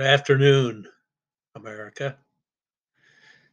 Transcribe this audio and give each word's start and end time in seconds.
Good 0.00 0.06
afternoon, 0.06 0.86
America. 1.56 2.16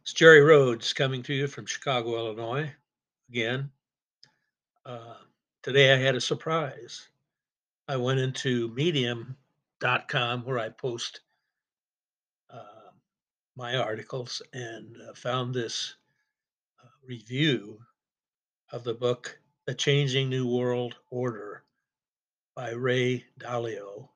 It's 0.00 0.14
Jerry 0.14 0.40
Rhodes 0.40 0.94
coming 0.94 1.22
to 1.24 1.34
you 1.34 1.46
from 1.46 1.66
Chicago, 1.66 2.16
Illinois. 2.16 2.72
Again, 3.28 3.70
uh, 4.86 5.16
today 5.62 5.92
I 5.92 5.98
had 5.98 6.14
a 6.14 6.22
surprise. 6.22 7.06
I 7.86 7.98
went 7.98 8.20
into 8.20 8.68
medium.com 8.68 10.46
where 10.46 10.58
I 10.58 10.70
post 10.70 11.20
uh, 12.48 12.92
my 13.54 13.76
articles 13.76 14.40
and 14.54 14.96
uh, 15.06 15.12
found 15.12 15.52
this 15.54 15.96
uh, 16.82 16.88
review 17.06 17.78
of 18.72 18.84
the 18.84 18.94
book, 18.94 19.38
The 19.66 19.74
Changing 19.74 20.30
New 20.30 20.48
World 20.48 20.94
Order 21.10 21.64
by 22.56 22.70
Ray 22.70 23.26
Dalio 23.38 24.08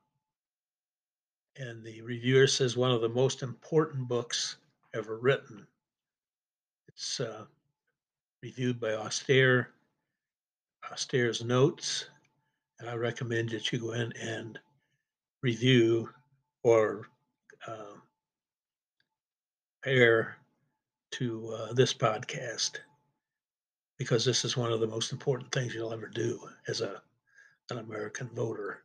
and 1.57 1.85
the 1.85 2.01
reviewer 2.03 2.47
says 2.47 2.77
one 2.77 2.91
of 2.91 3.01
the 3.01 3.09
most 3.09 3.43
important 3.43 4.09
books 4.09 4.57
ever 4.95 5.19
written. 5.19 5.67
It's 6.89 7.21
uh, 7.21 7.45
reviewed 8.43 8.81
by 8.81 8.95
Austere, 8.95 9.71
Austere's 10.91 11.45
Notes, 11.45 12.07
and 12.81 12.89
I 12.89 12.95
recommend 12.95 13.51
that 13.51 13.73
you 13.73 13.79
go 13.79 13.93
in 13.93 14.13
and 14.21 14.59
review 15.43 16.09
or 16.63 17.09
uh, 17.67 17.97
pair 19.85 20.37
to 21.13 21.49
uh, 21.49 21.73
this 21.73 21.93
podcast 21.93 22.79
because 23.99 24.25
this 24.25 24.45
is 24.45 24.57
one 24.57 24.73
of 24.73 24.81
the 24.81 24.87
most 24.87 25.13
important 25.13 25.53
things 25.53 25.75
you'll 25.75 25.93
ever 25.93 26.09
do 26.09 26.41
as 26.69 26.81
a 26.81 27.03
an 27.71 27.79
American 27.79 28.29
voter. 28.35 28.83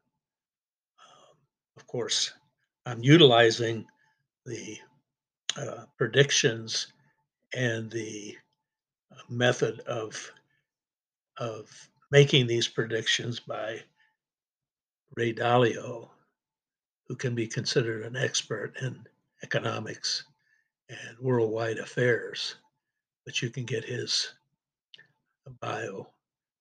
Um, 1.00 1.36
of 1.76 1.88
course, 1.88 2.32
I'm 2.88 3.04
utilizing 3.04 3.86
the 4.46 4.78
uh, 5.58 5.84
predictions 5.98 6.94
and 7.54 7.92
the 7.92 8.38
uh, 9.12 9.16
method 9.28 9.82
of 9.82 10.32
of 11.38 11.90
making 12.12 12.48
these 12.48 12.70
predictions 12.70 13.42
by 13.42 13.82
Ray 15.18 15.34
Dalio, 15.34 16.08
who 17.10 17.16
can 17.18 17.36
be 17.36 17.46
considered 17.46 18.06
an 18.06 18.16
expert 18.16 18.78
in 18.82 19.06
economics 19.44 20.24
and 20.88 21.20
worldwide 21.20 21.80
affairs. 21.80 22.56
But 23.26 23.42
you 23.42 23.50
can 23.50 23.66
get 23.66 23.84
his 23.84 24.34
bio 25.60 26.08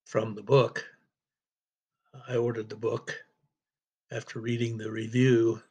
from 0.06 0.34
the 0.34 0.42
book. 0.42 0.84
I 2.28 2.34
ordered 2.34 2.68
the 2.68 2.74
book 2.74 3.16
after 4.10 4.40
reading 4.40 4.76
the 4.76 4.90
review 4.90 5.62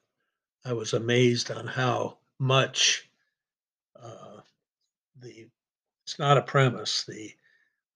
I 0.68 0.74
was 0.74 0.94
amazed 0.94 1.52
on 1.52 1.68
how 1.68 2.18
much 2.40 3.08
uh, 3.96 4.42
the 5.20 5.48
it's 6.04 6.18
not 6.18 6.40
a 6.40 6.42
premise 6.42 7.04
the 7.04 7.32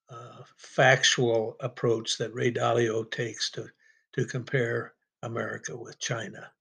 uh, 0.07 0.43
factual 0.55 1.55
approach 1.61 2.17
that 2.19 2.33
Ray 2.33 2.51
Dalio 2.51 3.09
takes 3.09 3.49
to 3.51 3.67
to 4.13 4.25
compare 4.25 4.93
America 5.23 5.75
with 5.75 5.97
China, 5.97 6.51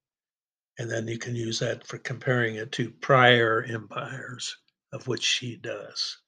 and 0.78 0.90
then 0.90 1.06
you 1.06 1.18
can 1.18 1.36
use 1.36 1.58
that 1.58 1.86
for 1.86 1.98
comparing 1.98 2.54
it 2.54 2.72
to 2.72 2.90
prior 2.90 3.62
empires, 3.64 4.56
of 4.92 5.08
which 5.08 5.22
she 5.22 5.56
does 5.56 6.22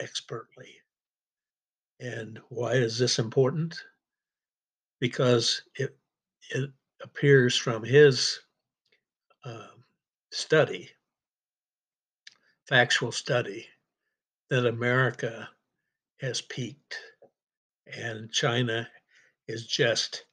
expertly. 0.00 0.74
And 2.00 2.40
why 2.48 2.72
is 2.72 2.98
this 2.98 3.20
important? 3.20 3.80
Because 4.98 5.62
it 5.76 5.96
it 6.50 6.72
appears 7.00 7.56
from 7.56 7.84
his 7.84 8.40
um, 9.44 9.84
study, 10.30 10.90
factual 12.66 13.12
study, 13.12 13.66
that 14.50 14.66
America 14.66 15.48
has 16.20 16.40
peaked 16.40 16.98
and 17.86 18.30
China 18.32 18.88
is 19.46 19.66
just 19.66 20.24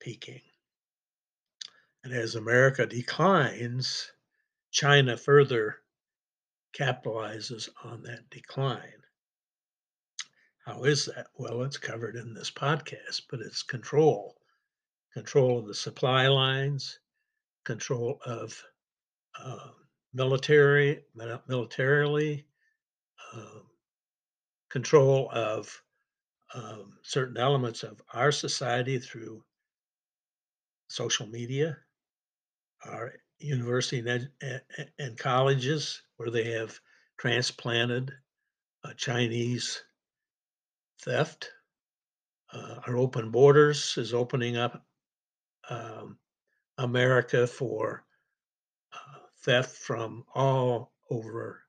peaking. 0.00 0.40
And 2.04 2.12
as 2.12 2.34
America 2.34 2.86
declines, 2.86 4.10
China 4.70 5.16
further 5.16 5.78
capitalizes 6.72 7.68
on 7.84 8.02
that 8.02 8.28
decline. 8.30 9.02
How 10.64 10.84
is 10.84 11.06
that? 11.06 11.28
Well, 11.34 11.62
it's 11.62 11.78
covered 11.78 12.16
in 12.16 12.34
this 12.34 12.50
podcast, 12.50 13.22
but 13.30 13.40
it's 13.40 13.62
control 13.62 14.36
control 15.14 15.58
of 15.58 15.66
the 15.66 15.74
supply 15.74 16.28
lines, 16.28 16.98
control 17.66 18.20
of 18.24 18.64
uh, 19.38 19.70
military, 20.14 21.04
militarily, 21.48 22.46
uh, 23.34 23.60
control 24.70 25.28
of 25.32 25.82
um, 26.54 26.98
certain 27.02 27.36
elements 27.36 27.82
of 27.82 28.00
our 28.14 28.30
society 28.32 28.98
through 28.98 29.42
social 30.88 31.26
media, 31.26 31.76
our 32.84 33.14
university 33.38 33.98
and, 34.08 34.30
ed- 34.40 34.92
and 34.98 35.18
colleges 35.18 36.02
where 36.16 36.30
they 36.30 36.52
have 36.52 36.78
transplanted 37.18 38.12
uh, 38.84 38.92
Chinese 38.94 39.82
theft. 41.02 41.50
Uh, 42.52 42.80
our 42.86 42.96
open 42.96 43.30
borders 43.32 43.98
is 43.98 44.14
opening 44.14 44.56
up 44.56 44.86
um, 45.68 46.18
America 46.78 47.46
for 47.46 48.04
uh, 48.92 49.18
theft 49.42 49.76
from 49.76 50.24
all 50.34 50.92
over 51.10 51.62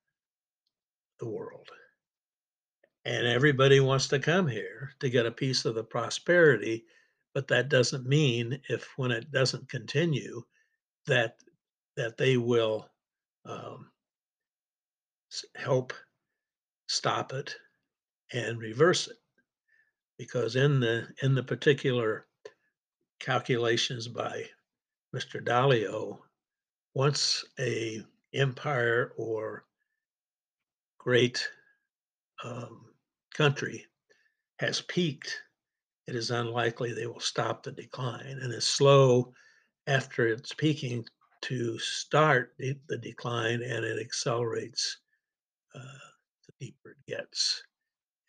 the 1.19 1.27
world. 1.27 1.69
And 3.05 3.25
everybody 3.25 3.79
wants 3.79 4.07
to 4.09 4.19
come 4.19 4.47
here 4.47 4.91
to 4.99 5.09
get 5.09 5.25
a 5.25 5.31
piece 5.31 5.63
of 5.63 5.75
the 5.75 5.83
prosperity, 5.83 6.85
but 7.33 7.47
that 7.47 7.69
doesn't 7.69 8.05
mean 8.05 8.59
if 8.67 8.89
when 8.97 9.11
it 9.11 9.31
doesn't 9.31 9.69
continue 9.69 10.41
that 11.05 11.37
that 11.95 12.17
they 12.17 12.37
will 12.37 12.89
um, 13.45 13.89
help 15.55 15.93
stop 16.87 17.33
it 17.33 17.55
and 18.33 18.59
reverse 18.59 19.07
it 19.07 19.17
because 20.17 20.55
in 20.55 20.79
the 20.79 21.07
in 21.23 21.33
the 21.33 21.43
particular 21.43 22.27
calculations 23.19 24.07
by 24.07 24.43
Mr. 25.15 25.43
Dalio, 25.43 26.19
once 26.93 27.45
a 27.59 28.03
empire 28.33 29.13
or 29.17 29.65
great 30.97 31.47
um, 32.43 32.85
country 33.33 33.85
has 34.59 34.81
peaked, 34.81 35.41
it 36.07 36.15
is 36.15 36.31
unlikely 36.31 36.93
they 36.93 37.07
will 37.07 37.19
stop 37.19 37.63
the 37.63 37.71
decline 37.71 38.39
and 38.41 38.53
is 38.53 38.65
slow 38.65 39.33
after 39.87 40.27
it's 40.27 40.53
peaking 40.53 41.05
to 41.41 41.77
start 41.79 42.53
the, 42.57 42.77
decline 43.01 43.61
and 43.61 43.85
it 43.85 43.99
accelerates 43.99 44.97
uh, 45.75 46.09
the 46.45 46.65
deeper 46.65 46.91
it 46.91 47.11
gets. 47.11 47.63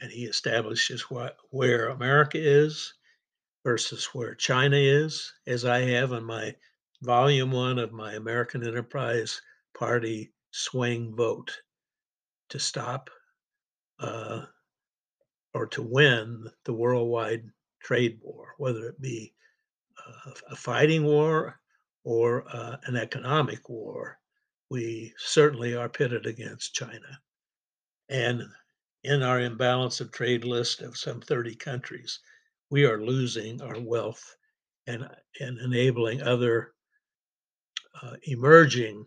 And 0.00 0.12
he 0.12 0.24
establishes 0.26 1.02
what, 1.10 1.36
where 1.50 1.88
America 1.88 2.38
is 2.40 2.94
versus 3.64 4.06
where 4.12 4.34
China 4.34 4.76
is, 4.76 5.32
as 5.46 5.64
I 5.64 5.80
have 5.80 6.12
in 6.12 6.22
my 6.22 6.54
volume 7.02 7.52
one 7.52 7.78
of 7.78 7.92
my 7.92 8.14
American 8.14 8.66
Enterprise 8.66 9.40
Party 9.76 10.32
swing 10.50 11.14
vote 11.14 11.56
to 12.48 12.58
stop 12.58 13.08
uh, 14.00 14.44
or 15.54 15.66
to 15.66 15.82
win 15.82 16.46
the 16.64 16.72
worldwide 16.72 17.48
trade 17.80 18.18
war, 18.22 18.54
whether 18.58 18.88
it 18.88 19.00
be 19.00 19.32
uh, 20.06 20.30
a 20.50 20.56
fighting 20.56 21.04
war 21.04 21.60
or 22.04 22.44
uh, 22.48 22.76
an 22.84 22.96
economic 22.96 23.68
war. 23.68 24.18
We 24.70 25.14
certainly 25.18 25.74
are 25.74 25.88
pitted 25.88 26.26
against 26.26 26.74
China. 26.74 27.20
And 28.08 28.42
in 29.04 29.22
our 29.22 29.40
imbalance 29.40 30.00
of 30.00 30.10
trade 30.10 30.44
list 30.44 30.82
of 30.82 30.96
some 30.96 31.20
30 31.20 31.54
countries, 31.56 32.20
we 32.70 32.84
are 32.84 33.00
losing 33.00 33.62
our 33.62 33.80
wealth 33.80 34.36
and, 34.86 35.08
and 35.40 35.58
enabling 35.58 36.22
other 36.22 36.74
uh, 38.02 38.16
emerging 38.24 39.06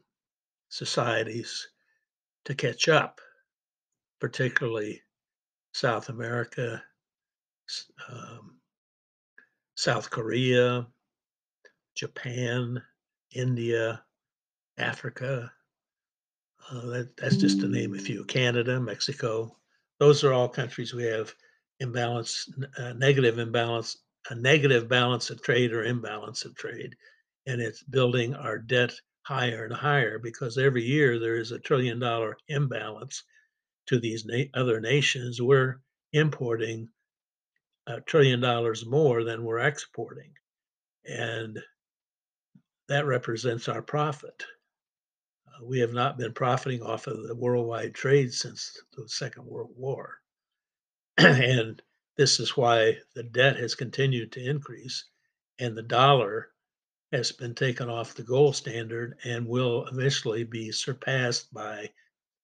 societies 0.69 1.67
to 2.45 2.55
catch 2.55 2.88
up, 2.88 3.21
particularly 4.19 5.01
South 5.73 6.09
America, 6.09 6.81
um, 8.09 8.57
South 9.75 10.09
Korea, 10.09 10.88
Japan, 11.95 12.81
India, 13.33 14.03
Africa. 14.77 15.51
Uh, 16.69 16.85
that, 16.87 17.17
that's 17.17 17.37
just 17.37 17.59
to 17.61 17.67
name 17.67 17.95
a 17.95 17.99
few. 17.99 18.23
Canada, 18.25 18.79
Mexico. 18.79 19.57
Those 19.99 20.23
are 20.23 20.33
all 20.33 20.49
countries 20.49 20.94
we 20.94 21.03
have 21.03 21.33
imbalance, 21.79 22.49
uh, 22.77 22.94
negative 22.94 23.39
imbalance, 23.39 23.97
a 24.29 24.35
negative 24.35 24.87
balance 24.87 25.29
of 25.29 25.41
trade 25.41 25.73
or 25.73 25.83
imbalance 25.83 26.45
of 26.45 26.55
trade. 26.55 26.95
And 27.45 27.61
it's 27.61 27.83
building 27.83 28.35
our 28.35 28.57
debt 28.57 28.93
higher 29.23 29.65
and 29.65 29.73
higher 29.73 30.19
because 30.19 30.57
every 30.57 30.83
year 30.83 31.19
there 31.19 31.35
is 31.38 31.51
a 31.51 31.59
trillion 31.59 31.99
dollar 31.99 32.38
imbalance 32.47 33.23
to 33.88 33.99
these 33.99 34.25
na- 34.25 34.45
other 34.53 34.79
nations. 34.79 35.41
We're 35.41 35.79
importing 36.13 36.89
a 37.88 38.01
trillion 38.01 38.39
dollars 38.39 38.85
more 38.85 39.23
than 39.23 39.43
we're 39.43 39.59
exporting, 39.59 40.33
and 41.05 41.59
that 42.88 43.05
represents 43.05 43.67
our 43.67 43.81
profit. 43.81 44.44
Uh, 45.47 45.65
we 45.65 45.79
have 45.79 45.94
not 45.94 46.17
been 46.17 46.33
profiting 46.33 46.81
off 46.81 47.07
of 47.07 47.27
the 47.27 47.35
worldwide 47.35 47.94
trade 47.95 48.33
since 48.33 48.77
the 48.95 49.07
Second 49.07 49.45
World 49.45 49.71
War. 49.75 50.17
and 51.17 51.81
this 52.17 52.39
is 52.39 52.55
why 52.57 52.97
the 53.15 53.23
debt 53.23 53.55
has 53.57 53.75
continued 53.75 54.31
to 54.33 54.44
increase 54.44 55.05
and 55.59 55.77
the 55.77 55.83
dollar 55.83 56.50
has 57.11 57.31
been 57.31 57.53
taken 57.53 57.89
off 57.89 58.13
the 58.13 58.23
gold 58.23 58.55
standard 58.55 59.17
and 59.25 59.45
will 59.45 59.85
eventually 59.87 60.43
be 60.43 60.71
surpassed 60.71 61.53
by 61.53 61.89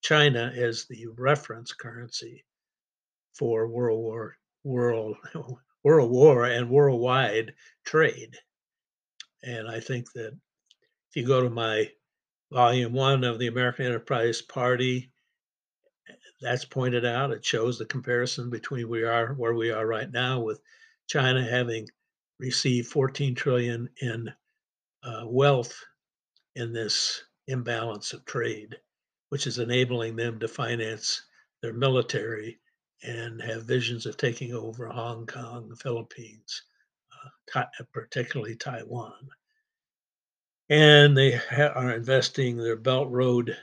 China 0.01 0.51
as 0.55 0.85
the 0.85 1.07
reference 1.17 1.73
currency 1.73 2.43
for 3.33 3.67
World 3.67 3.99
War 3.99 4.37
world 4.63 5.15
World 5.83 6.11
War 6.11 6.45
and 6.45 6.69
worldwide 6.69 7.53
trade. 7.85 8.35
And 9.43 9.69
I 9.69 9.79
think 9.79 10.11
that 10.13 10.33
if 11.09 11.15
you 11.15 11.25
go 11.25 11.41
to 11.41 11.49
my 11.49 11.89
volume 12.51 12.93
one 12.93 13.23
of 13.23 13.39
the 13.39 13.47
American 13.47 13.85
Enterprise 13.85 14.41
Party, 14.41 15.11
that's 16.41 16.65
pointed 16.65 17.05
out. 17.05 17.31
It 17.31 17.45
shows 17.45 17.77
the 17.77 17.85
comparison 17.85 18.49
between 18.49 18.89
we 18.89 19.03
are 19.03 19.33
where 19.33 19.53
we 19.53 19.71
are 19.71 19.87
right 19.87 20.11
now 20.11 20.41
with 20.41 20.59
China 21.07 21.43
having 21.43 21.87
received 22.39 22.87
14 22.87 23.33
trillion 23.33 23.89
in 24.01 24.29
uh, 25.07 25.23
wealth 25.25 25.73
in 26.55 26.73
this 26.73 27.23
imbalance 27.47 28.13
of 28.13 28.25
trade, 28.25 28.75
which 29.29 29.47
is 29.47 29.59
enabling 29.59 30.15
them 30.15 30.39
to 30.39 30.47
finance 30.47 31.21
their 31.61 31.73
military 31.73 32.59
and 33.03 33.41
have 33.41 33.63
visions 33.63 34.05
of 34.05 34.17
taking 34.17 34.53
over 34.53 34.87
Hong 34.87 35.25
Kong, 35.25 35.69
the 35.69 35.75
Philippines, 35.75 36.63
uh, 37.55 37.63
particularly 37.93 38.55
Taiwan. 38.55 39.29
And 40.69 41.15
they 41.15 41.39
are 41.57 41.91
investing 41.91 42.57
their 42.57 42.75
Belt 42.75 43.09
Road 43.09 43.55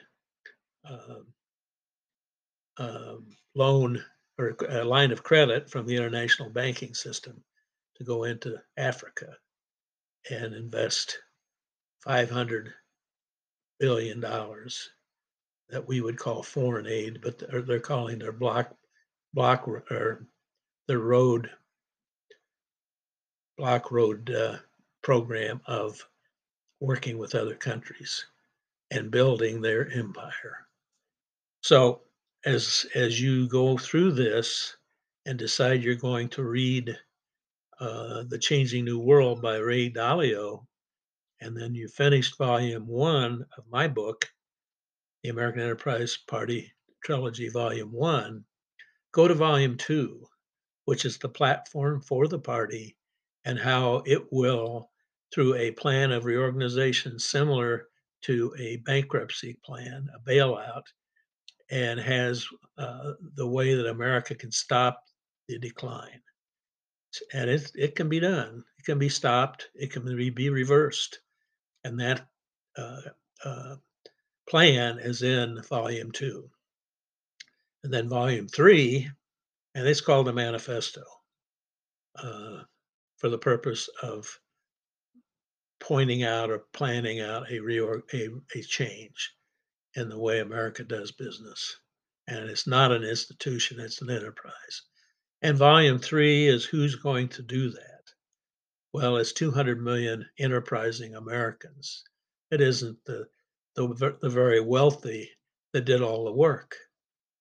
uh, 2.79 3.17
loan 3.55 4.03
or 4.39 4.57
a 4.69 4.85
line 4.85 5.13
of 5.13 5.23
credit 5.23 5.71
from 5.71 5.87
the 5.87 5.97
international 5.97 6.51
banking 6.51 6.95
system 6.95 7.43
to 7.97 8.05
go 8.05 8.25
into 8.25 8.61
Africa 8.77 9.37
and 10.31 10.55
invest 10.55 11.19
500 12.05 12.73
billion 13.81 14.21
dollars 14.21 14.91
that 15.71 15.87
we 15.87 16.01
would 16.01 16.19
call 16.19 16.43
foreign 16.43 16.87
aid, 16.87 17.21
but 17.23 17.39
they're, 17.39 17.63
they're 17.63 17.81
calling 17.81 18.19
their 18.19 18.33
block 18.33 18.75
block 19.33 19.67
or 19.67 20.27
the 20.87 20.99
road 20.99 21.51
block 23.57 23.91
road 23.91 24.31
uh, 24.31 24.59
program 25.03 25.61
of 25.67 26.07
working 26.81 27.19
with 27.19 27.35
other 27.35 27.55
countries 27.55 28.27
and 28.91 29.11
building 29.11 29.61
their 29.61 29.91
empire. 29.91 30.67
So 31.63 32.03
as 32.45 32.87
as 32.95 33.21
you 33.21 33.49
go 33.49 33.79
through 33.79 34.13
this 34.13 34.77
and 35.27 35.39
decide 35.39 35.83
you're 35.83 35.95
going 35.95 36.29
to 36.31 36.45
read 36.45 36.99
uh, 37.81 38.25
the 38.29 38.39
Changing 38.39 38.85
New 38.85 38.99
World 38.99 39.41
by 39.41 39.57
Ray 39.57 39.91
Dalio, 39.91 40.67
and 41.45 41.55
then 41.55 41.75
you 41.75 41.89
finished 41.89 42.39
volume 42.39 42.87
one 42.87 43.45
of 43.59 43.65
my 43.71 43.87
book, 43.87 44.27
The 45.23 45.29
American 45.29 45.61
Enterprise 45.61 46.17
Party 46.27 46.73
Trilogy, 47.05 47.51
Volume 47.51 47.93
One, 47.93 48.45
go 49.13 49.29
to 49.29 49.35
volume 49.35 49.77
two, 49.77 50.27
which 50.87 51.05
is 51.05 51.19
the 51.19 51.29
platform 51.29 52.01
for 52.01 52.29
the 52.29 52.39
party 52.39 52.97
and 53.45 53.59
how 53.59 54.03
it 54.07 54.23
will, 54.33 54.91
through 55.35 55.55
a 55.57 55.73
plan 55.73 56.13
of 56.13 56.25
reorganization 56.25 57.19
similar 57.19 57.89
to 58.23 58.55
a 58.59 58.77
bankruptcy 58.79 59.59
plan, 59.65 60.09
a 60.15 60.31
bailout, 60.31 60.85
and 61.71 62.01
has 62.01 62.47
uh, 62.79 63.13
the 63.35 63.47
way 63.47 63.75
that 63.75 63.89
America 63.89 64.35
can 64.35 64.51
stop 64.51 65.03
the 65.49 65.59
decline. 65.59 66.23
And 67.35 67.51
it, 67.51 67.71
it 67.75 67.97
can 67.97 68.09
be 68.09 68.21
done. 68.21 68.65
It 68.79 68.87
can 68.87 68.99
be 68.99 69.11
stopped. 69.11 69.69
It 69.75 69.93
can 69.93 70.05
be, 70.17 70.31
be 70.31 70.49
reversed. 70.49 71.21
And 71.85 72.01
that 72.01 72.27
uh, 72.77 73.01
uh, 73.45 73.77
plan 74.49 74.99
is 74.99 75.23
in 75.23 75.63
volume 75.69 76.11
two. 76.13 76.51
And 77.83 77.93
then 77.93 78.09
volume 78.09 78.49
three, 78.49 79.11
and 79.75 79.87
it's 79.87 80.01
called 80.01 80.27
the 80.27 80.33
manifesto 80.33 81.03
uh, 82.17 82.63
for 83.19 83.29
the 83.29 83.39
purpose 83.39 83.89
of 84.03 84.41
pointing 85.81 86.23
out 86.23 86.51
or 86.51 86.65
planning 86.73 87.21
out 87.21 87.51
a, 87.51 87.57
reorg, 87.57 88.03
a, 88.15 88.29
a 88.59 88.63
change 88.63 89.35
in 89.97 90.09
the 90.09 90.19
way 90.19 90.41
America 90.41 90.83
does 90.83 91.13
business. 91.13 91.79
And 92.27 92.49
it's 92.49 92.67
not 92.67 92.91
an 92.91 93.05
institution, 93.05 93.81
it's 93.81 94.01
an 94.01 94.09
enterprise. 94.09 94.83
And 95.43 95.59
volume 95.59 95.99
three 95.99 96.47
is 96.47 96.65
who's 96.65 96.95
going 96.95 97.29
to 97.29 97.43
do 97.43 97.71
that? 97.71 97.94
Well, 98.95 99.17
it's 99.19 99.33
200 99.33 99.83
million 99.83 100.25
enterprising 100.39 101.17
Americans. 101.17 102.05
It 102.53 102.63
isn't 102.63 103.05
the, 103.05 103.27
the, 103.77 104.17
the 104.23 104.31
very 104.31 104.61
wealthy 104.61 105.31
that 105.73 105.85
did 105.85 106.01
all 106.01 106.25
the 106.25 106.33
work. 106.33 106.77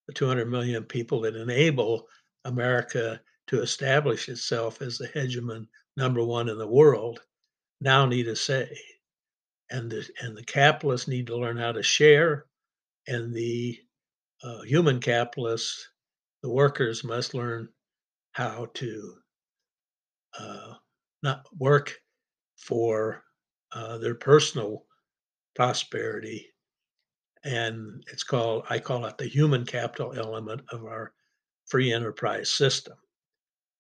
The 0.08 0.14
200 0.14 0.50
million 0.50 0.84
people 0.84 1.22
that 1.22 1.36
enable 1.36 2.10
America 2.44 3.22
to 3.48 3.62
establish 3.62 4.28
itself 4.28 4.82
as 4.82 4.98
the 4.98 5.08
hegemon 5.10 5.68
number 5.96 6.24
one 6.24 6.50
in 6.50 6.58
the 6.58 6.68
world 6.68 7.22
now 7.80 8.08
need 8.08 8.28
a 8.28 8.36
say 8.36 8.76
and 9.70 9.92
the 9.92 10.08
and 10.22 10.36
the 10.36 10.44
capitalists 10.44 11.08
need 11.08 11.28
to 11.28 11.38
learn 11.38 11.58
how 11.58 11.72
to 11.72 11.84
share, 11.84 12.46
and 13.08 13.34
the 13.34 13.80
uh, 14.44 14.62
human 14.62 15.00
capitalists, 15.00 15.90
the 16.42 16.50
workers, 16.50 17.04
must 17.04 17.34
learn 17.34 17.70
how 18.34 18.68
to 18.74 19.16
uh, 20.40 20.74
not 21.24 21.46
work 21.58 21.94
for 22.56 23.24
uh, 23.72 23.98
their 23.98 24.16
personal 24.16 24.86
prosperity. 25.56 26.48
And 27.44 28.04
it's 28.12 28.24
called, 28.24 28.66
I 28.70 28.80
call 28.80 29.06
it 29.06 29.18
the 29.18 29.28
human 29.28 29.66
capital 29.66 30.14
element 30.16 30.62
of 30.72 30.86
our 30.86 31.14
free 31.66 31.92
enterprise 31.92 32.50
system. 32.50 32.98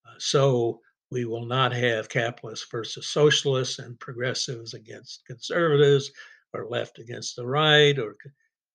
Uh, 0.05 0.15
so 0.17 0.81
we 1.11 1.25
will 1.25 1.45
not 1.45 1.71
have 1.73 2.09
capitalists 2.09 2.65
versus 2.69 3.07
socialists 3.07 3.79
and 3.79 3.99
progressives 3.99 4.73
against 4.73 5.25
conservatives 5.25 6.11
or 6.53 6.67
left 6.67 6.99
against 6.99 7.35
the 7.35 7.45
right 7.45 7.97
or 7.99 8.15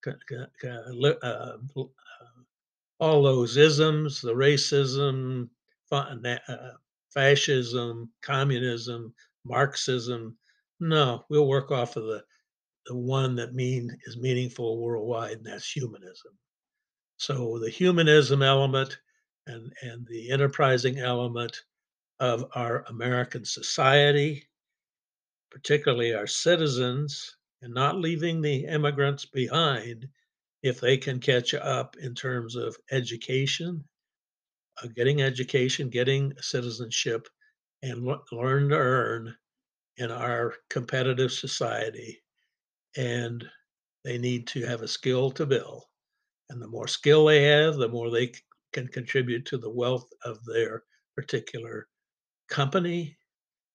uh, 0.06 1.22
uh, 1.22 1.52
all 3.00 3.22
those 3.22 3.56
isms, 3.56 4.20
the 4.20 4.32
racism, 4.32 5.48
uh, 5.92 6.14
fascism, 7.12 8.10
communism, 8.22 9.14
Marxism. 9.44 10.36
No, 10.80 11.24
we'll 11.28 11.48
work 11.48 11.70
off 11.70 11.96
of 11.96 12.04
the, 12.04 12.22
the 12.86 12.96
one 12.96 13.34
that 13.36 13.54
mean 13.54 13.90
is 14.06 14.16
meaningful 14.16 14.80
worldwide, 14.80 15.38
and 15.38 15.46
that's 15.46 15.70
humanism. 15.70 16.32
So 17.16 17.58
the 17.58 17.70
humanism 17.70 18.42
element 18.42 18.98
and, 19.46 19.72
and 19.82 20.06
the 20.06 20.30
enterprising 20.30 20.98
element 20.98 21.64
of 22.20 22.44
our 22.54 22.84
American 22.88 23.44
society, 23.44 24.48
particularly 25.50 26.14
our 26.14 26.26
citizens, 26.26 27.36
and 27.62 27.74
not 27.74 27.96
leaving 27.96 28.40
the 28.40 28.66
immigrants 28.66 29.24
behind 29.24 30.08
if 30.62 30.80
they 30.80 30.96
can 30.96 31.18
catch 31.18 31.54
up 31.54 31.96
in 31.96 32.14
terms 32.14 32.54
of 32.56 32.76
education, 32.90 33.84
uh, 34.82 34.88
getting 34.94 35.22
education, 35.22 35.88
getting 35.88 36.32
citizenship, 36.40 37.28
and 37.82 38.04
learn 38.32 38.68
to 38.68 38.76
earn 38.76 39.36
in 39.96 40.10
our 40.10 40.54
competitive 40.70 41.32
society. 41.32 42.20
And 42.96 43.44
they 44.04 44.18
need 44.18 44.46
to 44.48 44.64
have 44.64 44.82
a 44.82 44.88
skill 44.88 45.30
to 45.32 45.46
build. 45.46 45.84
And 46.50 46.62
the 46.62 46.68
more 46.68 46.88
skill 46.88 47.26
they 47.26 47.42
have, 47.42 47.76
the 47.76 47.88
more 47.88 48.10
they 48.10 48.32
can 48.72 48.88
contribute 48.88 49.44
to 49.46 49.58
the 49.58 49.70
wealth 49.70 50.08
of 50.24 50.44
their 50.44 50.84
particular 51.16 51.88
company, 52.48 53.18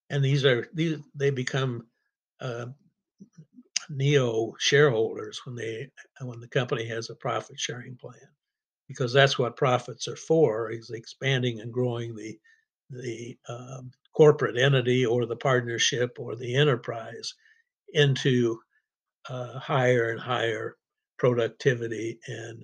and 0.09 0.23
these 0.23 0.45
are 0.45 0.67
these 0.73 0.99
they 1.15 1.29
become 1.29 1.87
uh, 2.41 2.67
neo 3.89 4.53
shareholders 4.59 5.41
when 5.45 5.55
they 5.55 5.89
when 6.21 6.39
the 6.39 6.47
company 6.47 6.85
has 6.85 7.09
a 7.09 7.15
profit 7.15 7.59
sharing 7.59 7.95
plan, 7.95 8.13
because 8.93 9.13
that's 9.13 9.39
what 9.39 9.57
profits 9.57 10.07
are 10.07 10.15
for 10.15 10.71
is 10.71 10.91
expanding 10.91 11.59
and 11.59 11.73
growing 11.73 12.15
the 12.15 12.37
the 12.89 13.35
um, 13.49 13.91
corporate 14.15 14.57
entity 14.57 15.05
or 15.05 15.25
the 15.25 15.35
partnership 15.35 16.17
or 16.19 16.35
the 16.35 16.55
enterprise 16.55 17.33
into 17.93 18.59
uh, 19.29 19.57
higher 19.57 20.11
and 20.11 20.19
higher 20.19 20.77
productivity 21.17 22.19
and 22.27 22.63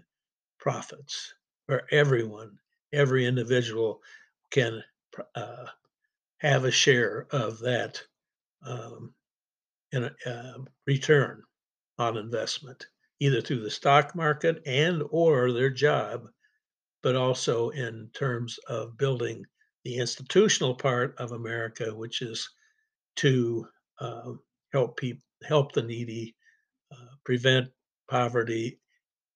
profits, 0.59 1.33
where 1.65 1.83
everyone, 1.91 2.51
every 2.93 3.25
individual 3.25 4.01
can 4.51 4.83
uh, 5.35 5.65
have 6.39 6.65
a 6.65 6.71
share 6.71 7.27
of 7.31 7.59
that 7.59 8.01
um, 8.65 9.13
in 9.91 10.03
a, 10.03 10.29
uh, 10.29 10.57
return 10.85 11.41
on 11.97 12.17
investment, 12.17 12.87
either 13.19 13.41
through 13.41 13.61
the 13.61 13.71
stock 13.71 14.15
market 14.15 14.61
and 14.65 15.03
or 15.11 15.51
their 15.51 15.69
job, 15.69 16.27
but 17.03 17.15
also 17.15 17.69
in 17.69 18.09
terms 18.13 18.57
of 18.67 18.97
building 18.97 19.45
the 19.83 19.97
institutional 19.97 20.75
part 20.75 21.15
of 21.17 21.31
America, 21.31 21.95
which 21.95 22.21
is 22.21 22.49
to 23.17 23.67
uh, 23.99 24.31
help 24.73 24.97
people, 24.97 25.23
help 25.43 25.71
the 25.73 25.81
needy, 25.83 26.35
uh, 26.91 27.15
prevent 27.25 27.67
poverty, 28.09 28.79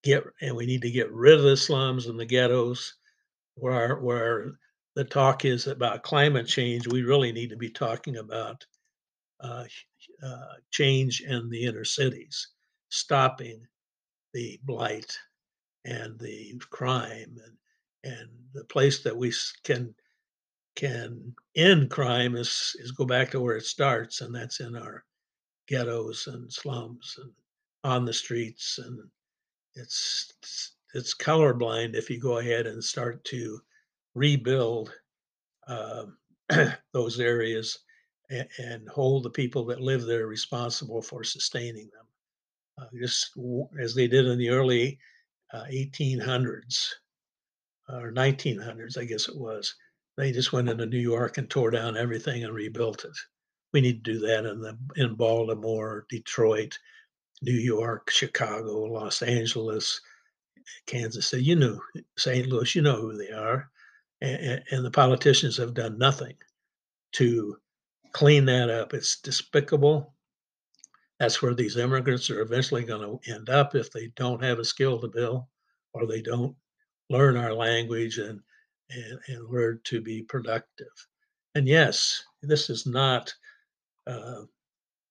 get, 0.04 0.24
and 0.42 0.56
we 0.56 0.66
need 0.66 0.82
to 0.82 0.92
get 0.92 1.12
rid 1.12 1.38
of 1.38 1.44
the 1.44 1.58
slums 1.58 2.08
and 2.08 2.20
the 2.20 2.26
ghettos, 2.26 2.96
where 3.56 3.98
where 4.00 4.54
the 4.96 5.04
talk 5.04 5.46
is 5.46 5.68
about 5.68 6.04
climate 6.04 6.48
change. 6.48 6.88
We 6.88 7.04
really 7.04 7.32
need 7.32 7.50
to 7.50 7.58
be 7.58 7.70
talking 7.70 8.18
about 8.18 8.66
uh, 9.42 9.66
uh, 10.24 10.54
change 10.72 11.22
in 11.22 11.50
the 11.50 11.64
inner 11.64 11.86
cities, 11.86 12.50
stopping 12.90 13.66
the 14.34 14.60
blight 14.64 15.18
and 15.86 16.20
the 16.20 16.60
crime 16.70 17.38
and 17.44 17.58
and 18.06 18.30
the 18.54 18.66
place 18.66 19.02
that 19.04 19.16
we 19.16 19.32
can 19.64 19.94
can 20.76 21.34
end 21.56 21.90
crime 21.90 22.36
is 22.36 22.76
is 22.80 22.92
go 22.92 23.06
back 23.06 23.32
to 23.32 23.40
where 23.40 23.58
it 23.58 23.66
starts 23.66 24.22
and 24.22 24.34
that's 24.34 24.60
in 24.60 24.76
our 24.76 25.06
ghettos 25.68 26.28
and 26.28 26.52
slums 26.52 27.16
and 27.22 27.32
on 27.84 28.06
the 28.06 28.14
streets 28.14 28.80
and 28.80 29.00
it's 29.76 30.34
it's, 30.42 30.72
it's 30.94 31.16
colorblind 31.16 31.96
if 31.96 32.10
you 32.10 32.20
go 32.20 32.38
ahead 32.40 32.68
and 32.68 32.84
start 32.84 33.24
to 33.24 33.60
rebuild 34.16 34.94
uh, 35.68 36.06
those 36.92 37.20
areas 37.20 37.80
and, 38.30 38.48
and, 38.60 38.90
hold 38.90 39.24
the 39.24 39.30
people 39.30 39.66
that 39.66 39.82
live 39.82 40.04
there 40.04 40.28
responsible 40.28 41.02
for 41.02 41.24
sustaining 41.24 41.90
them 41.94 42.06
uh, 42.84 42.98
just 43.00 43.32
as 43.80 43.96
they 43.96 44.08
did 44.08 44.26
in 44.26 44.38
the 44.38 44.50
early 44.50 45.00
uh, 45.54 45.64
1800s 45.72 46.90
or 47.90 48.12
1900s 48.12 48.98
i 48.98 49.04
guess 49.04 49.28
it 49.28 49.38
was 49.38 49.76
they 50.18 50.32
just 50.32 50.54
went 50.54 50.70
into 50.70 50.86
New 50.86 51.00
York 51.00 51.38
and 51.38 51.50
tore 51.50 51.72
down 51.72 51.98
everything 51.98 52.44
and 52.44 52.54
rebuilt 52.54 53.04
it. 53.06 53.18
We 53.74 53.82
need 53.82 54.04
to 54.04 54.14
do 54.14 54.20
that 54.20 54.46
in 54.46 54.62
the 54.62 54.78
in 54.96 55.16
Baltimore, 55.16 56.06
Detroit, 56.10 56.78
New 57.42 57.54
York, 57.54 58.12
Chicago, 58.12 58.84
Los 58.84 59.24
Angeles, 59.24 60.00
Kansas 60.86 61.28
City. 61.28 61.44
You 61.44 61.56
know 61.56 61.80
St. 62.18 62.48
Louis. 62.48 62.76
You 62.76 62.84
know 62.84 63.02
who 63.02 63.18
they 63.18 63.32
are, 63.32 63.70
and, 64.22 64.64
and 64.70 64.86
the 64.86 64.92
politicians 64.92 65.58
have 65.58 65.74
done 65.74 65.98
nothing 65.98 66.36
to 67.14 67.58
clean 68.12 68.46
that 68.46 68.70
up. 68.70 68.94
It's 68.94 69.20
despicable. 69.20 70.13
That's 71.24 71.42
where 71.42 71.54
these 71.54 71.78
immigrants 71.78 72.30
are 72.30 72.42
eventually 72.42 72.84
going 72.84 73.02
to 73.02 73.34
end 73.34 73.50
up 73.50 73.76
if 73.76 73.90
they 73.90 74.08
don't 74.18 74.44
have 74.44 74.60
a 74.60 74.66
skill 74.66 75.00
to 75.00 75.08
build 75.08 75.46
or 75.94 76.06
they 76.06 76.22
don't 76.22 76.54
learn 77.10 77.38
our 77.38 77.54
language 77.54 78.18
and 78.18 78.42
and, 78.90 79.20
and 79.30 79.50
learn 79.50 79.80
to 79.86 80.02
be 80.02 80.24
productive. 80.24 80.92
And 81.56 81.66
yes, 81.66 82.22
this 82.42 82.70
is 82.70 82.86
not 82.86 83.34
uh, 84.06 84.42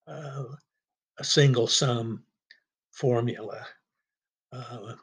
uh, 0.07 0.45
a 1.19 1.25
single 1.25 1.67
sum 1.67 2.25
formula. 2.91 3.67
Uh, 4.53 4.97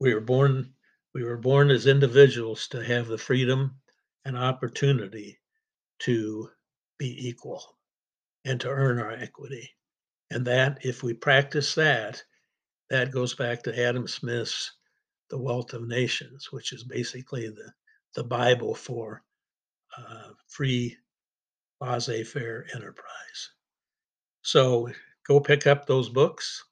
we 0.00 0.12
were 0.12 0.20
born 0.20 0.74
we 1.14 1.24
were 1.24 1.38
born 1.38 1.70
as 1.70 1.86
individuals 1.86 2.68
to 2.68 2.84
have 2.84 3.06
the 3.06 3.16
freedom 3.16 3.74
and 4.26 4.36
opportunity 4.36 5.40
to 6.00 6.50
be 6.98 7.26
equal 7.26 7.78
and 8.44 8.60
to 8.60 8.68
earn 8.68 8.98
our 8.98 9.12
equity. 9.12 9.70
And 10.32 10.46
that, 10.46 10.78
if 10.82 11.02
we 11.02 11.14
practice 11.14 11.74
that, 11.74 12.22
that 12.90 13.10
goes 13.10 13.34
back 13.34 13.62
to 13.62 13.78
Adam 13.86 14.08
Smith's 14.08 14.72
The 15.30 15.38
Wealth 15.38 15.72
of 15.74 15.86
Nations, 15.86 16.48
which 16.50 16.72
is 16.72 16.84
basically 16.84 17.48
the 17.48 17.72
the 18.14 18.24
Bible 18.24 18.74
for 18.74 19.22
uh, 19.96 20.30
free 20.48 20.96
laissez 21.80 22.24
faire 22.24 22.66
enterprise. 22.74 23.50
So 24.42 24.88
go 25.26 25.40
pick 25.40 25.66
up 25.66 25.86
those 25.86 26.08
books, 26.08 26.64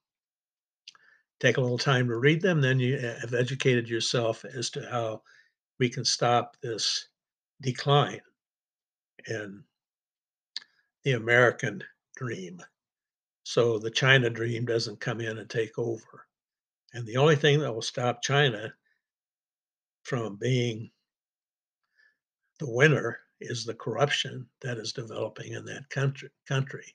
take 1.38 1.56
a 1.56 1.60
little 1.60 1.78
time 1.78 2.08
to 2.08 2.16
read 2.16 2.42
them, 2.42 2.60
then 2.60 2.78
you 2.78 2.96
uh, 2.96 3.20
have 3.20 3.34
educated 3.34 3.88
yourself 3.88 4.44
as 4.44 4.70
to 4.70 4.86
how 4.90 5.22
we 5.78 5.88
can 5.88 6.04
stop 6.04 6.56
this 6.62 7.08
decline 7.62 8.20
in 9.26 9.64
the 11.04 11.12
American 11.12 11.82
dream. 12.16 12.60
So 13.44 13.78
the 13.78 13.90
China 13.90 14.30
dream 14.30 14.64
doesn't 14.64 15.00
come 15.00 15.20
in 15.20 15.38
and 15.38 15.48
take 15.48 15.78
over. 15.78 16.26
And 16.92 17.06
the 17.06 17.16
only 17.16 17.36
thing 17.36 17.60
that 17.60 17.72
will 17.72 17.82
stop 17.82 18.22
China 18.22 18.72
from 20.02 20.36
being 20.36 20.90
the 22.58 22.70
winner 22.70 23.18
is 23.40 23.64
the 23.64 23.74
corruption 23.74 24.46
that 24.60 24.78
is 24.78 24.92
developing 24.92 25.52
in 25.52 25.64
that 25.64 25.88
country 25.88 26.28
country 26.46 26.94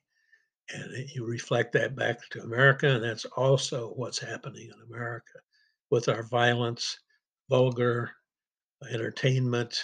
and 0.69 1.09
you 1.13 1.25
reflect 1.25 1.73
that 1.73 1.95
back 1.95 2.17
to 2.29 2.41
america 2.41 2.87
and 2.87 3.03
that's 3.03 3.25
also 3.37 3.89
what's 3.95 4.19
happening 4.19 4.67
in 4.67 4.93
america 4.93 5.39
with 5.89 6.07
our 6.07 6.23
violence 6.23 6.99
vulgar 7.49 8.11
entertainment 8.91 9.79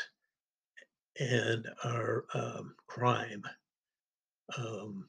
and 1.19 1.67
our 1.83 2.25
um, 2.33 2.75
crime 2.87 3.43
um, 4.57 5.07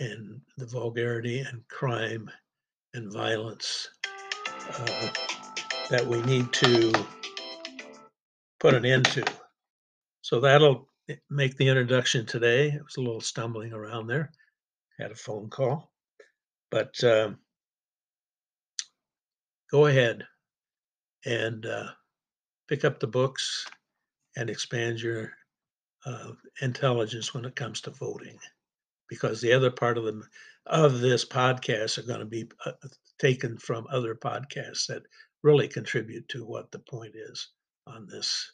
and 0.00 0.40
the 0.56 0.66
vulgarity 0.66 1.40
and 1.40 1.66
crime 1.68 2.30
and 2.94 3.12
violence 3.12 3.90
uh, 4.46 5.08
that 5.90 6.06
we 6.06 6.20
need 6.22 6.52
to 6.52 6.92
put 8.60 8.74
an 8.74 8.84
end 8.84 9.04
to. 9.06 9.24
So 10.22 10.40
that'll 10.40 10.88
make 11.30 11.56
the 11.56 11.68
introduction 11.68 12.26
today. 12.26 12.68
It 12.68 12.82
was 12.82 12.96
a 12.96 13.00
little 13.00 13.20
stumbling 13.20 13.72
around 13.72 14.06
there. 14.06 14.30
Had 14.98 15.12
a 15.12 15.16
phone 15.16 15.48
call, 15.48 15.92
but 16.70 17.02
uh, 17.04 17.30
go 19.70 19.86
ahead 19.86 20.24
and 21.24 21.64
uh, 21.66 21.90
pick 22.68 22.84
up 22.84 22.98
the 22.98 23.06
books 23.06 23.64
and 24.36 24.50
expand 24.50 25.00
your 25.00 25.32
uh, 26.04 26.32
intelligence 26.62 27.32
when 27.32 27.44
it 27.44 27.54
comes 27.56 27.80
to 27.82 27.90
voting, 27.90 28.38
because 29.08 29.40
the 29.40 29.52
other 29.52 29.70
part 29.70 29.98
of 29.98 30.04
the 30.04 30.22
of 30.66 31.00
this 31.00 31.24
podcast 31.24 31.98
are 31.98 32.06
going 32.06 32.20
to 32.20 32.26
be 32.26 32.44
uh, 32.66 32.72
taken 33.18 33.56
from 33.56 33.86
other 33.90 34.14
podcasts 34.14 34.86
that 34.86 35.02
really 35.42 35.66
contribute 35.66 36.28
to 36.28 36.44
what 36.44 36.70
the 36.70 36.78
point 36.78 37.14
is 37.14 37.48
on 37.86 38.06
this 38.06 38.52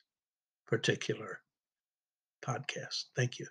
particular 0.66 1.40
podcast. 2.44 3.04
Thank 3.16 3.38
you. 3.38 3.46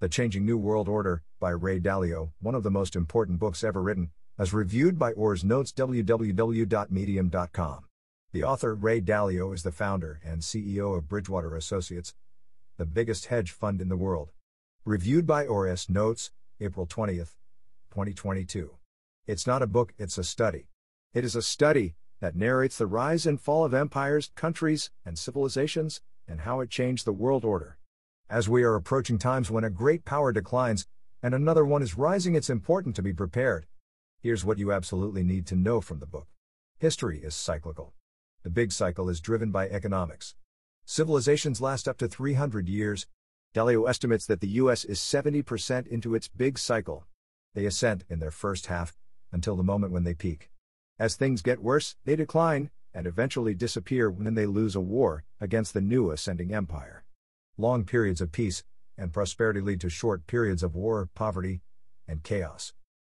The 0.00 0.08
Changing 0.08 0.44
New 0.44 0.58
World 0.58 0.88
Order 0.88 1.22
by 1.40 1.50
Ray 1.50 1.80
Dalio, 1.80 2.32
one 2.40 2.54
of 2.54 2.62
the 2.62 2.70
most 2.70 2.96
important 2.96 3.38
books 3.38 3.62
ever 3.62 3.82
written, 3.82 4.10
as 4.38 4.52
reviewed 4.52 4.98
by 4.98 5.12
Aure's 5.12 5.44
Notes 5.44 5.72
www.medium.com. 5.72 7.84
The 8.32 8.42
author, 8.42 8.74
Ray 8.74 9.00
Dalio, 9.00 9.54
is 9.54 9.62
the 9.62 9.70
founder 9.70 10.20
and 10.24 10.42
CEO 10.42 10.98
of 10.98 11.08
Bridgewater 11.08 11.54
Associates, 11.54 12.14
the 12.76 12.84
biggest 12.84 13.26
hedge 13.26 13.52
fund 13.52 13.80
in 13.80 13.88
the 13.88 13.96
world. 13.96 14.32
Reviewed 14.86 15.26
by 15.26 15.46
Aure's 15.46 15.88
Notes, 15.88 16.30
April 16.60 16.86
20th, 16.86 17.36
2022. 17.88 18.72
It's 19.26 19.46
not 19.46 19.62
a 19.62 19.66
book, 19.66 19.94
it's 19.96 20.18
a 20.18 20.24
study. 20.24 20.68
It 21.14 21.24
is 21.24 21.34
a 21.34 21.40
study 21.40 21.94
that 22.20 22.36
narrates 22.36 22.76
the 22.76 22.86
rise 22.86 23.24
and 23.24 23.40
fall 23.40 23.64
of 23.64 23.72
empires, 23.72 24.30
countries, 24.36 24.90
and 25.02 25.18
civilizations, 25.18 26.02
and 26.28 26.42
how 26.42 26.60
it 26.60 26.68
changed 26.68 27.06
the 27.06 27.14
world 27.14 27.46
order. 27.46 27.78
As 28.28 28.46
we 28.46 28.62
are 28.62 28.74
approaching 28.74 29.16
times 29.16 29.50
when 29.50 29.64
a 29.64 29.70
great 29.70 30.04
power 30.04 30.32
declines 30.32 30.86
and 31.22 31.32
another 31.32 31.64
one 31.64 31.80
is 31.80 31.96
rising, 31.96 32.34
it's 32.34 32.50
important 32.50 32.94
to 32.96 33.02
be 33.02 33.14
prepared. 33.14 33.64
Here's 34.20 34.44
what 34.44 34.58
you 34.58 34.70
absolutely 34.70 35.22
need 35.22 35.46
to 35.46 35.56
know 35.56 35.80
from 35.80 36.00
the 36.00 36.06
book 36.06 36.26
History 36.76 37.20
is 37.20 37.34
cyclical. 37.34 37.94
The 38.42 38.50
big 38.50 38.70
cycle 38.70 39.08
is 39.08 39.22
driven 39.22 39.50
by 39.50 39.66
economics. 39.66 40.34
Civilizations 40.84 41.62
last 41.62 41.88
up 41.88 41.96
to 41.96 42.06
300 42.06 42.68
years. 42.68 43.06
Dalio 43.54 43.88
estimates 43.88 44.26
that 44.26 44.40
the 44.40 44.48
US 44.48 44.84
is 44.84 44.98
70% 44.98 45.86
into 45.86 46.16
its 46.16 46.26
big 46.26 46.58
cycle. 46.58 47.06
They 47.54 47.66
ascend 47.66 48.04
in 48.10 48.18
their 48.18 48.32
first 48.32 48.66
half 48.66 48.96
until 49.30 49.54
the 49.54 49.62
moment 49.62 49.92
when 49.92 50.02
they 50.02 50.14
peak. 50.14 50.50
As 50.98 51.14
things 51.14 51.40
get 51.40 51.62
worse, 51.62 51.94
they 52.04 52.16
decline, 52.16 52.70
and 52.92 53.06
eventually 53.06 53.54
disappear 53.54 54.10
when 54.10 54.34
they 54.34 54.46
lose 54.46 54.74
a 54.74 54.80
war 54.80 55.24
against 55.40 55.72
the 55.72 55.80
new 55.80 56.10
ascending 56.10 56.52
empire. 56.52 57.04
Long 57.56 57.84
periods 57.84 58.20
of 58.20 58.32
peace 58.32 58.64
and 58.98 59.12
prosperity 59.12 59.60
lead 59.60 59.80
to 59.82 59.88
short 59.88 60.26
periods 60.26 60.64
of 60.64 60.74
war, 60.74 61.08
poverty, 61.14 61.62
and 62.08 62.24
chaos. 62.24 62.72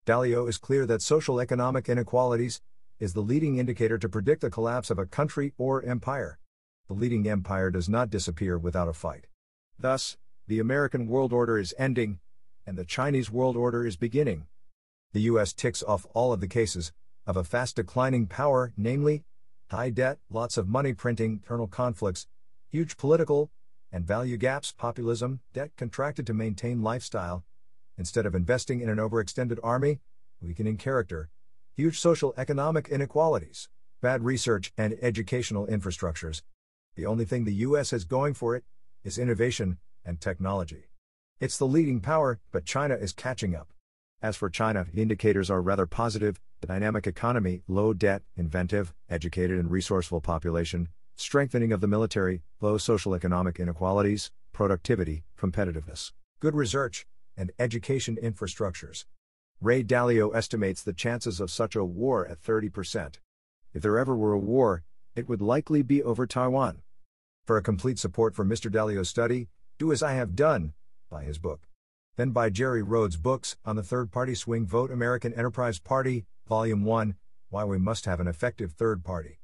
Dalio 0.04 0.48
is 0.48 0.58
clear 0.58 0.84
that 0.84 1.00
social 1.00 1.38
economic 1.38 1.88
inequalities 1.88 2.60
is 2.98 3.12
the 3.12 3.20
leading 3.20 3.58
indicator 3.58 3.98
to 3.98 4.08
predict 4.08 4.40
the 4.40 4.50
collapse 4.50 4.90
of 4.90 4.98
a 4.98 5.06
country 5.06 5.52
or 5.58 5.84
empire. 5.84 6.40
The 6.88 6.94
leading 6.94 7.28
empire 7.28 7.70
does 7.70 7.88
not 7.88 8.10
disappear 8.10 8.58
without 8.58 8.88
a 8.88 8.92
fight. 8.92 9.28
Thus, 9.78 10.16
the 10.46 10.58
American 10.58 11.06
world 11.06 11.32
order 11.32 11.58
is 11.58 11.74
ending, 11.78 12.18
and 12.66 12.76
the 12.76 12.84
Chinese 12.84 13.30
world 13.30 13.56
order 13.56 13.86
is 13.86 13.96
beginning. 13.96 14.46
The 15.12 15.22
US 15.22 15.52
ticks 15.52 15.82
off 15.82 16.06
all 16.12 16.32
of 16.32 16.40
the 16.40 16.48
cases 16.48 16.92
of 17.26 17.36
a 17.36 17.44
fast 17.44 17.76
declining 17.76 18.26
power, 18.26 18.72
namely, 18.76 19.24
high 19.70 19.90
debt, 19.90 20.18
lots 20.28 20.58
of 20.58 20.68
money 20.68 20.92
printing, 20.92 21.32
internal 21.32 21.66
conflicts, 21.66 22.26
huge 22.68 22.96
political 22.96 23.50
and 23.90 24.04
value 24.04 24.36
gaps, 24.36 24.72
populism, 24.72 25.40
debt 25.52 25.70
contracted 25.76 26.26
to 26.26 26.34
maintain 26.34 26.82
lifestyle, 26.82 27.44
instead 27.96 28.26
of 28.26 28.34
investing 28.34 28.80
in 28.80 28.88
an 28.88 28.98
overextended 28.98 29.58
army, 29.62 30.00
weakening 30.42 30.76
character, 30.76 31.30
huge 31.76 32.00
social 32.00 32.34
economic 32.36 32.88
inequalities, 32.88 33.68
bad 34.02 34.24
research 34.24 34.72
and 34.76 34.98
educational 35.00 35.66
infrastructures. 35.68 36.42
The 36.96 37.06
only 37.06 37.24
thing 37.24 37.44
the 37.44 37.54
US 37.54 37.92
has 37.92 38.04
going 38.04 38.34
for 38.34 38.56
it 38.56 38.64
is 39.04 39.16
innovation 39.16 39.78
and 40.04 40.20
technology. 40.20 40.84
It's 41.40 41.58
the 41.58 41.66
leading 41.66 42.00
power, 42.00 42.40
but 42.52 42.64
China 42.64 42.94
is 42.94 43.12
catching 43.12 43.54
up. 43.54 43.73
As 44.23 44.37
for 44.37 44.49
China, 44.49 44.87
indicators 44.94 45.50
are 45.50 45.61
rather 45.61 45.87
positive 45.87 46.40
dynamic 46.66 47.06
economy, 47.06 47.62
low 47.68 47.92
debt, 47.92 48.23
inventive, 48.37 48.94
educated, 49.11 49.58
and 49.58 49.70
resourceful 49.70 50.20
population, 50.20 50.88
strengthening 51.16 51.73
of 51.73 51.80
the 51.80 51.87
military, 51.87 52.42
low 52.61 52.78
social 52.78 53.14
economic 53.14 53.61
inequalities, 53.61 54.30
productivity, 54.52 55.25
competitiveness, 55.38 56.12
good 56.40 56.54
research, 56.54 57.06
and 57.37 57.52
education 57.58 58.16
infrastructures. 58.23 59.04
Ray 59.61 59.82
Dalio 59.82 60.34
estimates 60.34 60.82
the 60.82 60.92
chances 60.92 61.40
of 61.40 61.50
such 61.50 61.76
a 61.76 61.84
war 61.84 62.26
at 62.26 62.40
30%. 62.40 63.16
If 63.73 63.82
there 63.82 63.99
ever 63.99 64.16
were 64.16 64.32
a 64.32 64.38
war, 64.38 64.84
it 65.14 65.28
would 65.28 65.42
likely 65.42 65.82
be 65.82 66.02
over 66.02 66.26
Taiwan. 66.26 66.82
For 67.46 67.56
a 67.56 67.62
complete 67.62 67.99
support 67.99 68.34
for 68.34 68.44
Mr. 68.44 68.70
Dalio's 68.70 69.08
study, 69.08 69.49
do 69.78 69.93
as 69.93 70.02
I 70.02 70.12
have 70.12 70.37
done, 70.37 70.73
buy 71.11 71.25
his 71.25 71.38
book. 71.38 71.66
Then 72.16 72.31
buy 72.31 72.50
Jerry 72.50 72.83
Rhodes' 72.83 73.16
books 73.16 73.57
on 73.64 73.75
the 73.75 73.83
third 73.83 74.12
party 74.12 74.35
swing 74.35 74.66
vote 74.66 74.90
American 74.90 75.35
Enterprise 75.35 75.81
Party, 75.81 76.26
Volume 76.49 76.85
1 76.85 77.16
Why 77.49 77.64
We 77.64 77.78
Must 77.78 78.04
Have 78.04 78.21
an 78.21 78.28
Effective 78.28 78.73
Third 78.73 79.02
Party. 79.02 79.40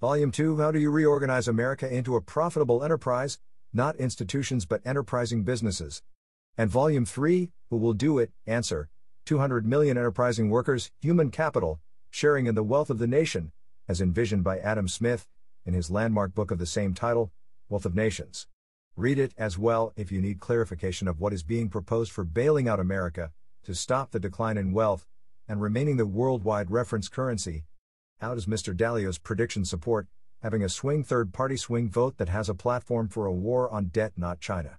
Volume 0.00 0.30
2 0.30 0.58
How 0.58 0.70
Do 0.70 0.78
You 0.78 0.90
Reorganize 0.90 1.48
America 1.48 1.92
into 1.92 2.14
a 2.14 2.20
Profitable 2.20 2.84
Enterprise, 2.84 3.38
not 3.72 3.96
institutions 3.96 4.66
but 4.66 4.82
enterprising 4.84 5.42
businesses. 5.42 6.02
And 6.56 6.70
Volume 6.70 7.04
3 7.04 7.50
Who 7.70 7.76
Will 7.76 7.94
Do 7.94 8.18
It? 8.18 8.30
Answer 8.46 8.88
200 9.26 9.66
million 9.66 9.96
enterprising 9.96 10.48
workers, 10.48 10.90
human 11.00 11.30
capital, 11.30 11.80
sharing 12.10 12.46
in 12.46 12.54
the 12.54 12.62
wealth 12.62 12.90
of 12.90 12.98
the 12.98 13.06
nation, 13.06 13.50
as 13.88 14.00
envisioned 14.00 14.44
by 14.44 14.58
Adam 14.58 14.86
Smith 14.86 15.26
in 15.64 15.74
his 15.74 15.90
landmark 15.90 16.34
book 16.34 16.50
of 16.50 16.58
the 16.58 16.66
same 16.66 16.94
title, 16.94 17.32
Wealth 17.68 17.86
of 17.86 17.94
Nations. 17.94 18.46
Read 18.96 19.18
it 19.18 19.32
as 19.38 19.56
well 19.56 19.94
if 19.96 20.12
you 20.12 20.20
need 20.20 20.38
clarification 20.38 21.08
of 21.08 21.18
what 21.18 21.32
is 21.32 21.42
being 21.42 21.70
proposed 21.70 22.12
for 22.12 22.24
bailing 22.24 22.68
out 22.68 22.78
America, 22.78 23.32
to 23.62 23.74
stop 23.74 24.10
the 24.10 24.20
decline 24.20 24.58
in 24.58 24.74
wealth, 24.74 25.06
and 25.48 25.62
remaining 25.62 25.96
the 25.96 26.04
worldwide 26.04 26.70
reference 26.70 27.08
currency. 27.08 27.64
How 28.20 28.34
does 28.34 28.44
Mr. 28.44 28.76
Dalio's 28.76 29.16
prediction 29.16 29.64
support 29.64 30.08
having 30.42 30.62
a 30.62 30.68
swing 30.68 31.02
third 31.02 31.32
party 31.32 31.56
swing 31.56 31.88
vote 31.88 32.18
that 32.18 32.28
has 32.28 32.50
a 32.50 32.54
platform 32.54 33.08
for 33.08 33.24
a 33.24 33.32
war 33.32 33.70
on 33.70 33.86
debt, 33.86 34.12
not 34.18 34.40
China? 34.40 34.78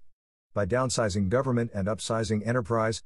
By 0.53 0.67
downsizing 0.67 1.29
government 1.29 1.71
and 1.73 1.87
upsizing 1.87 2.45
enterprise, 2.45 3.01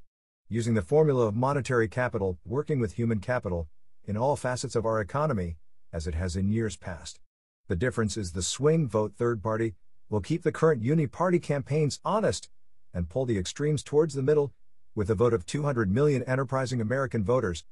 using 0.50 0.74
the 0.74 0.82
formula 0.82 1.28
of 1.28 1.36
monetary 1.38 1.88
capital, 1.88 2.38
working 2.44 2.80
with 2.80 2.96
human 2.96 3.22
capital, 3.22 3.70
in 4.04 4.18
all 4.18 4.36
facets 4.36 4.76
of 4.76 4.86
our 4.86 5.00
economy, 5.00 5.56
as 5.94 6.06
it 6.06 6.16
has 6.16 6.36
in 6.36 6.50
years 6.50 6.76
past. 6.76 7.22
The 7.70 7.78
difference 7.78 8.18
is 8.18 8.34
the 8.34 8.42
swing 8.42 8.90
vote 8.90 9.14
third 9.16 9.42
party 9.42 9.76
will 10.10 10.22
keep 10.22 10.44
the 10.44 10.52
current 10.52 10.82
uni 10.82 11.08
party 11.08 11.40
campaigns 11.40 12.00
honest 12.06 12.50
and 12.94 13.10
pull 13.10 13.26
the 13.26 13.38
extremes 13.38 13.84
towards 13.84 14.14
the 14.14 14.24
middle, 14.24 14.54
with 14.96 15.10
a 15.10 15.16
vote 15.16 15.34
of 15.34 15.46
200 15.46 15.92
million 15.92 16.24
enterprising 16.24 16.82
American 16.82 17.24
voters, 17.24 17.64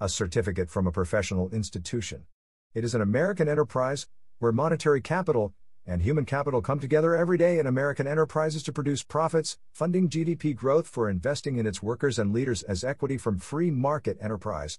A 0.00 0.08
certificate 0.08 0.70
from 0.70 0.86
a 0.86 0.92
professional 0.92 1.50
institution. 1.50 2.26
It 2.74 2.84
is 2.84 2.94
an 2.94 3.00
American 3.00 3.48
enterprise 3.48 4.06
where 4.40 4.52
monetary 4.52 5.00
capital 5.00 5.54
and 5.86 6.02
human 6.02 6.26
capital 6.26 6.60
come 6.60 6.78
together 6.78 7.16
every 7.16 7.38
day 7.38 7.58
in 7.58 7.66
American 7.66 8.06
enterprises 8.06 8.62
to 8.64 8.74
produce 8.74 9.02
profits, 9.02 9.56
funding 9.72 10.10
GDP 10.10 10.54
growth 10.54 10.86
for 10.86 11.08
investing 11.08 11.56
in 11.56 11.66
its 11.66 11.82
workers 11.82 12.18
and 12.18 12.30
leaders 12.30 12.62
as 12.62 12.84
equity 12.84 13.16
from 13.16 13.38
free 13.38 13.70
market 13.70 14.18
enterprise. 14.20 14.78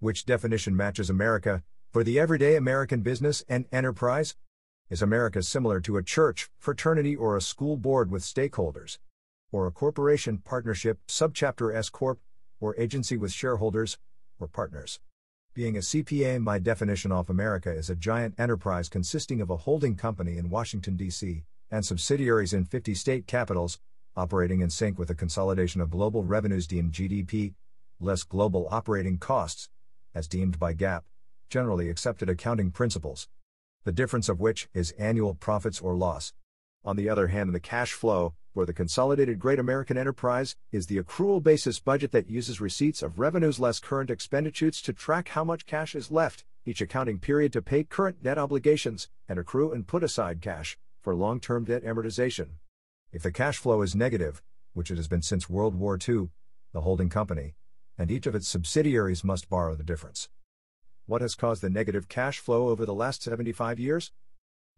Which 0.00 0.26
definition 0.26 0.76
matches 0.76 1.08
America 1.08 1.62
for 1.92 2.02
the 2.02 2.18
everyday 2.18 2.56
American 2.56 3.02
business 3.02 3.44
and 3.48 3.66
enterprise? 3.70 4.34
Is 4.90 5.00
America 5.00 5.40
similar 5.44 5.80
to 5.82 5.96
a 5.96 6.02
church, 6.02 6.50
fraternity, 6.58 7.14
or 7.14 7.36
a 7.36 7.40
school 7.40 7.76
board 7.76 8.10
with 8.10 8.24
stakeholders? 8.24 8.98
Or 9.52 9.68
a 9.68 9.70
corporation, 9.70 10.38
partnership, 10.38 10.98
subchapter 11.06 11.72
S 11.72 11.88
Corp, 11.88 12.18
or 12.58 12.74
agency 12.76 13.16
with 13.16 13.32
shareholders 13.32 13.96
or 14.40 14.48
partners? 14.48 14.98
Being 15.58 15.76
a 15.76 15.80
CPA, 15.80 16.40
my 16.40 16.60
definition 16.60 17.10
of 17.10 17.28
America 17.28 17.68
is 17.68 17.90
a 17.90 17.96
giant 17.96 18.38
enterprise 18.38 18.88
consisting 18.88 19.40
of 19.40 19.50
a 19.50 19.56
holding 19.56 19.96
company 19.96 20.38
in 20.38 20.50
Washington, 20.50 20.96
D.C., 20.96 21.42
and 21.68 21.84
subsidiaries 21.84 22.52
in 22.52 22.64
50 22.64 22.94
state 22.94 23.26
capitals, 23.26 23.80
operating 24.14 24.60
in 24.60 24.70
sync 24.70 25.00
with 25.00 25.10
a 25.10 25.16
consolidation 25.16 25.80
of 25.80 25.90
global 25.90 26.22
revenues 26.22 26.68
deemed 26.68 26.92
GDP, 26.92 27.54
less 27.98 28.22
global 28.22 28.68
operating 28.70 29.18
costs, 29.18 29.68
as 30.14 30.28
deemed 30.28 30.60
by 30.60 30.74
GAAP, 30.74 31.02
generally 31.50 31.90
accepted 31.90 32.30
accounting 32.30 32.70
principles. 32.70 33.26
The 33.82 33.90
difference 33.90 34.28
of 34.28 34.38
which 34.38 34.68
is 34.74 34.92
annual 34.92 35.34
profits 35.34 35.80
or 35.80 35.96
loss. 35.96 36.32
On 36.88 36.96
the 36.96 37.10
other 37.10 37.26
hand, 37.26 37.54
the 37.54 37.60
cash 37.60 37.92
flow, 37.92 38.32
for 38.54 38.64
the 38.64 38.72
consolidated 38.72 39.38
Great 39.38 39.58
American 39.58 39.98
Enterprise, 39.98 40.56
is 40.72 40.86
the 40.86 40.96
accrual 40.96 41.42
basis 41.42 41.80
budget 41.80 42.12
that 42.12 42.30
uses 42.30 42.62
receipts 42.62 43.02
of 43.02 43.18
revenues 43.18 43.60
less 43.60 43.78
current 43.78 44.08
expenditures 44.08 44.80
to 44.80 44.94
track 44.94 45.28
how 45.28 45.44
much 45.44 45.66
cash 45.66 45.94
is 45.94 46.10
left 46.10 46.46
each 46.64 46.80
accounting 46.80 47.18
period 47.18 47.52
to 47.52 47.60
pay 47.60 47.84
current 47.84 48.22
debt 48.22 48.38
obligations 48.38 49.10
and 49.28 49.38
accrue 49.38 49.70
and 49.70 49.86
put 49.86 50.02
aside 50.02 50.40
cash 50.40 50.78
for 51.02 51.14
long 51.14 51.40
term 51.40 51.64
debt 51.64 51.84
amortization. 51.84 52.52
If 53.12 53.22
the 53.22 53.32
cash 53.32 53.58
flow 53.58 53.82
is 53.82 53.94
negative, 53.94 54.40
which 54.72 54.90
it 54.90 54.96
has 54.96 55.08
been 55.08 55.20
since 55.20 55.50
World 55.50 55.74
War 55.74 55.98
II, 55.98 56.30
the 56.72 56.80
holding 56.80 57.10
company 57.10 57.54
and 57.98 58.10
each 58.10 58.26
of 58.26 58.34
its 58.34 58.48
subsidiaries 58.48 59.22
must 59.22 59.50
borrow 59.50 59.74
the 59.74 59.84
difference. 59.84 60.30
What 61.04 61.20
has 61.20 61.34
caused 61.34 61.60
the 61.60 61.68
negative 61.68 62.08
cash 62.08 62.38
flow 62.38 62.68
over 62.68 62.86
the 62.86 62.94
last 62.94 63.22
75 63.22 63.78
years? 63.78 64.10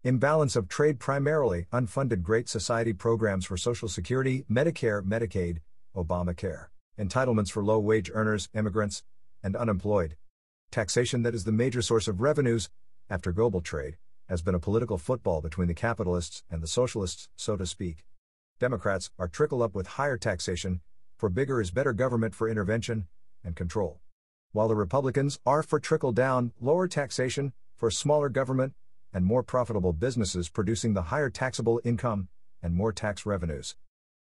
Imbalance 0.03 0.55
of 0.55 0.67
trade 0.67 0.99
primarily 0.99 1.67
unfunded 1.71 2.23
Great 2.23 2.49
Society 2.49 2.91
programs 2.91 3.45
for 3.45 3.55
Social 3.55 3.87
Security, 3.87 4.43
Medicare, 4.49 5.03
Medicaid, 5.03 5.59
Obamacare, 5.95 6.69
entitlements 6.97 7.51
for 7.51 7.63
low 7.63 7.77
wage 7.77 8.09
earners, 8.11 8.49
immigrants, 8.55 9.03
and 9.43 9.55
unemployed. 9.55 10.15
Taxation 10.71 11.21
that 11.21 11.35
is 11.35 11.43
the 11.43 11.51
major 11.51 11.83
source 11.83 12.07
of 12.07 12.19
revenues, 12.19 12.67
after 13.11 13.31
global 13.31 13.61
trade, 13.61 13.97
has 14.27 14.41
been 14.41 14.55
a 14.55 14.59
political 14.59 14.97
football 14.97 15.39
between 15.39 15.67
the 15.67 15.75
capitalists 15.75 16.41
and 16.49 16.63
the 16.63 16.67
socialists, 16.67 17.29
so 17.35 17.55
to 17.55 17.67
speak. 17.67 18.03
Democrats 18.59 19.11
are 19.19 19.27
trickle 19.27 19.61
up 19.61 19.75
with 19.75 19.85
higher 19.85 20.17
taxation, 20.17 20.81
for 21.15 21.29
bigger 21.29 21.61
is 21.61 21.69
better 21.69 21.93
government 21.93 22.33
for 22.33 22.49
intervention 22.49 23.05
and 23.43 23.55
control. 23.55 24.01
While 24.51 24.67
the 24.67 24.75
Republicans 24.75 25.39
are 25.45 25.61
for 25.61 25.79
trickle 25.79 26.11
down, 26.11 26.53
lower 26.59 26.87
taxation, 26.87 27.53
for 27.75 27.91
smaller 27.91 28.29
government, 28.29 28.73
and 29.13 29.25
more 29.25 29.43
profitable 29.43 29.93
businesses 29.93 30.49
producing 30.49 30.93
the 30.93 31.03
higher 31.03 31.29
taxable 31.29 31.81
income 31.83 32.27
and 32.61 32.73
more 32.73 32.91
tax 32.93 33.25
revenues. 33.25 33.75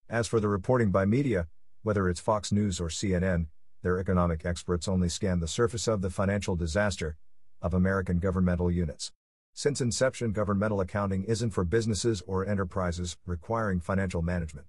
As 0.09 0.27
for 0.27 0.40
the 0.40 0.48
reporting 0.48 0.90
by 0.90 1.05
media, 1.05 1.48
whether 1.83 2.09
it's 2.09 2.20
Fox 2.20 2.51
News 2.51 2.81
or 2.81 2.88
CNN, 2.88 3.46
their 3.83 3.98
economic 3.98 4.44
experts 4.44 4.88
only 4.88 5.09
scan 5.09 5.40
the 5.40 5.48
surface 5.48 5.87
of 5.87 6.03
the 6.03 6.11
financial 6.11 6.57
disaster 6.57 7.16
of 7.61 7.74
American 7.74 8.18
governmental 8.18 8.70
units. 8.70 9.12
Since 9.53 9.81
inception, 9.81 10.33
governmental 10.33 10.81
accounting 10.81 11.24
isn't 11.24 11.51
for 11.51 11.64
businesses 11.64 12.22
or 12.27 12.46
enterprises 12.46 13.16
requiring 13.27 13.81
financial 13.81 14.22
management. 14.22 14.66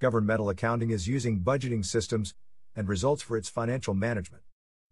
Governmental 0.00 0.48
accounting 0.48 0.90
is 0.90 1.08
using 1.08 1.40
budgeting 1.40 1.84
systems 1.84 2.34
and 2.76 2.88
results 2.88 3.22
for 3.22 3.36
its 3.36 3.48
financial 3.48 3.94
management. 3.94 4.44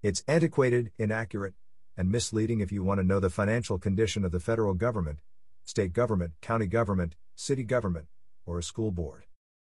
It's 0.03 0.25
antiquated, 0.27 0.91
inaccurate, 0.99 1.55
and 1.97 2.11
misleading 2.11 2.61
if 2.61 2.71
you 2.71 2.83
want 2.83 3.01
to 3.01 3.07
know 3.07 3.21
the 3.21 3.31
financial 3.31 3.79
condition 3.79 4.25
of 4.25 4.33
the 4.33 4.41
federal 4.41 4.75
government, 4.75 5.19
state 5.65 5.93
government, 5.93 6.33
county 6.41 6.67
government, 6.67 7.17
city 7.35 7.65
government, 7.65 8.07
or 8.45 8.59
a 8.59 8.63
school 8.63 8.91
board. 8.91 9.25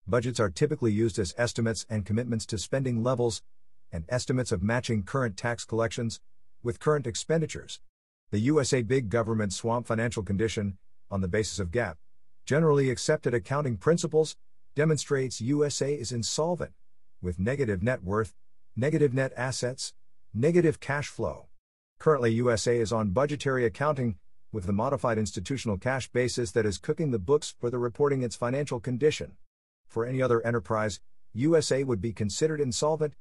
Budgets 0.06 0.40
are 0.40 0.50
typically 0.50 0.92
used 0.92 1.18
as 1.18 1.34
estimates 1.38 1.86
and 1.88 2.04
commitments 2.04 2.44
to 2.46 2.58
spending 2.58 3.02
levels, 3.02 3.42
and 3.92 4.04
estimates 4.08 4.52
of 4.52 4.62
matching 4.62 5.02
current 5.02 5.36
tax 5.36 5.64
collections 5.64 6.20
with 6.62 6.80
current 6.80 7.06
expenditures. 7.06 7.80
The 8.30 8.40
USA 8.40 8.82
Big 8.82 9.08
Government 9.08 9.52
Swamp 9.52 9.86
financial 9.86 10.22
condition, 10.22 10.78
on 11.10 11.20
the 11.20 11.28
basis 11.28 11.58
of 11.58 11.70
GAAP, 11.70 11.94
generally 12.44 12.90
accepted 12.90 13.32
accounting 13.32 13.76
principles, 13.76 14.36
demonstrates 14.74 15.40
USA 15.40 15.94
is 15.94 16.10
insolvent, 16.10 16.72
with 17.22 17.38
negative 17.38 17.82
net 17.82 18.02
worth, 18.02 18.34
negative 18.74 19.14
net 19.14 19.32
assets, 19.36 19.94
negative 20.34 20.80
cash 20.80 21.06
flow. 21.06 21.46
Currently, 22.04 22.32
USA 22.34 22.78
is 22.78 22.92
on 22.92 23.10
budgetary 23.10 23.64
accounting, 23.64 24.16
with 24.52 24.66
the 24.66 24.72
modified 24.72 25.16
institutional 25.16 25.78
cash 25.78 26.10
basis 26.12 26.50
that 26.52 26.66
is 26.66 26.76
cooking 26.76 27.10
the 27.10 27.18
books 27.18 27.54
for 27.58 27.70
the 27.70 27.78
reporting 27.78 28.22
its 28.22 28.36
financial 28.36 28.78
condition. 28.78 29.36
For 29.88 30.04
any 30.04 30.20
other 30.20 30.46
enterprise, 30.46 31.00
USA 31.32 31.82
would 31.82 32.02
be 32.02 32.12
considered 32.12 32.60
insolvent 32.60 33.14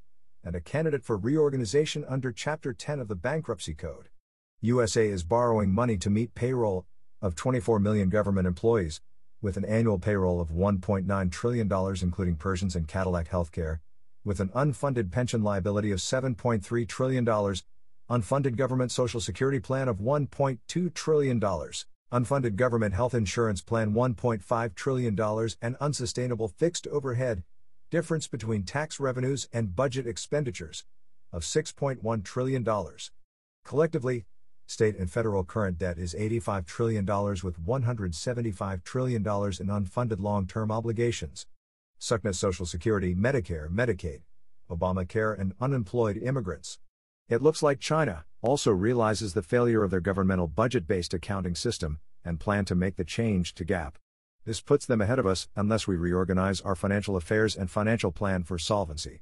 and 0.44 0.54
a 0.54 0.60
candidate 0.60 1.06
for 1.06 1.16
reorganization 1.16 2.04
under 2.10 2.32
Chapter 2.34 2.74
10 2.74 3.00
of 3.00 3.08
the 3.08 3.16
Bankruptcy 3.16 3.74
Code. 3.74 4.10
USA 4.60 5.08
is 5.08 5.24
borrowing 5.24 5.74
money 5.74 5.96
to 5.98 6.10
meet 6.10 6.36
payroll 6.36 6.86
of 7.22 7.36
24 7.36 7.80
million 7.80 8.10
government 8.10 8.48
employees, 8.48 9.00
with 9.42 9.56
an 9.56 9.64
annual 9.64 9.98
payroll 9.98 10.42
of 10.42 10.50
$1.9 10.50 11.32
trillion, 11.32 11.96
including 12.02 12.36
Persians 12.36 12.76
and 12.76 12.88
Cadillac 12.88 13.30
Healthcare, 13.30 13.80
with 14.26 14.42
an 14.42 14.50
unfunded 14.50 15.10
pension 15.10 15.42
liability 15.42 15.92
of 15.92 16.00
$7.3 16.00 16.88
trillion, 16.88 17.26
unfunded 18.14 18.56
government 18.56 18.92
Social 18.92 19.20
Security 19.20 19.60
plan 19.60 19.88
of 19.88 19.98
$1.2 19.98 20.94
trillion, 20.94 21.40
unfunded 21.40 22.56
government 22.56 22.94
health 22.94 23.16
insurance 23.16 23.60
plan 23.60 23.94
$1.5 23.94 24.76
trillion, 24.76 25.50
and 25.64 25.76
unsustainable 25.82 26.48
fixed 26.48 26.86
overhead, 26.88 27.42
difference 27.90 28.28
between 28.28 28.62
tax 28.62 29.00
revenues 29.00 29.50
and 29.52 29.76
budget 29.76 30.06
expenditures, 30.06 30.86
of 31.32 31.42
$6.1 31.42 32.24
trillion. 32.24 32.68
Collectively, 33.66 34.26
State 34.68 34.96
and 34.98 35.12
federal 35.12 35.44
current 35.44 35.80
debt 35.80 35.98
is 35.98 36.14
$85 36.14 36.66
trillion 36.68 37.06
with 37.06 37.66
$175 37.66 38.84
trillion 38.84 39.22
in 39.22 39.24
unfunded 39.26 40.22
long 40.22 40.46
term 40.46 40.72
obligations. 40.72 41.48
Suckness 41.98 42.38
Social 42.38 42.66
Security, 42.66 43.16
Medicare, 43.16 43.70
Medicaid, 43.70 44.22
Obamacare, 44.70 45.38
and 45.38 45.54
unemployed 45.60 46.18
immigrants. 46.18 46.80
It 47.30 47.42
looks 47.42 47.64
like 47.64 47.80
China 47.80 48.26
also 48.42 48.72
realizes 48.72 49.34
the 49.34 49.42
failure 49.42 49.84
of 49.84 49.92
their 49.92 50.02
governmental 50.02 50.48
budget 50.48 50.86
based 50.86 51.14
accounting 51.14 51.56
system 51.56 52.00
and 52.26 52.40
plan 52.40 52.66
to 52.66 52.76
make 52.76 52.98
the 52.98 53.06
change 53.06 53.54
to 53.56 53.66
GAAP. 53.66 53.94
This 54.46 54.60
puts 54.60 54.86
them 54.86 55.00
ahead 55.00 55.20
of 55.20 55.26
us 55.26 55.48
unless 55.56 55.88
we 55.88 55.96
reorganize 55.96 56.60
our 56.62 56.76
financial 56.76 57.16
affairs 57.16 57.56
and 57.56 57.72
financial 57.72 58.12
plan 58.12 58.44
for 58.44 58.58
solvency. 58.58 59.22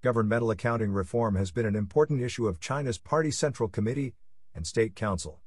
Governmental 0.00 0.52
accounting 0.52 0.92
reform 0.92 1.34
has 1.34 1.50
been 1.50 1.66
an 1.66 1.74
important 1.74 2.22
issue 2.22 2.46
of 2.46 2.60
China's 2.60 2.98
Party 2.98 3.32
Central 3.32 3.68
Committee 3.68 4.14
and 4.54 4.66
State 4.66 4.94
Council. 4.94 5.40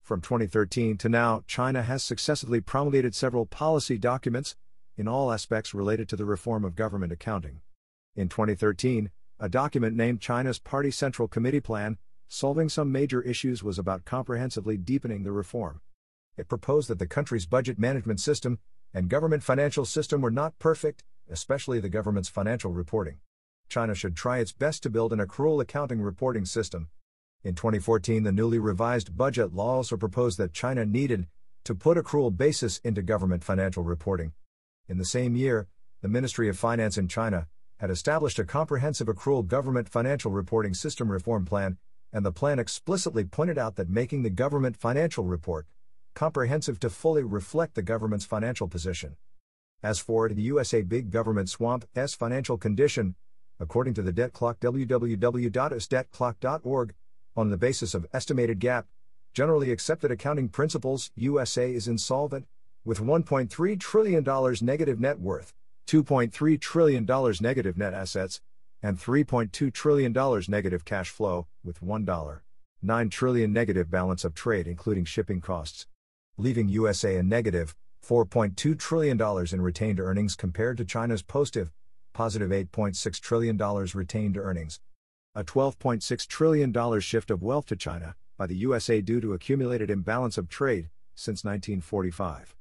From 0.00 0.20
2013 0.20 0.96
to 0.98 1.08
now, 1.08 1.42
China 1.46 1.82
has 1.82 2.04
successively 2.04 2.60
promulgated 2.60 3.14
several 3.14 3.46
policy 3.46 3.98
documents 3.98 4.54
in 4.96 5.08
all 5.08 5.32
aspects 5.32 5.74
related 5.74 6.08
to 6.08 6.16
the 6.16 6.24
reform 6.24 6.64
of 6.64 6.76
government 6.76 7.12
accounting. 7.12 7.60
In 8.14 8.28
2013, 8.28 9.10
a 9.40 9.48
document 9.48 9.96
named 9.96 10.20
China's 10.20 10.58
Party 10.58 10.90
Central 10.90 11.28
Committee 11.28 11.60
Plan, 11.60 11.98
solving 12.28 12.68
some 12.68 12.92
major 12.92 13.22
issues, 13.22 13.62
was 13.62 13.78
about 13.78 14.04
comprehensively 14.04 14.76
deepening 14.76 15.22
the 15.22 15.32
reform. 15.32 15.80
It 16.36 16.48
proposed 16.48 16.88
that 16.88 16.98
the 16.98 17.06
country's 17.06 17.46
budget 17.46 17.78
management 17.78 18.20
system 18.20 18.58
and 18.92 19.08
government 19.08 19.42
financial 19.42 19.84
system 19.84 20.20
were 20.20 20.30
not 20.30 20.58
perfect, 20.58 21.04
especially 21.30 21.80
the 21.80 21.88
government's 21.88 22.28
financial 22.28 22.72
reporting. 22.72 23.18
China 23.68 23.94
should 23.94 24.16
try 24.16 24.38
its 24.38 24.52
best 24.52 24.82
to 24.82 24.90
build 24.90 25.12
an 25.12 25.18
accrual 25.18 25.60
accounting 25.60 26.00
reporting 26.00 26.44
system 26.44 26.88
in 27.44 27.54
2014, 27.54 28.24
the 28.24 28.32
newly 28.32 28.58
revised 28.58 29.16
budget 29.16 29.54
law 29.54 29.76
also 29.76 29.96
proposed 29.96 30.38
that 30.38 30.52
China 30.52 30.84
needed 30.84 31.28
to 31.64 31.74
put 31.74 31.96
accrual 31.96 32.36
basis 32.36 32.78
into 32.78 33.00
government 33.00 33.44
financial 33.44 33.84
reporting. 33.84 34.32
In 34.88 34.98
the 34.98 35.04
same 35.04 35.36
year, 35.36 35.68
the 36.02 36.08
Ministry 36.08 36.48
of 36.48 36.58
Finance 36.58 36.98
in 36.98 37.06
China 37.06 37.46
had 37.78 37.90
established 37.90 38.38
a 38.38 38.44
comprehensive 38.44 39.06
accrual 39.06 39.46
government 39.46 39.88
financial 39.88 40.30
reporting 40.30 40.74
system 40.74 41.10
reform 41.10 41.44
plan, 41.44 41.78
and 42.12 42.24
the 42.24 42.32
plan 42.32 42.58
explicitly 42.58 43.24
pointed 43.24 43.58
out 43.58 43.76
that 43.76 43.88
making 43.88 44.22
the 44.22 44.30
government 44.30 44.76
financial 44.76 45.24
report 45.24 45.66
comprehensive 46.14 46.80
to 46.80 46.90
fully 46.90 47.22
reflect 47.22 47.76
the 47.76 47.82
government's 47.82 48.24
financial 48.24 48.66
position. 48.66 49.14
As 49.84 50.00
for 50.00 50.28
the 50.28 50.42
USA 50.42 50.82
Big 50.82 51.12
Government 51.12 51.48
Swamp 51.48 51.84
S 51.94 52.14
financial 52.14 52.58
condition, 52.58 53.14
according 53.60 53.94
to 53.94 54.02
the 54.02 54.12
debt 54.12 54.32
clock 54.32 54.58
www.usdebtclock.org, 54.58 56.94
on 57.36 57.50
the 57.50 57.56
basis 57.56 57.94
of 57.94 58.06
estimated 58.12 58.58
GAAP, 58.58 58.82
generally 59.32 59.70
accepted 59.70 60.10
accounting 60.10 60.48
principles, 60.48 61.12
USA 61.14 61.72
is 61.72 61.86
insolvent, 61.86 62.46
with 62.84 62.98
$1.3 62.98 63.78
trillion 63.78 64.24
negative 64.62 64.98
net 64.98 65.20
worth, 65.20 65.54
$2.3 65.88 66.60
trillion 66.60 67.06
negative 67.40 67.78
net 67.78 67.94
assets, 67.94 68.42
and 68.82 68.98
$3.2 68.98 69.72
trillion 69.72 70.12
negative 70.46 70.84
cash 70.84 71.08
flow, 71.08 71.46
with 71.64 71.80
$1. 71.80 72.40
9 72.82 73.10
trillion 73.10 73.52
negative 73.52 73.90
balance 73.90 74.24
of 74.24 74.34
trade 74.34 74.68
including 74.68 75.04
shipping 75.04 75.40
costs, 75.40 75.86
leaving 76.36 76.68
USA 76.68 77.16
a 77.16 77.22
negative 77.22 77.74
$4.2 78.06 78.78
trillion 78.78 79.20
in 79.52 79.60
retained 79.62 79.98
earnings 79.98 80.36
compared 80.36 80.76
to 80.76 80.84
China's 80.84 81.22
positive 81.22 81.72
positive 82.12 82.50
$8.6 82.50 83.20
trillion 83.20 83.56
retained 83.94 84.36
earnings 84.36 84.80
a 85.34 85.44
$12.6 85.44 86.26
trillion 86.26 87.00
shift 87.00 87.30
of 87.30 87.42
wealth 87.42 87.66
to 87.66 87.76
China 87.76 88.14
by 88.36 88.46
the 88.46 88.56
USA 88.56 89.00
due 89.00 89.20
to 89.20 89.32
accumulated 89.32 89.90
imbalance 89.90 90.36
of 90.36 90.48
trade 90.48 90.90
since 91.14 91.44
1945. 91.44 92.57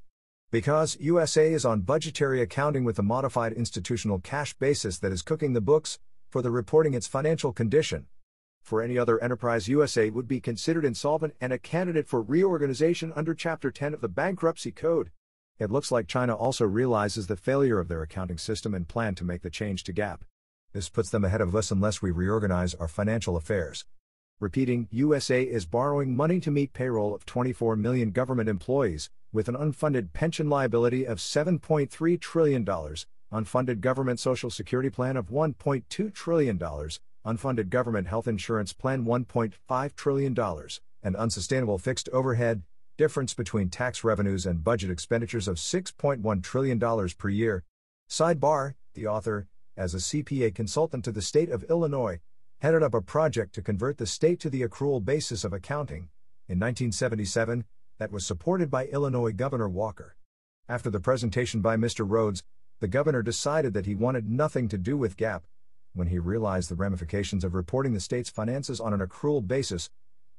Because 0.50 0.96
USA 1.02 1.52
is 1.52 1.66
on 1.66 1.82
budgetary 1.82 2.40
accounting 2.40 2.86
with 2.86 2.98
a 2.98 3.04
modified 3.04 3.52
institutional 3.52 4.20
cash 4.20 4.54
basis 4.54 4.98
that 5.00 5.12
is 5.12 5.22
cooking 5.22 5.52
the 5.52 5.60
books 5.60 6.00
for 6.30 6.42
the 6.42 6.50
reporting 6.50 6.94
its 6.94 7.06
financial 7.06 7.52
condition. 7.52 8.06
For 8.62 8.82
any 8.82 8.98
other 8.98 9.22
enterprise, 9.22 9.68
USA 9.68 10.10
would 10.10 10.26
be 10.26 10.40
considered 10.40 10.86
insolvent 10.86 11.36
and 11.42 11.52
a 11.52 11.58
candidate 11.58 12.08
for 12.08 12.22
reorganization 12.22 13.12
under 13.14 13.34
Chapter 13.34 13.72
10 13.72 13.94
of 13.94 14.00
the 14.00 14.08
Bankruptcy 14.08 14.72
Code. 14.72 15.12
It 15.60 15.70
looks 15.70 15.92
like 15.92 16.08
China 16.08 16.34
also 16.34 16.64
realizes 16.64 17.28
the 17.28 17.36
failure 17.36 17.78
of 17.78 17.90
their 17.90 18.02
accounting 18.02 18.38
system 18.38 18.74
and 18.74 18.88
plan 18.88 19.16
to 19.16 19.26
make 19.26 19.42
the 19.42 19.50
change 19.50 19.84
to 19.84 19.94
GAAP. 19.94 20.20
This 20.72 20.88
puts 20.88 21.10
them 21.10 21.26
ahead 21.26 21.42
of 21.42 21.54
us 21.58 21.72
unless 21.72 22.02
we 22.02 22.12
reorganize 22.12 22.74
our 22.74 22.88
financial 22.88 23.36
affairs. 23.36 23.84
Repeating, 24.40 24.88
USA 24.92 25.44
is 25.44 25.66
borrowing 25.66 26.16
money 26.16 26.40
to 26.40 26.52
meet 26.52 26.72
payroll 26.72 27.14
of 27.14 27.26
24 27.26 27.76
million 27.76 28.12
government 28.12 28.48
employees, 28.48 29.10
with 29.38 29.48
an 29.48 29.56
unfunded 29.56 30.14
pension 30.14 30.50
liability 30.50 31.06
of 31.06 31.20
$7.3 31.20 32.20
trillion, 32.20 32.66
unfunded 32.66 33.82
government 33.82 34.20
Social 34.20 34.50
Security 34.50 34.90
plan 34.90 35.16
of 35.16 35.28
$1.2 35.28 36.12
trillion, 36.12 36.58
unfunded 36.58 37.70
government 37.70 38.08
health 38.08 38.28
insurance 38.28 38.74
plan 38.74 39.06
$1.5 39.06 39.96
trillion, 39.96 40.36
and 41.04 41.16
unsustainable 41.16 41.78
fixed 41.78 42.10
overhead, 42.12 42.64
difference 42.98 43.36
between 43.36 43.70
tax 43.70 44.04
revenues 44.04 44.48
and 44.48 44.64
budget 44.64 44.90
expenditures 44.90 45.48
of 45.48 45.58
$6.1 45.58 46.42
trillion 46.42 46.80
per 47.16 47.30
year. 47.30 47.64
Sidebar, 48.10 48.74
the 48.96 49.06
author, 49.06 49.46
as 49.78 49.94
a 49.94 49.98
CPA 49.98 50.56
consultant 50.56 51.06
to 51.06 51.12
the 51.12 51.22
state 51.22 51.52
of 51.52 51.64
Illinois, 51.66 52.20
headed 52.62 52.82
up 52.82 52.96
a 52.96 53.02
project 53.02 53.54
to 53.54 53.62
convert 53.62 54.00
the 54.00 54.08
state 54.08 54.40
to 54.40 54.50
the 54.50 54.64
accrual 54.64 55.06
basis 55.06 55.44
of 55.44 55.54
accounting. 55.54 56.10
In 56.50 56.60
1977, 56.60 57.66
that 57.98 58.12
was 58.12 58.26
supported 58.26 58.70
by 58.70 58.86
Illinois 58.88 59.32
Governor 59.32 59.70
Walker. 59.70 60.16
After 60.70 60.90
the 60.90 61.00
presentation 61.00 61.62
by 61.62 61.78
Mr. 61.78 62.06
Rhodes, 62.08 62.44
the 62.80 62.88
governor 62.88 63.24
decided 63.24 63.74
that 63.74 63.86
he 63.86 63.96
wanted 63.96 64.30
nothing 64.30 64.68
to 64.70 64.78
do 64.78 64.98
with 64.98 65.18
GAAP. 65.18 65.42
When 65.94 66.08
he 66.08 66.20
realized 66.20 66.70
the 66.70 66.76
ramifications 66.76 67.44
of 67.44 67.56
reporting 67.56 67.94
the 67.94 68.00
state's 68.00 68.30
finances 68.30 68.80
on 68.80 68.94
an 68.94 69.00
accrual 69.00 69.46
basis 69.46 69.90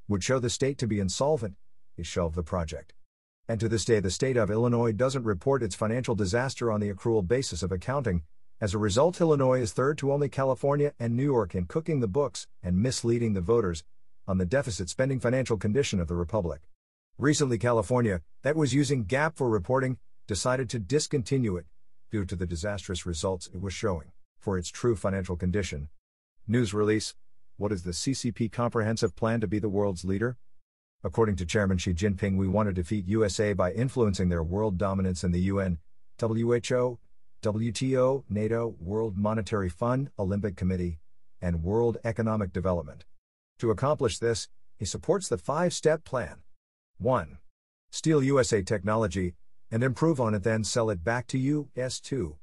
would 0.06 0.22
show 0.22 0.38
the 0.38 0.50
state 0.50 0.78
to 0.78 0.86
be 0.86 1.00
insolvent, 1.00 1.56
he 1.96 2.04
shelved 2.04 2.36
the 2.36 2.42
project. 2.42 2.94
And 3.48 3.58
to 3.60 3.68
this 3.68 3.84
day, 3.84 3.98
the 3.98 4.10
state 4.10 4.36
of 4.36 4.50
Illinois 4.50 4.92
doesn't 4.92 5.24
report 5.24 5.62
its 5.62 5.74
financial 5.74 6.14
disaster 6.14 6.70
on 6.70 6.80
the 6.80 6.92
accrual 6.92 7.26
basis 7.26 7.62
of 7.62 7.72
accounting. 7.72 8.22
As 8.60 8.74
a 8.74 8.78
result, 8.78 9.20
Illinois 9.20 9.60
is 9.60 9.72
third 9.72 9.98
to 9.98 10.12
only 10.12 10.28
California 10.28 10.92
and 11.00 11.16
New 11.16 11.24
York 11.24 11.54
in 11.54 11.64
cooking 11.64 12.00
the 12.00 12.06
books 12.06 12.46
and 12.62 12.82
misleading 12.82 13.32
the 13.32 13.40
voters 13.40 13.82
on 14.26 14.36
the 14.36 14.44
deficit 14.44 14.90
spending 14.90 15.18
financial 15.18 15.56
condition 15.56 15.98
of 15.98 16.08
the 16.08 16.14
Republic. 16.14 16.67
Recently, 17.20 17.58
California, 17.58 18.20
that 18.44 18.54
was 18.54 18.72
using 18.72 19.04
GAAP 19.04 19.36
for 19.36 19.48
reporting, 19.50 19.98
decided 20.28 20.70
to 20.70 20.78
discontinue 20.78 21.56
it 21.56 21.66
due 22.12 22.24
to 22.24 22.36
the 22.36 22.46
disastrous 22.46 23.04
results 23.04 23.48
it 23.52 23.60
was 23.60 23.74
showing 23.74 24.12
for 24.38 24.56
its 24.56 24.68
true 24.68 24.94
financial 24.94 25.34
condition. 25.34 25.88
News 26.46 26.72
release 26.72 27.16
What 27.56 27.72
is 27.72 27.82
the 27.82 27.90
CCP 27.90 28.52
comprehensive 28.52 29.16
plan 29.16 29.40
to 29.40 29.48
be 29.48 29.58
the 29.58 29.68
world's 29.68 30.04
leader? 30.04 30.36
According 31.02 31.34
to 31.36 31.44
Chairman 31.44 31.76
Xi 31.76 31.92
Jinping, 31.92 32.36
we 32.36 32.46
want 32.46 32.68
to 32.68 32.72
defeat 32.72 33.08
USA 33.08 33.52
by 33.52 33.72
influencing 33.72 34.28
their 34.28 34.44
world 34.44 34.78
dominance 34.78 35.24
in 35.24 35.32
the 35.32 35.40
UN, 35.40 35.78
WHO, 36.20 37.00
WTO, 37.42 38.24
NATO, 38.30 38.76
World 38.78 39.18
Monetary 39.18 39.68
Fund, 39.68 40.10
Olympic 40.20 40.54
Committee, 40.54 41.00
and 41.42 41.64
World 41.64 41.98
Economic 42.04 42.52
Development. 42.52 43.04
To 43.58 43.72
accomplish 43.72 44.20
this, 44.20 44.46
he 44.76 44.84
supports 44.84 45.26
the 45.26 45.36
five 45.36 45.74
step 45.74 46.04
plan. 46.04 46.42
1. 46.98 47.38
Steal 47.90 48.22
USA 48.22 48.60
technology, 48.62 49.34
and 49.70 49.84
improve 49.84 50.20
on 50.20 50.34
it, 50.34 50.42
then 50.42 50.64
sell 50.64 50.90
it 50.90 51.04
back 51.04 51.26
to 51.28 51.38
you. 51.38 51.68
S2. 51.76 52.36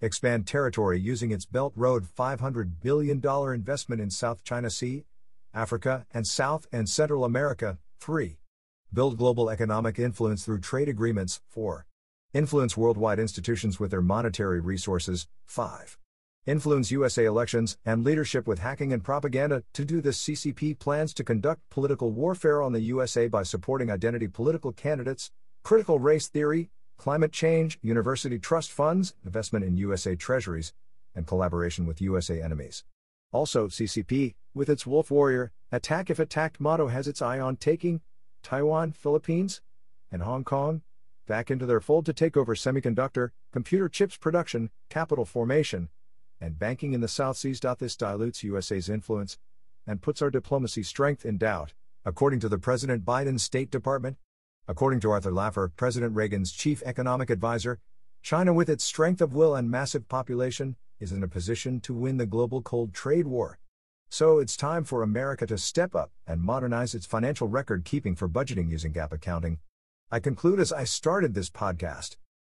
Expand 0.00 0.46
territory 0.46 1.00
using 1.00 1.32
its 1.32 1.44
Belt 1.44 1.72
Road 1.74 2.04
$500 2.04 2.80
billion 2.82 3.20
investment 3.54 4.00
in 4.00 4.10
South 4.10 4.44
China 4.44 4.70
Sea, 4.70 5.04
Africa, 5.52 6.06
and 6.12 6.26
South 6.26 6.66
and 6.70 6.88
Central 6.88 7.24
America. 7.24 7.78
3. 8.00 8.38
Build 8.92 9.18
global 9.18 9.50
economic 9.50 9.98
influence 9.98 10.44
through 10.44 10.60
trade 10.60 10.88
agreements. 10.88 11.40
4. 11.48 11.84
Influence 12.32 12.76
worldwide 12.76 13.18
institutions 13.18 13.80
with 13.80 13.90
their 13.90 14.02
monetary 14.02 14.60
resources. 14.60 15.26
5 15.46 15.98
influence 16.46 16.92
USA 16.92 17.24
elections 17.24 17.76
and 17.84 18.04
leadership 18.04 18.46
with 18.46 18.60
hacking 18.60 18.92
and 18.92 19.02
propaganda. 19.02 19.64
To 19.74 19.84
do 19.84 20.00
this, 20.00 20.22
CCP 20.22 20.78
plans 20.78 21.12
to 21.14 21.24
conduct 21.24 21.60
political 21.70 22.12
warfare 22.12 22.62
on 22.62 22.72
the 22.72 22.80
USA 22.80 23.26
by 23.26 23.42
supporting 23.42 23.90
identity 23.90 24.28
political 24.28 24.72
candidates, 24.72 25.30
critical 25.64 25.98
race 25.98 26.28
theory, 26.28 26.70
climate 26.98 27.32
change, 27.32 27.78
university 27.82 28.38
trust 28.38 28.70
funds, 28.70 29.14
investment 29.24 29.64
in 29.64 29.76
USA 29.76 30.14
treasuries, 30.14 30.72
and 31.14 31.26
collaboration 31.26 31.86
with 31.86 32.00
USA 32.00 32.40
enemies. 32.40 32.84
Also, 33.32 33.66
CCP, 33.66 34.34
with 34.54 34.70
its 34.70 34.86
Wolf 34.86 35.10
Warrior, 35.10 35.52
attack 35.72 36.10
if 36.10 36.18
attacked 36.18 36.60
motto, 36.60 36.86
has 36.86 37.08
its 37.08 37.20
eye 37.20 37.40
on 37.40 37.56
taking 37.56 38.00
Taiwan, 38.42 38.92
Philippines, 38.92 39.60
and 40.12 40.22
Hong 40.22 40.44
Kong 40.44 40.82
back 41.26 41.50
into 41.50 41.66
their 41.66 41.80
fold 41.80 42.06
to 42.06 42.12
take 42.12 42.36
over 42.36 42.54
semiconductor, 42.54 43.30
computer 43.52 43.88
chips 43.88 44.16
production, 44.16 44.70
capital 44.88 45.24
formation, 45.24 45.88
and 46.40 46.58
banking 46.58 46.92
in 46.92 47.00
the 47.00 47.08
South 47.08 47.36
Seas. 47.36 47.60
This 47.78 47.96
dilutes 47.96 48.42
USA's 48.42 48.88
influence 48.88 49.38
and 49.86 50.02
puts 50.02 50.20
our 50.20 50.30
diplomacy 50.30 50.82
strength 50.82 51.24
in 51.24 51.38
doubt, 51.38 51.72
according 52.04 52.40
to 52.40 52.48
the 52.48 52.58
President 52.58 53.04
Biden's 53.04 53.42
State 53.42 53.70
Department. 53.70 54.16
According 54.68 55.00
to 55.00 55.10
Arthur 55.10 55.30
Laffer, 55.30 55.70
President 55.76 56.16
Reagan's 56.16 56.52
chief 56.52 56.82
economic 56.84 57.30
advisor, 57.30 57.78
China, 58.22 58.52
with 58.52 58.68
its 58.68 58.82
strength 58.82 59.20
of 59.20 59.34
will 59.34 59.54
and 59.54 59.70
massive 59.70 60.08
population, 60.08 60.74
is 60.98 61.12
in 61.12 61.22
a 61.22 61.28
position 61.28 61.78
to 61.80 61.94
win 61.94 62.16
the 62.16 62.26
global 62.26 62.62
cold 62.62 62.92
trade 62.92 63.26
war. 63.28 63.58
So 64.08 64.38
it's 64.38 64.56
time 64.56 64.84
for 64.84 65.02
America 65.02 65.46
to 65.46 65.58
step 65.58 65.94
up 65.94 66.10
and 66.26 66.40
modernize 66.40 66.94
its 66.94 67.06
financial 67.06 67.48
record 67.48 67.84
keeping 67.84 68.16
for 68.16 68.28
budgeting 68.28 68.70
using 68.70 68.92
GAAP 68.92 69.12
accounting. 69.12 69.58
I 70.10 70.20
conclude 70.20 70.58
as 70.58 70.72
I 70.72 70.84
started 70.84 71.34
this 71.34 71.50
podcast. 71.50 72.16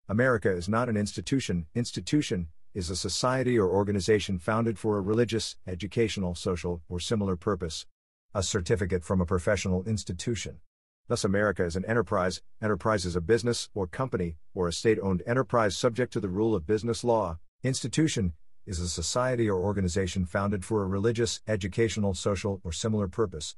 America 0.09 0.51
is 0.51 0.69
not 0.69 0.89
an 0.89 0.97
institution, 0.97 1.67
institution 1.75 2.49
is 2.77 2.91
a 2.91 2.95
society 2.95 3.59
or 3.59 3.71
organization 3.71 4.39
founded 4.39 4.79
for 4.79 4.99
a 4.99 5.01
religious, 5.01 5.57
educational, 5.67 6.35
social, 6.35 6.83
or 6.91 7.01
similar 7.01 7.35
purpose. 7.35 7.87
A 8.35 8.43
certificate 8.43 9.03
from 9.03 9.19
a 9.19 9.25
professional 9.25 9.83
institution. 9.85 10.59
Thus, 11.09 11.25
America 11.25 11.65
is 11.65 11.75
an 11.77 11.87
enterprise, 11.87 12.43
enterprise 12.61 13.07
is 13.07 13.17
a 13.17 13.23
business, 13.23 13.71
or 13.75 13.87
company, 13.87 14.37
or 14.55 14.69
a 14.69 14.75
state 14.75 14.99
owned 15.03 15.23
enterprise 15.27 15.75
subject 15.75 16.13
to 16.13 16.21
the 16.21 16.29
rule 16.29 16.55
of 16.55 16.67
business 16.67 17.03
law. 17.03 17.39
Institution 17.63 18.35
is 18.67 18.79
a 18.79 18.91
society 18.91 19.49
or 19.49 19.59
organization 19.59 20.27
founded 20.27 20.63
for 20.63 20.83
a 20.83 20.87
religious, 20.87 21.41
educational, 21.49 22.13
social, 22.13 22.61
or 22.63 22.73
similar 22.73 23.09
purpose. 23.09 23.57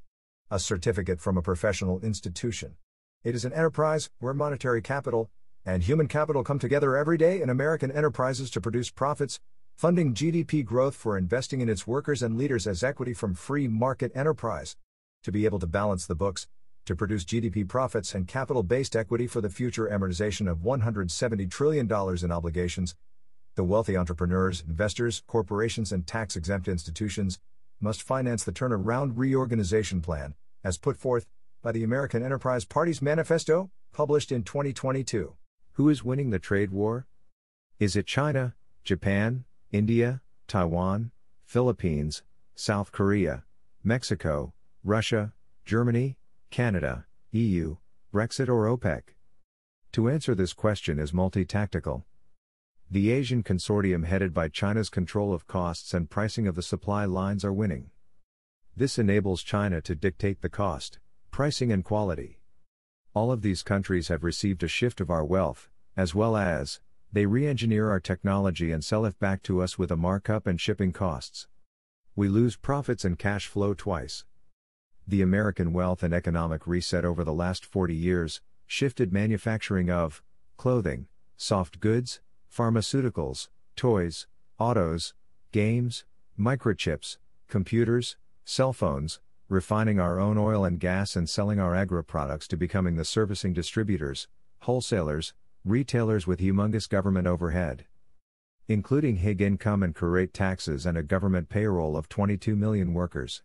A 0.48 0.60
certificate 0.60 1.20
from 1.20 1.36
a 1.36 1.42
professional 1.42 1.98
institution. 2.02 2.76
It 3.24 3.34
is 3.34 3.44
an 3.44 3.52
enterprise 3.52 4.10
where 4.20 4.32
monetary 4.32 4.80
capital, 4.80 5.28
and 5.68 5.82
human 5.82 6.08
capital 6.08 6.42
come 6.42 6.58
together 6.58 6.96
every 6.96 7.18
day 7.18 7.42
in 7.42 7.50
American 7.50 7.92
enterprises 7.92 8.50
to 8.50 8.58
produce 8.58 8.88
profits, 8.88 9.38
funding 9.76 10.14
GDP 10.14 10.64
growth 10.64 10.94
for 10.94 11.18
investing 11.18 11.60
in 11.60 11.68
its 11.68 11.86
workers 11.86 12.22
and 12.22 12.38
leaders 12.38 12.66
as 12.66 12.82
equity 12.82 13.12
from 13.12 13.34
free 13.34 13.68
market 13.68 14.10
enterprise. 14.14 14.76
To 15.24 15.30
be 15.30 15.44
able 15.44 15.58
to 15.58 15.66
balance 15.66 16.06
the 16.06 16.14
books, 16.14 16.46
to 16.86 16.96
produce 16.96 17.22
GDP 17.26 17.68
profits 17.68 18.14
and 18.14 18.26
capital 18.26 18.62
based 18.62 18.96
equity 18.96 19.26
for 19.26 19.42
the 19.42 19.50
future 19.50 19.86
amortization 19.92 20.50
of 20.50 20.60
$170 20.60 21.50
trillion 21.50 21.86
in 21.86 22.32
obligations, 22.32 22.94
the 23.54 23.64
wealthy 23.64 23.94
entrepreneurs, 23.94 24.64
investors, 24.66 25.22
corporations, 25.26 25.92
and 25.92 26.06
tax 26.06 26.34
exempt 26.34 26.66
institutions 26.66 27.38
must 27.78 28.02
finance 28.02 28.42
the 28.42 28.52
turnaround 28.52 29.12
reorganization 29.16 30.00
plan, 30.00 30.34
as 30.64 30.78
put 30.78 30.96
forth 30.96 31.26
by 31.62 31.72
the 31.72 31.84
American 31.84 32.24
Enterprise 32.24 32.64
Party's 32.64 33.02
manifesto, 33.02 33.68
published 33.92 34.32
in 34.32 34.42
2022. 34.42 35.34
Who 35.78 35.88
is 35.88 36.02
winning 36.02 36.30
the 36.30 36.40
trade 36.40 36.72
war? 36.72 37.06
Is 37.78 37.94
it 37.94 38.04
China, 38.04 38.56
Japan, 38.82 39.44
India, 39.70 40.22
Taiwan, 40.48 41.12
Philippines, 41.44 42.24
South 42.56 42.90
Korea, 42.90 43.44
Mexico, 43.84 44.54
Russia, 44.82 45.34
Germany, 45.64 46.18
Canada, 46.50 47.06
EU, 47.30 47.76
Brexit, 48.12 48.48
or 48.48 48.66
OPEC? 48.66 49.14
To 49.92 50.08
answer 50.08 50.34
this 50.34 50.52
question 50.52 50.98
is 50.98 51.14
multi 51.14 51.44
tactical. 51.44 52.04
The 52.90 53.12
Asian 53.12 53.44
consortium 53.44 54.04
headed 54.04 54.34
by 54.34 54.48
China's 54.48 54.90
control 54.90 55.32
of 55.32 55.46
costs 55.46 55.94
and 55.94 56.10
pricing 56.10 56.48
of 56.48 56.56
the 56.56 56.62
supply 56.62 57.04
lines 57.04 57.44
are 57.44 57.52
winning. 57.52 57.90
This 58.76 58.98
enables 58.98 59.44
China 59.44 59.80
to 59.82 59.94
dictate 59.94 60.40
the 60.40 60.48
cost, 60.48 60.98
pricing, 61.30 61.70
and 61.70 61.84
quality. 61.84 62.37
All 63.18 63.32
of 63.32 63.42
these 63.42 63.64
countries 63.64 64.06
have 64.06 64.22
received 64.22 64.62
a 64.62 64.68
shift 64.68 65.00
of 65.00 65.10
our 65.10 65.24
wealth, 65.24 65.68
as 65.96 66.14
well 66.14 66.36
as, 66.36 66.78
they 67.12 67.26
re 67.26 67.48
engineer 67.48 67.90
our 67.90 67.98
technology 67.98 68.70
and 68.70 68.84
sell 68.84 69.04
it 69.04 69.18
back 69.18 69.42
to 69.42 69.60
us 69.60 69.76
with 69.76 69.90
a 69.90 69.96
markup 69.96 70.46
and 70.46 70.60
shipping 70.60 70.92
costs. 70.92 71.48
We 72.14 72.28
lose 72.28 72.54
profits 72.54 73.04
and 73.04 73.18
cash 73.18 73.48
flow 73.48 73.74
twice. 73.74 74.24
The 75.04 75.20
American 75.20 75.72
wealth 75.72 76.04
and 76.04 76.14
economic 76.14 76.64
reset 76.64 77.04
over 77.04 77.24
the 77.24 77.32
last 77.32 77.64
40 77.64 77.92
years 77.92 78.40
shifted 78.68 79.12
manufacturing 79.12 79.90
of 79.90 80.22
clothing, 80.56 81.08
soft 81.36 81.80
goods, 81.80 82.20
pharmaceuticals, 82.48 83.48
toys, 83.74 84.28
autos, 84.60 85.12
games, 85.50 86.04
microchips, 86.38 87.16
computers, 87.48 88.16
cell 88.44 88.72
phones, 88.72 89.18
refining 89.48 89.98
our 89.98 90.20
own 90.20 90.36
oil 90.36 90.66
and 90.66 90.78
gas 90.78 91.16
and 91.16 91.28
selling 91.28 91.58
our 91.58 91.74
agri 91.74 92.04
products 92.04 92.46
to 92.46 92.56
becoming 92.56 92.96
the 92.96 93.04
servicing 93.04 93.54
distributors, 93.54 94.28
wholesalers, 94.60 95.32
retailers 95.64 96.26
with 96.26 96.38
humongous 96.38 96.86
government 96.86 97.26
overhead. 97.26 97.86
Including 98.68 99.16
Hig 99.16 99.40
income 99.40 99.82
and 99.82 99.94
corrate 99.94 100.34
taxes 100.34 100.84
and 100.84 100.98
a 100.98 101.02
government 101.02 101.48
payroll 101.48 101.96
of 101.96 102.10
22 102.10 102.56
million 102.56 102.92
workers. 102.92 103.42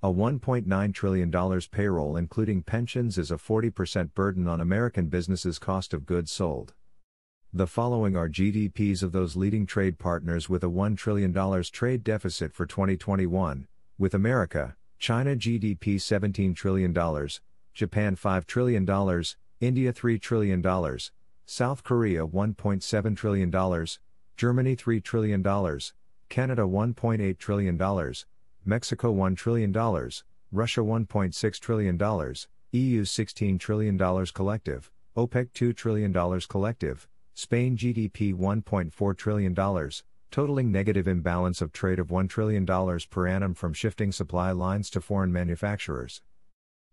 A 0.00 0.12
$1.9 0.12 0.94
trillion 0.94 1.60
payroll 1.72 2.16
including 2.16 2.62
pensions 2.62 3.18
is 3.18 3.32
a 3.32 3.36
40% 3.36 4.14
burden 4.14 4.46
on 4.46 4.60
American 4.60 5.06
businesses' 5.06 5.58
cost 5.58 5.92
of 5.92 6.06
goods 6.06 6.30
sold. 6.30 6.74
The 7.52 7.66
following 7.66 8.16
are 8.16 8.28
GDPs 8.28 9.02
of 9.02 9.10
those 9.10 9.34
leading 9.34 9.66
trade 9.66 9.98
partners 9.98 10.48
with 10.48 10.62
a 10.62 10.68
$1 10.68 10.96
trillion 10.96 11.32
trade 11.64 12.04
deficit 12.04 12.52
for 12.52 12.66
2021, 12.66 13.66
with 13.98 14.14
America, 14.14 14.76
China 14.98 15.36
GDP 15.36 15.96
$17 15.96 16.54
trillion, 16.56 16.92
Japan 17.74 18.16
$5 18.16 18.46
trillion, 18.46 18.82
India 19.60 19.92
$3 19.92 20.20
trillion, 20.20 20.98
South 21.44 21.84
Korea 21.84 22.26
$1.7 22.26 23.16
trillion, 23.16 23.86
Germany 24.36 24.76
$3 24.76 25.04
trillion, 25.04 25.42
Canada 26.28 26.62
$1.8 26.62 27.38
trillion, 27.38 28.14
Mexico 28.64 29.14
$1 29.14 29.36
trillion, 29.36 29.72
Russia 30.52 30.80
$1.6 30.80 31.60
trillion, 31.60 32.34
EU 32.72 33.02
$16 33.04 33.60
trillion 33.60 34.26
collective, 34.34 34.90
OPEC 35.16 35.50
$2 35.52 35.76
trillion 35.76 36.40
collective, 36.48 37.08
Spain 37.34 37.76
GDP 37.76 38.34
$1.4 38.34 39.16
trillion, 39.16 39.54
totaling 40.30 40.70
negative 40.70 41.08
imbalance 41.08 41.60
of 41.60 41.72
trade 41.72 41.98
of 41.98 42.08
$1 42.08 42.28
trillion 42.28 42.66
per 43.10 43.26
annum 43.26 43.54
from 43.54 43.72
shifting 43.72 44.12
supply 44.12 44.50
lines 44.50 44.90
to 44.90 45.00
foreign 45.00 45.32
manufacturers. 45.32 46.22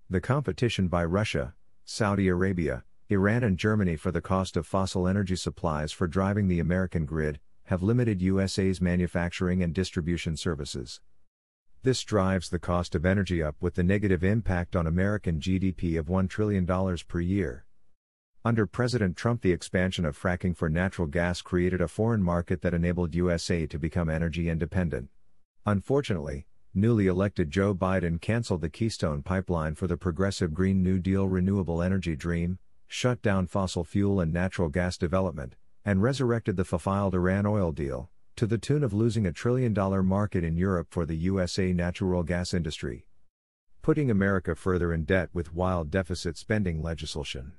The 0.10 0.22
competition 0.22 0.88
by 0.88 1.06
Russia, 1.06 1.54
Saudi 1.86 2.28
Arabia, 2.28 2.84
Iran, 3.10 3.43
and 3.43 3.58
Germany 3.58 3.96
for 3.96 4.12
the 4.12 4.22
cost 4.22 4.56
of 4.56 4.65
fossil 4.65 5.08
energy 5.08 5.36
supplies 5.36 5.91
for 5.91 6.08
driving 6.08 6.48
the 6.48 6.60
American 6.60 7.06
grid 7.06 7.39
have 7.65 7.84
limited 7.84 8.22
USA's 8.22 8.82
manufacturing 8.82 9.63
and 9.63 9.74
distribution 9.74 10.36
services. 10.36 11.02
This 11.84 12.04
drives 12.04 12.50
the 12.50 12.60
cost 12.60 12.96
of 12.96 13.06
energy 13.06 13.43
up 13.43 13.56
with 13.60 13.76
the 13.76 13.84
negative 13.84 14.24
impact 14.24 14.76
on 14.76 14.88
American 14.88 15.39
GDP 15.39 16.00
of 16.00 16.06
$1 16.06 16.30
trillion 16.30 16.65
per 17.08 17.19
year. 17.19 17.65
Under 18.46 18.68
President 18.68 19.16
Trump, 19.16 19.42
the 19.42 19.54
expansion 19.54 20.04
of 20.04 20.20
fracking 20.20 20.54
for 20.54 20.68
natural 20.68 21.08
gas 21.08 21.42
created 21.42 21.80
a 21.80 21.88
foreign 21.88 22.22
market 22.22 22.62
that 22.62 22.74
enabled 22.74 23.16
USA 23.16 23.66
to 23.66 23.80
become 23.80 24.10
energy 24.10 24.50
independent. 24.50 25.08
Unfortunately, 25.66 26.46
newly 26.74 27.08
elected 27.08 27.50
Joe 27.50 27.74
Biden 27.74 28.20
canceled 28.20 28.60
the 28.60 28.70
Keystone 28.70 29.22
Pipeline 29.24 29.76
for 29.76 29.88
the 29.88 29.96
progressive 29.96 30.54
Green 30.54 30.84
New 30.84 31.00
Deal 31.00 31.26
renewable 31.26 31.82
energy 31.82 32.18
dream, 32.18 32.60
shut 32.86 33.22
down 33.22 33.48
fossil 33.48 33.86
fuel 33.86 34.20
and 34.20 34.34
natural 34.34 34.68
gas 34.68 34.98
development, 34.98 35.56
and 35.86 36.04
resurrected 36.04 36.58
the 36.58 36.66
fulfilled 36.66 37.16
Iran 37.16 37.46
oil 37.46 37.72
deal, 37.72 38.10
to 38.36 38.46
the 38.46 38.58
tune 38.58 38.84
of 38.84 38.92
losing 38.92 39.26
a 39.26 39.32
trillion 39.32 39.74
dollar 39.74 40.04
market 40.04 40.44
in 40.44 40.58
Europe 40.58 40.88
for 40.90 41.06
the 41.06 41.16
USA 41.16 41.72
natural 41.72 42.24
gas 42.24 42.54
industry. 42.54 43.06
Putting 43.82 44.12
America 44.12 44.54
further 44.54 44.92
in 44.92 45.06
debt 45.06 45.30
with 45.32 45.54
wild 45.54 45.90
deficit 45.90 46.38
spending 46.38 46.82
legislation. 46.82 47.54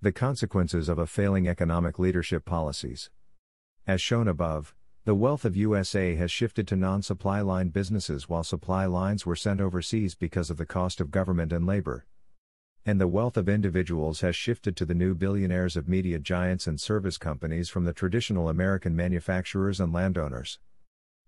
The 0.00 0.12
consequences 0.12 0.88
of 0.88 0.98
a 0.98 1.06
failing 1.06 1.48
economic 1.48 1.98
leadership 1.98 2.44
policies. 2.44 3.10
As 3.86 4.00
shown 4.00 4.28
above, 4.28 4.74
the 5.04 5.14
wealth 5.14 5.44
of 5.44 5.56
USA 5.56 6.14
has 6.14 6.30
shifted 6.30 6.68
to 6.68 6.76
non 6.76 7.02
supply 7.02 7.40
line 7.40 7.68
businesses 7.68 8.28
while 8.28 8.44
supply 8.44 8.86
lines 8.86 9.24
were 9.24 9.36
sent 9.36 9.60
overseas 9.60 10.14
because 10.14 10.50
of 10.50 10.56
the 10.56 10.66
cost 10.66 11.00
of 11.00 11.10
government 11.10 11.52
and 11.52 11.66
labor 11.66 12.06
and 12.86 13.00
the 13.00 13.08
wealth 13.08 13.38
of 13.38 13.48
individuals 13.48 14.20
has 14.20 14.36
shifted 14.36 14.76
to 14.76 14.84
the 14.84 14.94
new 14.94 15.14
billionaires 15.14 15.74
of 15.74 15.88
media 15.88 16.18
giants 16.18 16.66
and 16.66 16.78
service 16.78 17.16
companies 17.16 17.70
from 17.70 17.84
the 17.84 17.94
traditional 17.94 18.50
American 18.50 18.94
manufacturers 18.94 19.80
and 19.80 19.92
landowners. 19.92 20.58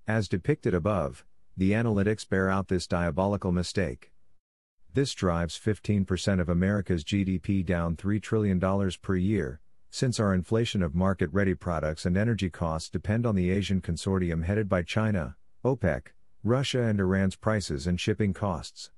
As 0.06 0.28
depicted 0.28 0.74
above, 0.74 1.24
the 1.56 1.72
analytics 1.72 2.28
bear 2.28 2.50
out 2.50 2.68
this 2.68 2.86
diabolical 2.86 3.52
mistake. 3.52 4.12
This 4.96 5.12
drives 5.12 5.58
15% 5.58 6.40
of 6.40 6.48
America's 6.48 7.04
GDP 7.04 7.62
down 7.62 7.96
$3 7.96 8.18
trillion 8.22 8.58
per 9.02 9.14
year, 9.14 9.60
since 9.90 10.18
our 10.18 10.32
inflation 10.32 10.82
of 10.82 10.94
market 10.94 11.28
ready 11.34 11.54
products 11.54 12.06
and 12.06 12.16
energy 12.16 12.48
costs 12.48 12.88
depend 12.88 13.26
on 13.26 13.34
the 13.34 13.50
Asian 13.50 13.82
consortium 13.82 14.44
headed 14.44 14.70
by 14.70 14.80
China, 14.80 15.36
OPEC, 15.62 16.14
Russia, 16.42 16.84
and 16.84 16.98
Iran's 16.98 17.36
prices 17.36 17.86
and 17.86 18.00
shipping 18.00 18.32
costs. 18.32 18.90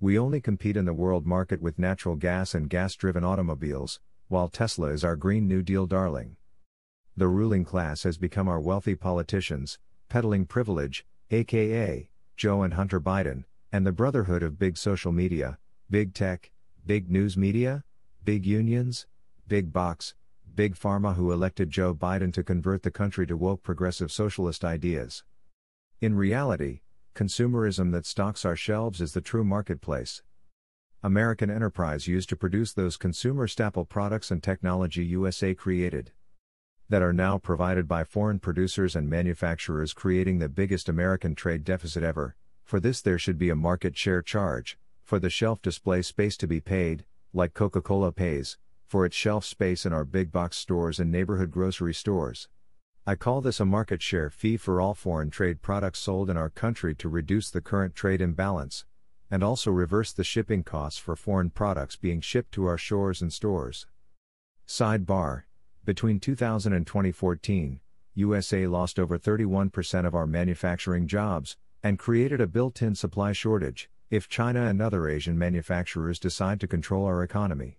We 0.00 0.18
only 0.18 0.40
compete 0.40 0.76
in 0.76 0.84
the 0.84 0.92
world 0.92 1.24
market 1.24 1.62
with 1.62 1.78
natural 1.78 2.16
gas 2.16 2.52
and 2.52 2.68
gas 2.68 2.96
driven 2.96 3.22
automobiles, 3.22 4.00
while 4.26 4.48
Tesla 4.48 4.88
is 4.88 5.04
our 5.04 5.14
Green 5.14 5.46
New 5.46 5.62
Deal 5.62 5.86
darling. 5.86 6.38
The 7.16 7.28
ruling 7.28 7.64
class 7.64 8.02
has 8.02 8.18
become 8.18 8.48
our 8.48 8.58
wealthy 8.58 8.96
politicians, 8.96 9.78
peddling 10.08 10.46
privilege, 10.46 11.06
aka 11.30 12.10
Joe 12.36 12.62
and 12.62 12.74
Hunter 12.74 13.00
Biden, 13.00 13.44
and 13.72 13.86
the 13.86 13.92
brotherhood 13.92 14.42
of 14.42 14.58
big 14.58 14.76
social 14.76 15.12
media, 15.12 15.58
big 15.88 16.12
tech, 16.12 16.50
big 16.84 17.10
news 17.10 17.36
media, 17.36 17.84
big 18.24 18.44
unions, 18.44 19.06
big 19.46 19.72
box, 19.72 20.14
big 20.54 20.74
pharma 20.74 21.14
who 21.14 21.30
elected 21.30 21.70
Joe 21.70 21.94
Biden 21.94 22.32
to 22.34 22.42
convert 22.42 22.82
the 22.82 22.90
country 22.90 23.26
to 23.26 23.36
woke 23.36 23.62
progressive 23.62 24.10
socialist 24.10 24.64
ideas. 24.64 25.22
In 26.00 26.16
reality, 26.16 26.80
consumerism 27.14 27.92
that 27.92 28.06
stocks 28.06 28.44
our 28.44 28.56
shelves 28.56 29.00
is 29.00 29.12
the 29.12 29.20
true 29.20 29.44
marketplace. 29.44 30.22
American 31.02 31.48
enterprise 31.48 32.06
used 32.06 32.28
to 32.28 32.36
produce 32.36 32.72
those 32.72 32.96
consumer 32.96 33.46
staple 33.46 33.84
products 33.84 34.30
and 34.30 34.42
technology 34.42 35.04
USA 35.04 35.54
created. 35.54 36.12
That 36.88 37.02
are 37.02 37.12
now 37.12 37.38
provided 37.38 37.86
by 37.86 38.02
foreign 38.02 38.40
producers 38.40 38.96
and 38.96 39.08
manufacturers, 39.08 39.92
creating 39.92 40.40
the 40.40 40.48
biggest 40.48 40.88
American 40.88 41.34
trade 41.36 41.64
deficit 41.64 42.02
ever. 42.02 42.36
For 42.70 42.78
this, 42.78 43.00
there 43.00 43.18
should 43.18 43.36
be 43.36 43.50
a 43.50 43.56
market 43.56 43.96
share 43.96 44.22
charge, 44.22 44.78
for 45.02 45.18
the 45.18 45.28
shelf 45.28 45.60
display 45.60 46.02
space 46.02 46.36
to 46.36 46.46
be 46.46 46.60
paid, 46.60 47.04
like 47.32 47.52
Coca 47.52 47.82
Cola 47.82 48.12
pays, 48.12 48.58
for 48.86 49.04
its 49.04 49.16
shelf 49.16 49.44
space 49.44 49.84
in 49.84 49.92
our 49.92 50.04
big 50.04 50.30
box 50.30 50.56
stores 50.56 51.00
and 51.00 51.10
neighborhood 51.10 51.50
grocery 51.50 51.92
stores. 51.92 52.48
I 53.04 53.16
call 53.16 53.40
this 53.40 53.58
a 53.58 53.64
market 53.64 54.02
share 54.02 54.30
fee 54.30 54.56
for 54.56 54.80
all 54.80 54.94
foreign 54.94 55.30
trade 55.30 55.62
products 55.62 55.98
sold 55.98 56.30
in 56.30 56.36
our 56.36 56.48
country 56.48 56.94
to 56.94 57.08
reduce 57.08 57.50
the 57.50 57.60
current 57.60 57.96
trade 57.96 58.20
imbalance, 58.20 58.84
and 59.32 59.42
also 59.42 59.72
reverse 59.72 60.12
the 60.12 60.22
shipping 60.22 60.62
costs 60.62 61.00
for 61.00 61.16
foreign 61.16 61.50
products 61.50 61.96
being 61.96 62.20
shipped 62.20 62.52
to 62.52 62.66
our 62.66 62.78
shores 62.78 63.20
and 63.20 63.32
stores. 63.32 63.88
Sidebar 64.68 65.42
Between 65.84 66.20
2000 66.20 66.72
and 66.72 66.86
2014, 66.86 67.80
USA 68.14 68.68
lost 68.68 69.00
over 69.00 69.18
31% 69.18 70.06
of 70.06 70.14
our 70.14 70.28
manufacturing 70.28 71.08
jobs, 71.08 71.56
and 71.82 71.98
created 71.98 72.40
a 72.40 72.46
built 72.46 72.82
in 72.82 72.94
supply 72.94 73.32
shortage, 73.32 73.90
if 74.10 74.28
China 74.28 74.66
and 74.66 74.82
other 74.82 75.08
Asian 75.08 75.38
manufacturers 75.38 76.18
decide 76.18 76.60
to 76.60 76.66
control 76.66 77.06
our 77.06 77.22
economy. 77.22 77.78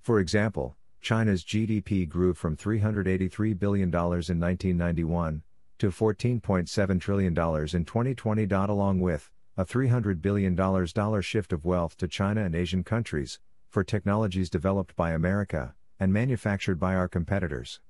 For 0.00 0.20
example, 0.20 0.76
China's 1.00 1.44
GDP 1.44 2.08
grew 2.08 2.34
from 2.34 2.56
$383 2.56 3.58
billion 3.58 3.88
in 3.88 3.94
1991 3.94 5.42
to 5.78 5.90
$14.7 5.90 7.00
trillion 7.00 7.32
in 7.32 7.84
2020. 7.84 8.44
Along 8.50 9.00
with 9.00 9.30
a 9.56 9.64
$300 9.64 10.20
billion 10.22 11.20
shift 11.22 11.52
of 11.52 11.64
wealth 11.64 11.96
to 11.96 12.06
China 12.06 12.44
and 12.44 12.54
Asian 12.54 12.84
countries 12.84 13.38
for 13.68 13.82
technologies 13.82 14.50
developed 14.50 14.94
by 14.94 15.12
America 15.12 15.74
and 15.98 16.12
manufactured 16.12 16.78
by 16.78 16.94
our 16.94 17.08
competitors. 17.08 17.80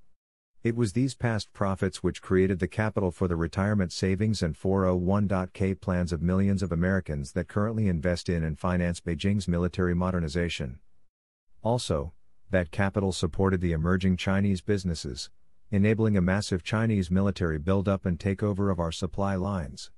It 0.63 0.77
was 0.77 0.93
these 0.93 1.15
past 1.15 1.55
profits 1.55 2.03
which 2.03 2.21
created 2.21 2.59
the 2.59 2.69
capital 2.69 3.11
for 3.11 3.27
the 3.27 3.37
retirement 3.37 3.93
savings 3.93 4.43
and 4.43 4.55
401k 4.55 5.81
plans 5.81 6.13
of 6.13 6.21
millions 6.21 6.63
of 6.63 6.71
Americans 6.71 7.33
that 7.33 7.49
currently 7.49 7.89
invest 7.89 8.29
in 8.29 8.45
and 8.45 8.59
finance 8.59 9.01
Beijing's 9.01 9.49
military 9.49 9.95
modernization. 9.95 10.79
Also, 11.63 12.13
that 12.51 12.71
capital 12.71 13.11
supported 13.11 13.63
the 13.63 13.73
emerging 13.73 14.19
Chinese 14.19 14.61
businesses, 14.61 15.31
enabling 15.71 16.19
a 16.19 16.21
massive 16.21 16.63
Chinese 16.63 17.11
military 17.11 17.59
buildup 17.59 18.05
and 18.05 18.19
takeover 18.19 18.71
of 18.71 18.79
our 18.79 18.93
supply 18.93 19.37
lines. 19.37 19.91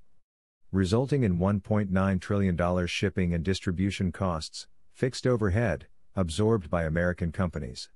Resulting 0.70 1.25
in 1.25 1.40
$1.9 1.40 2.20
trillion 2.20 2.87
shipping 2.87 3.35
and 3.35 3.42
distribution 3.42 4.12
costs, 4.12 4.68
fixed 4.92 5.27
overhead, 5.27 5.88
absorbed 6.14 6.70
by 6.70 6.85
American 6.85 7.33
companies. 7.33 7.88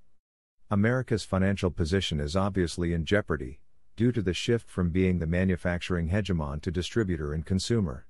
America's 0.69 1.23
financial 1.23 1.71
position 1.71 2.19
is 2.19 2.35
obviously 2.35 2.93
in 2.93 3.05
jeopardy, 3.05 3.61
due 3.95 4.11
to 4.11 4.21
the 4.21 4.35
shift 4.35 4.69
from 4.69 4.91
being 4.91 5.21
the 5.21 5.27
manufacturing 5.27 6.09
hegemon 6.09 6.61
to 6.61 6.73
distributor 6.73 7.33
and 7.33 7.47
consumer. 7.47 8.05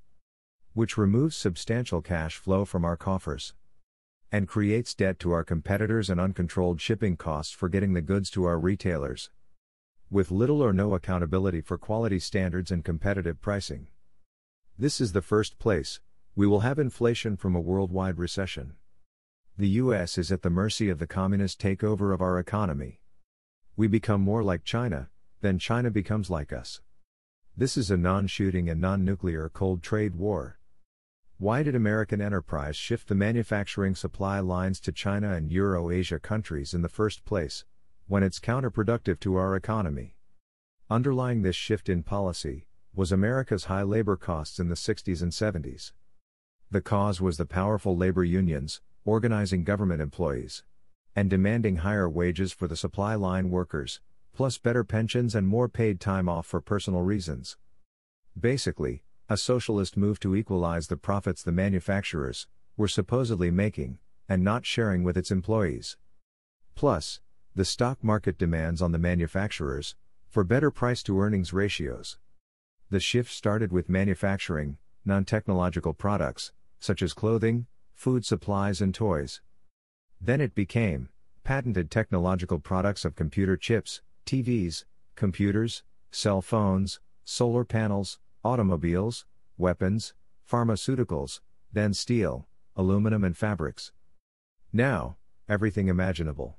Which 0.72 0.96
removes 0.96 1.36
substantial 1.36 2.00
cash 2.00 2.36
flow 2.36 2.64
from 2.64 2.82
our 2.82 2.96
coffers 2.96 3.52
and 4.32 4.48
creates 4.48 4.94
debt 4.94 5.18
to 5.18 5.32
our 5.32 5.44
competitors 5.44 6.08
and 6.08 6.18
uncontrolled 6.18 6.80
shipping 6.80 7.18
costs 7.18 7.52
for 7.52 7.68
getting 7.68 7.92
the 7.92 8.00
goods 8.00 8.30
to 8.30 8.44
our 8.44 8.58
retailers. 8.58 9.28
With 10.10 10.30
little 10.30 10.62
or 10.62 10.72
no 10.72 10.94
accountability 10.94 11.60
for 11.60 11.76
quality 11.76 12.18
standards 12.18 12.70
and 12.70 12.82
competitive 12.82 13.38
pricing. 13.42 13.88
This 14.78 14.98
is 14.98 15.12
the 15.12 15.20
first 15.20 15.58
place, 15.58 16.00
we 16.34 16.46
will 16.46 16.60
have 16.60 16.78
inflation 16.78 17.36
from 17.36 17.54
a 17.54 17.60
worldwide 17.60 18.16
recession. 18.16 18.76
The 19.58 19.80
US 19.80 20.18
is 20.18 20.30
at 20.30 20.42
the 20.42 20.50
mercy 20.50 20.90
of 20.90 20.98
the 20.98 21.06
communist 21.06 21.58
takeover 21.58 22.12
of 22.12 22.20
our 22.20 22.38
economy. 22.38 23.00
We 23.74 23.88
become 23.88 24.20
more 24.20 24.42
like 24.42 24.64
China, 24.64 25.08
then 25.40 25.58
China 25.58 25.90
becomes 25.90 26.28
like 26.28 26.52
us. 26.52 26.82
This 27.56 27.78
is 27.78 27.90
a 27.90 27.96
non 27.96 28.26
shooting 28.26 28.68
and 28.68 28.82
non 28.82 29.02
nuclear 29.02 29.48
cold 29.48 29.82
trade 29.82 30.14
war. 30.14 30.58
Why 31.38 31.62
did 31.62 31.74
American 31.74 32.20
enterprise 32.20 32.76
shift 32.76 33.08
the 33.08 33.14
manufacturing 33.14 33.94
supply 33.94 34.40
lines 34.40 34.78
to 34.80 34.92
China 34.92 35.32
and 35.32 35.50
Euro-Asia 35.50 36.20
countries 36.20 36.74
in 36.74 36.82
the 36.82 36.90
first 36.90 37.24
place, 37.24 37.64
when 38.08 38.22
it's 38.22 38.38
counterproductive 38.38 39.18
to 39.20 39.36
our 39.36 39.56
economy? 39.56 40.16
Underlying 40.90 41.40
this 41.40 41.56
shift 41.56 41.88
in 41.88 42.02
policy 42.02 42.66
was 42.94 43.10
America's 43.10 43.64
high 43.64 43.84
labor 43.84 44.18
costs 44.18 44.58
in 44.58 44.68
the 44.68 44.74
60s 44.74 45.22
and 45.22 45.32
70s. 45.32 45.92
The 46.70 46.82
cause 46.82 47.22
was 47.22 47.38
the 47.38 47.46
powerful 47.46 47.96
labor 47.96 48.24
unions, 48.24 48.82
organizing 49.06 49.62
government 49.62 50.02
employees 50.02 50.64
and 51.14 51.30
demanding 51.30 51.76
higher 51.76 52.10
wages 52.10 52.52
for 52.52 52.68
the 52.68 52.76
supply 52.76 53.14
line 53.14 53.48
workers, 53.48 54.00
plus 54.34 54.58
better 54.58 54.84
pensions 54.84 55.34
and 55.34 55.46
more 55.46 55.68
paid 55.68 55.98
time 55.98 56.28
off 56.28 56.44
for 56.44 56.60
personal 56.60 57.00
reasons. 57.00 57.56
Basically, 58.38 59.02
a 59.30 59.36
socialist 59.36 59.96
move 59.96 60.20
to 60.20 60.36
equalize 60.36 60.88
the 60.88 60.96
profits 60.96 61.42
the 61.42 61.52
manufacturers 61.52 62.48
were 62.76 62.88
supposedly 62.88 63.50
making 63.50 63.98
and 64.28 64.44
not 64.44 64.66
sharing 64.66 65.04
with 65.04 65.16
its 65.16 65.30
employees. 65.30 65.96
Plus, 66.74 67.20
the 67.54 67.64
stock 67.64 68.04
market 68.04 68.36
demands 68.36 68.82
on 68.82 68.92
the 68.92 68.98
manufacturers 68.98 69.94
for 70.28 70.44
better 70.44 70.70
price 70.70 71.02
to 71.04 71.18
earnings 71.18 71.52
ratios. 71.52 72.18
The 72.90 73.00
shift 73.00 73.32
started 73.32 73.72
with 73.72 73.88
manufacturing 73.88 74.78
non 75.04 75.24
technological 75.24 75.94
products, 75.94 76.52
such 76.78 77.00
as 77.00 77.14
clothing, 77.14 77.66
food 77.96 78.24
supplies, 78.24 78.80
and 78.80 78.94
toys. 78.94 79.40
Then 80.20 80.40
it 80.40 80.54
became 80.54 81.08
patented 81.44 81.90
technological 81.90 82.58
products 82.58 83.04
of 83.04 83.16
computer 83.16 83.56
chips, 83.56 84.02
TVs, 84.26 84.84
computers, 85.16 85.82
cell 86.10 86.42
phones, 86.42 87.00
solar 87.24 87.64
panels, 87.64 88.18
automobiles, 88.44 89.24
weapons, 89.56 90.12
pharmaceuticals, 90.48 91.40
then 91.72 91.94
steel, 91.94 92.46
aluminum, 92.76 93.24
and 93.24 93.36
fabrics. 93.36 93.92
Now, 94.72 95.16
everything 95.48 95.88
imaginable. 95.88 96.56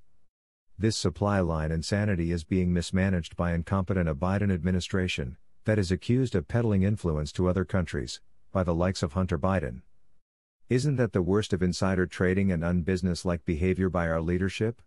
This 0.78 0.98
supply 0.98 1.40
line 1.40 1.72
insanity 1.72 2.32
is 2.32 2.44
being 2.44 2.74
mismanaged 2.74 3.36
by 3.36 3.54
incompetent 3.54 4.10
a 4.10 4.16
Biden 4.16 4.52
administration 4.52 5.38
that 5.66 5.78
is 5.78 5.92
accused 5.92 6.34
of 6.34 6.48
peddling 6.48 6.84
influence 6.84 7.32
to 7.34 7.48
other 7.48 7.66
countries 7.66 8.22
by 8.52 8.64
the 8.64 8.74
likes 8.74 9.04
of 9.04 9.14
Hunter 9.14 9.38
Biden. 9.38 9.82
Isn't 10.70 10.97
that 10.97 11.13
the 11.13 11.22
worst 11.22 11.53
of 11.53 11.63
insider 11.63 12.05
trading 12.05 12.51
and 12.51 12.61
unbusinesslike 12.61 13.45
behavior 13.45 13.89
by 13.89 14.09
our 14.09 14.20
leadership? 14.20 14.82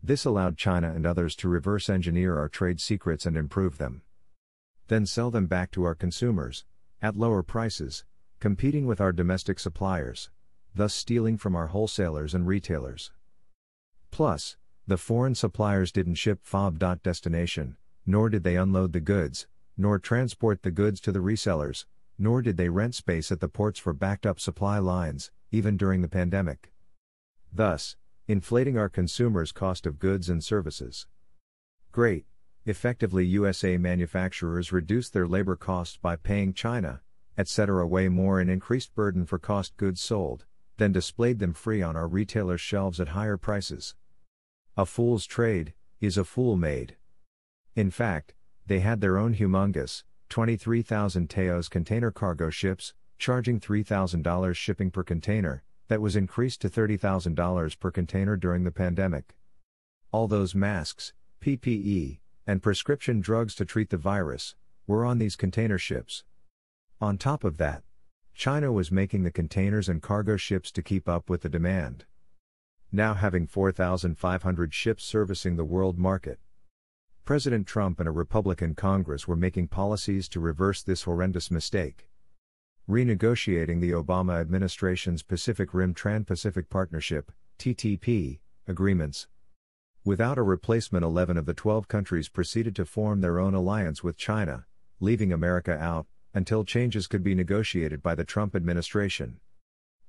This 0.00 0.24
allowed 0.24 0.56
China 0.56 0.92
and 0.94 1.04
others 1.04 1.34
to 1.36 1.48
reverse 1.48 1.88
engineer 1.88 2.38
our 2.38 2.48
trade 2.48 2.80
secrets 2.80 3.26
and 3.26 3.36
improve 3.36 3.78
them. 3.78 4.02
Then 4.86 5.04
sell 5.04 5.32
them 5.32 5.48
back 5.48 5.72
to 5.72 5.82
our 5.82 5.96
consumers, 5.96 6.64
at 7.00 7.16
lower 7.16 7.42
prices, 7.42 8.04
competing 8.38 8.86
with 8.86 9.00
our 9.00 9.10
domestic 9.12 9.58
suppliers, 9.58 10.30
thus 10.72 10.94
stealing 10.94 11.36
from 11.36 11.56
our 11.56 11.66
wholesalers 11.66 12.32
and 12.32 12.46
retailers. 12.46 13.10
Plus, 14.12 14.56
the 14.86 14.96
foreign 14.96 15.34
suppliers 15.34 15.90
didn't 15.90 16.14
ship 16.14 16.38
FOB. 16.44 16.78
destination, 17.02 17.76
nor 18.06 18.28
did 18.28 18.44
they 18.44 18.56
unload 18.56 18.92
the 18.92 19.00
goods, 19.00 19.48
nor 19.76 19.98
transport 19.98 20.62
the 20.62 20.70
goods 20.70 21.00
to 21.00 21.10
the 21.10 21.18
resellers, 21.18 21.86
nor 22.22 22.40
did 22.40 22.56
they 22.56 22.68
rent 22.68 22.94
space 22.94 23.32
at 23.32 23.40
the 23.40 23.48
ports 23.48 23.80
for 23.80 23.92
backed 23.92 24.24
up 24.24 24.38
supply 24.38 24.78
lines, 24.78 25.32
even 25.50 25.76
during 25.76 26.02
the 26.02 26.08
pandemic. 26.08 26.70
Thus, 27.52 27.96
inflating 28.28 28.78
our 28.78 28.88
consumers' 28.88 29.50
cost 29.50 29.86
of 29.86 29.98
goods 29.98 30.28
and 30.28 30.42
services. 30.42 31.08
Great. 31.90 32.24
Effectively, 32.64 33.26
USA 33.26 33.76
manufacturers 33.76 34.70
reduced 34.70 35.12
their 35.12 35.26
labor 35.26 35.56
costs 35.56 35.96
by 35.96 36.14
paying 36.14 36.54
China, 36.54 37.00
etc., 37.36 37.84
way 37.88 38.08
more 38.08 38.40
in 38.40 38.48
increased 38.48 38.94
burden 38.94 39.26
for 39.26 39.40
cost 39.40 39.76
goods 39.76 40.00
sold, 40.00 40.44
then 40.76 40.92
displayed 40.92 41.40
them 41.40 41.52
free 41.52 41.82
on 41.82 41.96
our 41.96 42.06
retailers' 42.06 42.60
shelves 42.60 43.00
at 43.00 43.08
higher 43.08 43.36
prices. 43.36 43.96
A 44.76 44.86
fool's 44.86 45.26
trade 45.26 45.74
is 46.00 46.16
a 46.16 46.24
fool 46.24 46.56
made. 46.56 46.94
In 47.74 47.90
fact, 47.90 48.32
they 48.68 48.78
had 48.78 49.00
their 49.00 49.18
own 49.18 49.34
humongous, 49.34 50.04
23,000 50.32 51.28
TEUs 51.28 51.68
container 51.68 52.10
cargo 52.10 52.48
ships, 52.48 52.94
charging 53.18 53.60
$3,000 53.60 54.56
shipping 54.56 54.90
per 54.90 55.02
container, 55.02 55.62
that 55.88 56.00
was 56.00 56.16
increased 56.16 56.62
to 56.62 56.70
$30,000 56.70 57.78
per 57.78 57.90
container 57.90 58.34
during 58.38 58.64
the 58.64 58.70
pandemic. 58.70 59.34
All 60.10 60.26
those 60.26 60.54
masks, 60.54 61.12
PPE, 61.42 62.20
and 62.46 62.62
prescription 62.62 63.20
drugs 63.20 63.54
to 63.56 63.66
treat 63.66 63.90
the 63.90 63.98
virus 63.98 64.54
were 64.86 65.04
on 65.04 65.18
these 65.18 65.36
container 65.36 65.76
ships. 65.76 66.24
On 66.98 67.18
top 67.18 67.44
of 67.44 67.58
that, 67.58 67.82
China 68.32 68.72
was 68.72 68.90
making 68.90 69.24
the 69.24 69.30
containers 69.30 69.86
and 69.86 70.00
cargo 70.00 70.38
ships 70.38 70.72
to 70.72 70.82
keep 70.82 71.10
up 71.10 71.28
with 71.28 71.42
the 71.42 71.50
demand. 71.50 72.06
Now 72.90 73.12
having 73.12 73.46
4,500 73.46 74.72
ships 74.72 75.04
servicing 75.04 75.56
the 75.56 75.64
world 75.66 75.98
market. 75.98 76.38
President 77.24 77.68
Trump 77.68 78.00
and 78.00 78.08
a 78.08 78.12
Republican 78.12 78.74
Congress 78.74 79.28
were 79.28 79.36
making 79.36 79.68
policies 79.68 80.28
to 80.28 80.40
reverse 80.40 80.82
this 80.82 81.04
horrendous 81.04 81.52
mistake. 81.52 82.08
Renegotiating 82.88 83.80
the 83.80 83.92
Obama 83.92 84.40
administration's 84.40 85.22
Pacific 85.22 85.72
Rim 85.72 85.94
Trans 85.94 86.26
Pacific 86.26 86.68
Partnership, 86.68 87.30
TTP, 87.60 88.40
agreements. 88.66 89.28
Without 90.04 90.36
a 90.36 90.42
replacement, 90.42 91.04
11 91.04 91.36
of 91.36 91.46
the 91.46 91.54
12 91.54 91.86
countries 91.86 92.28
proceeded 92.28 92.74
to 92.74 92.84
form 92.84 93.20
their 93.20 93.38
own 93.38 93.54
alliance 93.54 94.02
with 94.02 94.16
China, 94.16 94.66
leaving 94.98 95.32
America 95.32 95.78
out, 95.78 96.08
until 96.34 96.64
changes 96.64 97.06
could 97.06 97.22
be 97.22 97.36
negotiated 97.36 98.02
by 98.02 98.16
the 98.16 98.24
Trump 98.24 98.56
administration. 98.56 99.38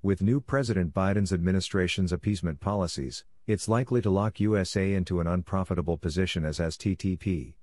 With 0.01 0.23
new 0.23 0.41
President 0.41 0.95
Biden's 0.95 1.31
administration's 1.31 2.11
appeasement 2.11 2.59
policies, 2.59 3.23
it's 3.45 3.67
likely 3.67 4.01
to 4.01 4.09
lock 4.09 4.39
USA 4.39 4.93
into 4.93 5.19
an 5.19 5.27
unprofitable 5.27 5.97
position 5.97 6.45
as 6.45 6.59
has 6.59 6.77
TTP. 6.77 7.55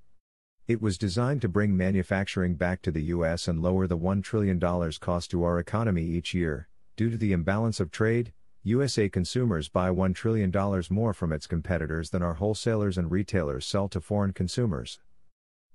It 0.68 0.82
was 0.82 0.98
designed 0.98 1.40
to 1.40 1.48
bring 1.48 1.74
manufacturing 1.76 2.54
back 2.54 2.82
to 2.82 2.90
the 2.90 3.04
US 3.04 3.48
and 3.48 3.62
lower 3.62 3.86
the 3.86 3.96
$1 3.96 4.22
trillion 4.22 4.60
cost 5.00 5.30
to 5.30 5.42
our 5.42 5.58
economy 5.58 6.04
each 6.04 6.34
year. 6.34 6.68
Due 6.96 7.08
to 7.10 7.16
the 7.16 7.32
imbalance 7.32 7.80
of 7.80 7.90
trade, 7.90 8.32
USA 8.62 9.08
consumers 9.08 9.70
buy 9.70 9.88
$1 9.88 10.14
trillion 10.14 10.52
more 10.90 11.14
from 11.14 11.32
its 11.32 11.46
competitors 11.46 12.10
than 12.10 12.22
our 12.22 12.34
wholesalers 12.34 12.98
and 12.98 13.10
retailers 13.10 13.64
sell 13.64 13.88
to 13.88 14.02
foreign 14.02 14.34
consumers. 14.34 15.00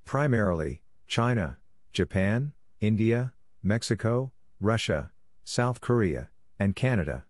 Primarily, 0.06 0.84
China, 1.08 1.58
Japan, 1.94 2.54
India, 2.80 3.34
Mexico, 3.64 4.32
Russia, 4.62 5.10
South 5.44 5.82
Korea, 5.82 6.30
and 6.60 6.76
Canada. 6.76 7.26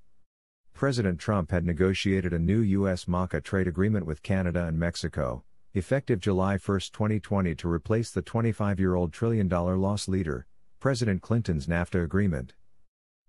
President 0.75 1.17
Trump 1.17 1.51
had 1.51 1.65
negotiated 1.65 2.33
a 2.33 2.37
new 2.37 2.61
USMCA 2.81 3.41
trade 3.41 3.65
agreement 3.65 4.05
with 4.05 4.21
Canada 4.21 4.65
and 4.65 4.77
Mexico, 4.77 5.45
effective 5.73 6.19
July 6.19 6.57
1, 6.57 6.79
2020, 6.91 7.55
to 7.55 7.69
replace 7.69 8.11
the 8.11 8.21
25 8.21 8.77
year 8.77 8.93
old 8.93 9.13
trillion 9.13 9.47
dollar 9.47 9.77
loss 9.77 10.09
leader, 10.09 10.45
President 10.81 11.21
Clinton's 11.21 11.67
NAFTA 11.67 12.03
agreement. 12.03 12.55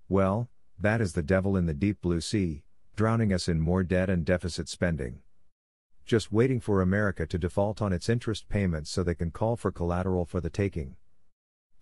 Well, 0.08 0.48
that 0.76 1.00
is 1.00 1.12
the 1.12 1.22
devil 1.22 1.56
in 1.56 1.66
the 1.66 1.72
deep 1.72 2.00
blue 2.00 2.20
sea, 2.20 2.64
drowning 2.96 3.32
us 3.32 3.46
in 3.46 3.60
more 3.60 3.84
debt 3.84 4.10
and 4.10 4.24
deficit 4.24 4.68
spending. 4.68 5.20
Just 6.04 6.32
waiting 6.32 6.58
for 6.58 6.82
America 6.82 7.28
to 7.28 7.38
default 7.38 7.80
on 7.80 7.92
its 7.92 8.08
interest 8.08 8.48
payments 8.48 8.90
so 8.90 9.04
they 9.04 9.14
can 9.14 9.30
call 9.30 9.54
for 9.54 9.70
collateral 9.70 10.24
for 10.24 10.40
the 10.40 10.50
taking. 10.50 10.96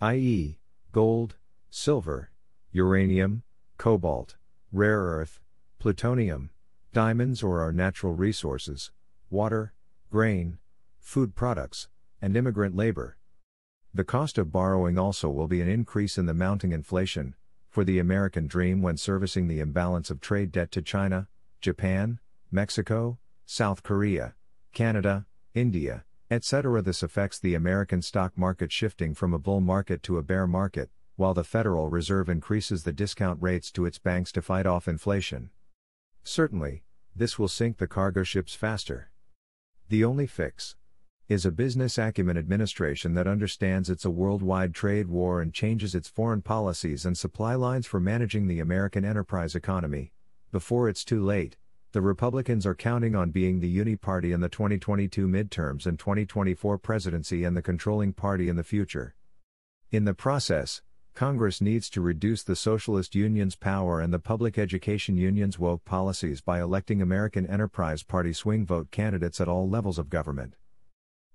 i.e., 0.03 0.59
gold, 0.93 1.37
silver, 1.71 2.33
uranium, 2.71 3.45
cobalt, 3.79 4.37
rare 4.71 5.01
earth, 5.01 5.41
plutonium, 5.85 6.49
diamonds 6.95 7.43
or 7.43 7.61
our 7.61 7.71
natural 7.71 8.15
resources, 8.15 8.91
water, 9.29 9.75
grain, 10.11 10.57
food 10.99 11.35
products, 11.35 11.89
and 12.23 12.35
immigrant 12.39 12.75
labor. 12.75 13.19
The 13.93 14.03
cost 14.03 14.39
of 14.39 14.51
borrowing 14.51 14.99
also 14.99 15.29
will 15.29 15.47
be 15.47 15.61
an 15.61 15.69
increase 15.69 16.17
in 16.17 16.25
the 16.25 16.33
mounting 16.33 16.73
inflation, 16.73 17.35
for 17.69 17.85
the 17.85 17.99
American 17.99 18.47
dream 18.47 18.81
when 18.81 18.97
servicing 18.97 19.47
the 19.47 19.61
imbalance 19.61 20.09
of 20.09 20.23
trade 20.23 20.51
debt 20.53 20.71
to 20.71 20.81
China, 20.81 21.29
Japan, 21.61 22.19
Mexico, 22.51 23.19
South 23.45 23.83
Korea, 23.83 24.37
Canada, 24.73 25.27
India, 25.53 26.07
etc. 26.31 26.81
This 26.81 27.03
affects 27.03 27.39
the 27.39 27.55
American 27.55 28.01
stock 28.01 28.39
market 28.39 28.73
shifting 28.73 29.13
from 29.13 29.35
a 29.35 29.39
bull 29.39 29.61
market 29.61 30.03
to 30.05 30.17
a 30.17 30.23
bear 30.23 30.47
market, 30.47 30.89
while 31.17 31.35
the 31.35 31.45
Federal 31.45 31.91
Reserve 31.91 32.31
increases 32.31 32.85
the 32.85 32.93
discount 32.95 33.43
rates 33.43 33.71
to 33.73 33.85
its 33.85 33.99
banks 33.99 34.33
to 34.33 34.41
fight 34.41 34.65
off 34.65 34.89
inflation. 34.89 35.51
Certainly, 36.25 36.83
this 37.15 37.39
will 37.39 37.49
sink 37.49 37.77
the 37.77 37.87
cargo 37.87 38.23
ships 38.23 38.55
faster. 38.55 39.11
The 39.91 40.05
only 40.05 40.27
fix 40.27 40.75
is 41.29 41.47
a 41.47 41.51
business 41.51 41.99
acumen 41.99 42.37
administration 42.37 43.15
that 43.15 43.27
understands 43.27 43.89
it's 43.89 44.07
a 44.07 44.11
worldwide 44.11 44.75
trade 44.75 45.09
war 45.09 45.41
and 45.41 45.53
changes 45.53 45.95
its 45.95 46.09
foreign 46.09 46.43
policies 46.43 47.05
and 47.05 47.17
supply 47.17 47.55
lines 47.55 47.87
for 47.87 48.01
managing 48.01 48.47
the 48.47 48.61
American 48.61 49.05
enterprise 49.05 49.55
economy. 49.55 50.13
Before 50.51 50.89
it's 50.89 51.05
too 51.05 51.23
late, 51.23 51.57
the 51.93 52.01
Republicans 52.01 52.67
are 52.67 52.75
counting 52.75 53.15
on 53.15 53.31
being 53.31 53.61
the 53.61 53.69
uni 53.69 53.95
party 53.95 54.33
in 54.33 54.41
the 54.41 54.49
2022 54.49 55.29
midterms 55.29 55.87
and 55.87 55.99
2024 55.99 56.79
presidency 56.79 57.45
and 57.45 57.57
the 57.57 57.63
controlling 57.63 58.13
party 58.13 58.49
in 58.49 58.57
the 58.57 58.65
future. 58.65 59.15
In 59.91 60.05
the 60.05 60.15
process, 60.15 60.83
Congress 61.15 61.61
needs 61.61 61.89
to 61.89 62.01
reduce 62.01 62.43
the 62.43 62.57
Socialist 62.57 63.15
Union's 63.15 63.55
power 63.55 64.01
and 64.01 64.13
the 64.13 64.19
Public 64.19 64.59
Education 64.59 65.17
Union's 65.17 65.61
woke 65.61 65.85
policies 65.85 66.41
by 66.41 66.61
electing 66.61 67.01
American 67.01 67.47
Enterprise 67.47 68.03
Party 68.03 68.33
swing 68.33 68.67
vote 68.67 68.91
candidates 68.91 69.41
at 69.41 69.47
all 69.47 69.69
levels 69.69 69.97
of 69.97 70.11
government. 70.11 70.55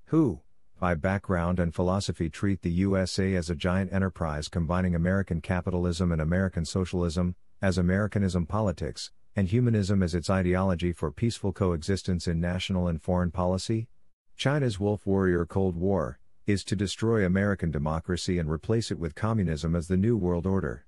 Who, 0.07 0.41
by 0.82 0.95
background 0.95 1.61
and 1.61 1.73
philosophy, 1.73 2.30
treat 2.30 2.61
the 2.61 2.71
USA 2.71 3.36
as 3.36 3.49
a 3.49 3.55
giant 3.55 3.93
enterprise 3.93 4.49
combining 4.49 4.95
American 4.95 5.39
capitalism 5.39 6.11
and 6.11 6.21
American 6.21 6.65
socialism, 6.65 7.36
as 7.61 7.77
Americanism 7.77 8.45
politics, 8.45 9.11
and 9.34 9.47
humanism 9.47 10.03
as 10.03 10.13
its 10.13 10.30
ideology 10.30 10.91
for 10.91 11.09
peaceful 11.09 11.53
coexistence 11.53 12.27
in 12.27 12.41
national 12.41 12.89
and 12.89 13.01
foreign 13.01 13.32
policy? 13.32 13.88
China's 14.36 14.77
wolf 14.77 15.05
warrior 15.05 15.45
Cold 15.45 15.77
War, 15.77 16.19
is 16.50 16.64
to 16.64 16.76
destroy 16.76 17.24
American 17.24 17.70
democracy 17.70 18.39
and 18.39 18.50
replace 18.50 18.89
it 18.89 18.97
with 18.97 19.14
communism 19.14 19.76
as 19.76 19.88
the 19.88 19.95
New 19.95 20.18
World 20.18 20.47
Order. 20.47 20.84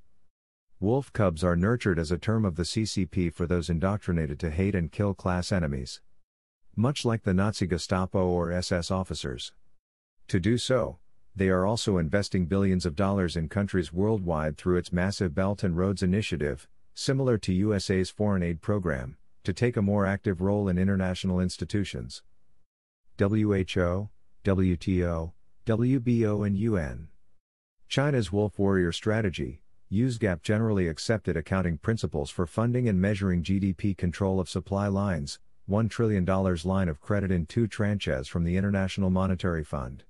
Wolf 0.79 1.13
cubs 1.13 1.43
are 1.43 1.55
nurtured 1.55 1.99
as 1.99 2.11
a 2.11 2.17
term 2.17 2.45
of 2.45 2.55
the 2.55 2.63
CCP 2.63 3.31
for 3.31 3.45
those 3.45 3.69
indoctrinated 3.69 4.39
to 4.39 4.49
hate 4.49 4.73
and 4.73 4.91
kill 4.91 5.13
class 5.13 5.51
enemies. 5.51 6.01
Much 6.75 7.05
like 7.05 7.21
the 7.21 7.33
Nazi 7.35 7.67
Gestapo 7.67 8.25
or 8.25 8.51
SS 8.51 8.89
officers. 8.89 9.53
To 10.29 10.39
do 10.39 10.57
so, 10.57 10.97
they 11.35 11.49
are 11.49 11.63
also 11.63 11.99
investing 11.99 12.47
billions 12.47 12.87
of 12.87 12.95
dollars 12.95 13.35
in 13.35 13.47
countries 13.47 13.93
worldwide 13.93 14.57
through 14.57 14.77
its 14.77 14.91
massive 14.91 15.35
Belt 15.35 15.63
and 15.63 15.77
Roads 15.77 16.01
Initiative, 16.01 16.67
similar 16.95 17.37
to 17.37 17.53
USA's 17.53 18.09
foreign 18.09 18.41
aid 18.41 18.61
program, 18.61 19.15
to 19.43 19.53
take 19.53 19.77
a 19.77 19.81
more 19.83 20.07
active 20.07 20.41
role 20.41 20.67
in 20.67 20.79
international 20.79 21.39
institutions. 21.39 22.23
WHO, 23.19 24.09
WTO, 24.43 25.33
WBO, 25.63 26.43
and 26.43 26.57
UN. 26.57 27.07
China's 27.87 28.31
Wolf 28.31 28.57
Warrior 28.57 28.91
Strategy, 28.91 29.61
US 29.89 30.17
GAAP 30.17 30.41
generally 30.41 30.87
accepted 30.87 31.37
accounting 31.37 31.77
principles 31.77 32.31
for 32.31 32.47
funding 32.47 32.89
and 32.89 32.99
measuring 32.99 33.43
GDP 33.43 33.95
control 33.95 34.39
of 34.39 34.49
supply 34.49 34.87
lines, 34.87 35.37
$1 35.69 35.87
trillion 35.87 36.25
line 36.25 36.89
of 36.89 36.99
credit 36.99 37.29
in 37.29 37.45
two 37.45 37.67
tranches 37.67 38.27
from 38.27 38.43
the 38.43 38.57
International 38.57 39.11
Monetary 39.11 39.63
Fund. 39.63 40.03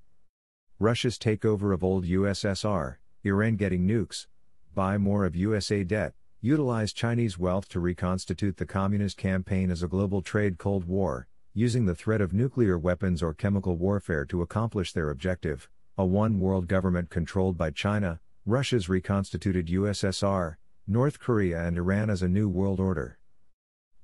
Russia's 0.80 1.18
takeover 1.18 1.74
of 1.74 1.84
old 1.84 2.06
USSR, 2.06 2.96
Iran 3.26 3.58
getting 3.58 3.86
nukes, 3.86 4.28
buy 4.74 4.98
more 4.98 5.26
of 5.26 5.36
USA 5.36 5.84
debt, 5.84 6.14
utilize 6.40 6.94
Chinese 6.94 7.38
wealth 7.38 7.68
to 7.68 7.82
reconstitute 7.82 8.56
the 8.56 8.66
Communist 8.66 9.18
campaign 9.18 9.70
as 9.70 9.84
a 9.84 9.90
global 9.90 10.22
trade 10.22 10.58
Cold 10.58 10.86
War, 10.86 11.28
using 11.54 11.86
the 11.86 11.96
threat 11.96 12.22
of 12.22 12.32
nuclear 12.32 12.78
weapons 12.78 13.22
or 13.22 13.34
chemical 13.34 13.76
warfare 13.76 14.24
to 14.24 14.42
accomplish 14.42 14.94
their 14.94 15.10
objective, 15.10 15.70
a 15.98 16.06
one 16.06 16.40
world 16.40 16.66
government 16.66 17.10
controlled 17.10 17.58
by 17.58 17.70
China, 17.70 18.22
Russia's 18.46 18.88
reconstituted 18.88 19.68
USSR, 19.68 20.56
North 20.88 21.20
Korea, 21.20 21.62
and 21.68 21.78
Iran 21.78 22.10
as 22.10 22.22
a 22.22 22.30
new 22.30 22.48
world 22.48 22.80
order. 22.80 23.20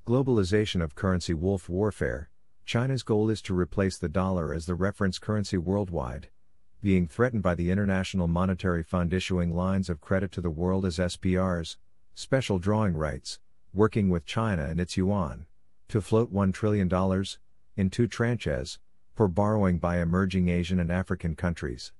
Globalization 0.05 0.83
of 0.83 0.93
currency 0.93 1.33
wolf 1.33 1.69
warfare. 1.69 2.29
China's 2.65 3.01
goal 3.01 3.29
is 3.29 3.41
to 3.43 3.55
replace 3.55 3.97
the 3.97 4.09
dollar 4.09 4.53
as 4.53 4.65
the 4.65 4.75
reference 4.75 5.17
currency 5.17 5.57
worldwide. 5.57 6.27
Being 6.83 7.07
threatened 7.07 7.43
by 7.43 7.55
the 7.55 7.71
International 7.71 8.27
Monetary 8.27 8.83
Fund 8.83 9.13
issuing 9.13 9.55
lines 9.55 9.89
of 9.89 10.01
credit 10.01 10.33
to 10.33 10.41
the 10.41 10.49
world 10.49 10.85
as 10.85 10.97
SPRs, 10.97 11.77
special 12.13 12.59
drawing 12.59 12.93
rights, 12.93 13.39
working 13.73 14.09
with 14.09 14.25
China 14.25 14.65
and 14.65 14.81
its 14.81 14.97
yuan, 14.97 15.45
to 15.89 16.01
float 16.01 16.33
$1 16.33 16.53
trillion, 16.53 16.89
in 17.75 17.89
two 17.89 18.07
tranches, 18.07 18.77
for 19.13 19.27
borrowing 19.27 19.77
by 19.77 19.99
emerging 19.99 20.49
Asian 20.49 20.79
and 20.79 20.91
African 20.91 21.35
countries. 21.35 21.91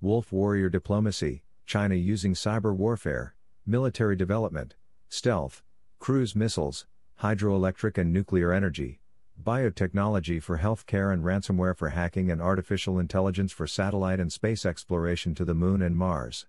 Wolf 0.00 0.32
warrior 0.32 0.68
diplomacy, 0.68 1.42
China 1.66 1.94
using 1.94 2.34
cyber 2.34 2.74
warfare, 2.74 3.34
military 3.66 4.16
development, 4.16 4.74
stealth, 5.08 5.62
cruise 5.98 6.36
missiles, 6.36 6.86
hydroelectric 7.22 7.96
and 7.96 8.12
nuclear 8.12 8.52
energy, 8.52 9.00
biotechnology 9.42 10.42
for 10.42 10.58
healthcare 10.58 11.12
and 11.12 11.24
ransomware 11.24 11.76
for 11.76 11.90
hacking 11.90 12.30
and 12.30 12.42
artificial 12.42 12.98
intelligence 12.98 13.52
for 13.52 13.66
satellite 13.66 14.20
and 14.20 14.32
space 14.32 14.66
exploration 14.66 15.34
to 15.34 15.44
the 15.44 15.54
Moon 15.54 15.80
and 15.80 15.96
Mars. 15.96 16.46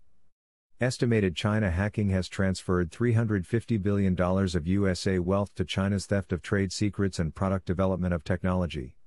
Estimated 0.81 1.37
China 1.37 1.71
hacking 1.71 2.09
has 2.09 2.27
transferred 2.27 2.91
$350 2.91 3.81
billion 3.81 4.19
of 4.19 4.67
USA 4.67 5.19
wealth 5.19 5.55
to 5.55 5.63
China's 5.63 6.05
theft 6.05 6.33
of 6.33 6.41
trade 6.41 6.73
secrets 6.73 7.17
and 7.17 7.33
product 7.33 7.65
development 7.65 8.13
of 8.13 8.25
technology. 8.25 8.97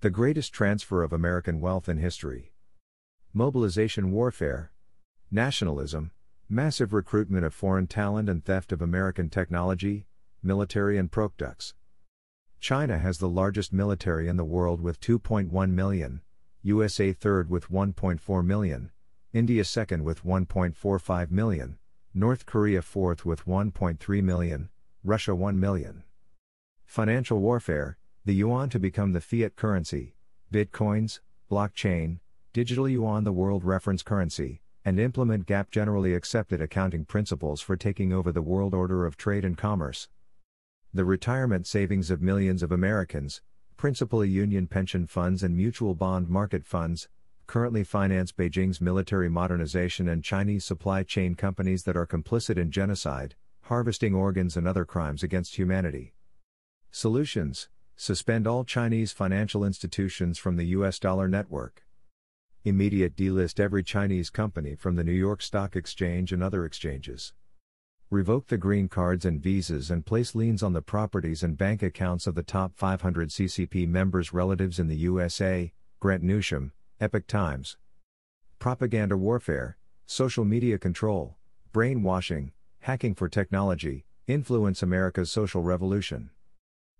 The 0.00 0.10
greatest 0.10 0.52
transfer 0.52 1.04
of 1.04 1.12
American 1.12 1.60
wealth 1.60 1.88
in 1.88 1.98
history. 1.98 2.52
Mobilization 3.32 4.10
warfare, 4.10 4.72
nationalism, 5.30 6.10
massive 6.48 6.92
recruitment 6.92 7.44
of 7.44 7.54
foreign 7.54 7.86
talent 7.86 8.28
and 8.28 8.44
theft 8.44 8.72
of 8.72 8.82
American 8.82 9.30
technology, 9.30 10.08
military 10.42 10.98
and 10.98 11.12
products. 11.12 11.74
China 12.58 12.98
has 12.98 13.18
the 13.18 13.28
largest 13.28 13.72
military 13.72 14.26
in 14.26 14.36
the 14.36 14.44
world 14.44 14.80
with 14.80 15.00
2.1 15.00 15.70
million, 15.70 16.22
USA 16.62 17.12
third 17.12 17.48
with 17.48 17.70
1.4 17.70 18.44
million, 18.44 18.90
India 19.36 19.62
second 19.64 20.02
with 20.02 20.24
1.45 20.24 21.30
million, 21.30 21.76
North 22.14 22.46
Korea 22.46 22.80
fourth 22.80 23.26
with 23.26 23.44
1.3 23.44 24.22
million, 24.22 24.70
Russia 25.04 25.34
1 25.34 25.60
million. 25.60 26.04
Financial 26.86 27.38
warfare, 27.38 27.98
the 28.24 28.32
yuan 28.32 28.70
to 28.70 28.78
become 28.78 29.12
the 29.12 29.20
fiat 29.20 29.54
currency, 29.54 30.14
bitcoins, 30.50 31.20
blockchain, 31.50 32.18
digital 32.54 32.88
yuan 32.88 33.24
the 33.24 33.32
world 33.32 33.62
reference 33.62 34.02
currency, 34.02 34.62
and 34.86 34.98
implement 34.98 35.46
GAAP 35.46 35.70
generally 35.70 36.14
accepted 36.14 36.62
accounting 36.62 37.04
principles 37.04 37.60
for 37.60 37.76
taking 37.76 38.14
over 38.14 38.32
the 38.32 38.40
world 38.40 38.72
order 38.72 39.04
of 39.04 39.18
trade 39.18 39.44
and 39.44 39.58
commerce 39.58 40.08
the 40.94 41.04
retirement 41.04 41.66
savings 41.66 42.10
of 42.10 42.22
millions 42.22 42.62
of 42.62 42.72
Americans, 42.72 43.42
principally 43.76 44.30
union 44.30 44.66
pension 44.66 45.06
funds 45.06 45.42
and 45.42 45.54
mutual 45.54 45.94
bond 45.94 46.26
market 46.26 46.64
funds, 46.64 47.10
currently 47.46 47.84
finance 47.84 48.32
Beijing's 48.32 48.80
military 48.80 49.28
modernization 49.28 50.08
and 50.08 50.24
Chinese 50.24 50.64
supply 50.64 51.02
chain 51.02 51.34
companies 51.34 51.84
that 51.84 51.96
are 51.96 52.06
complicit 52.06 52.56
in 52.56 52.70
genocide, 52.70 53.34
harvesting 53.62 54.14
organs 54.14 54.56
and 54.56 54.66
other 54.66 54.84
crimes 54.84 55.22
against 55.22 55.56
humanity. 55.56 56.14
Solutions 56.90 57.68
Suspend 57.96 58.46
all 58.46 58.64
Chinese 58.64 59.12
financial 59.12 59.64
institutions 59.64 60.38
from 60.38 60.56
the 60.56 60.66
US 60.66 60.98
dollar 60.98 61.28
network. 61.28 61.86
Immediate 62.64 63.16
delist 63.16 63.58
every 63.58 63.82
Chinese 63.82 64.28
company 64.28 64.74
from 64.74 64.96
the 64.96 65.04
New 65.04 65.12
York 65.12 65.40
Stock 65.40 65.76
Exchange 65.76 66.32
and 66.32 66.42
other 66.42 66.66
exchanges 66.66 67.32
revoke 68.10 68.46
the 68.46 68.56
green 68.56 68.88
cards 68.88 69.24
and 69.24 69.42
visas 69.42 69.90
and 69.90 70.06
place 70.06 70.34
liens 70.34 70.62
on 70.62 70.72
the 70.72 70.82
properties 70.82 71.42
and 71.42 71.58
bank 71.58 71.82
accounts 71.82 72.28
of 72.28 72.36
the 72.36 72.42
top 72.42 72.72
500 72.76 73.30
CCP 73.30 73.88
members' 73.88 74.32
relatives 74.32 74.78
in 74.78 74.86
the 74.86 74.96
USA, 74.96 75.72
Grant 75.98 76.22
Newsham, 76.22 76.70
Epoch 76.98 77.26
Times. 77.26 77.76
Propaganda 78.58 79.18
warfare, 79.18 79.76
social 80.06 80.46
media 80.46 80.78
control, 80.78 81.36
brainwashing, 81.70 82.52
hacking 82.80 83.14
for 83.14 83.28
technology, 83.28 84.06
influence 84.26 84.82
America's 84.82 85.30
social 85.30 85.62
revolution. 85.62 86.30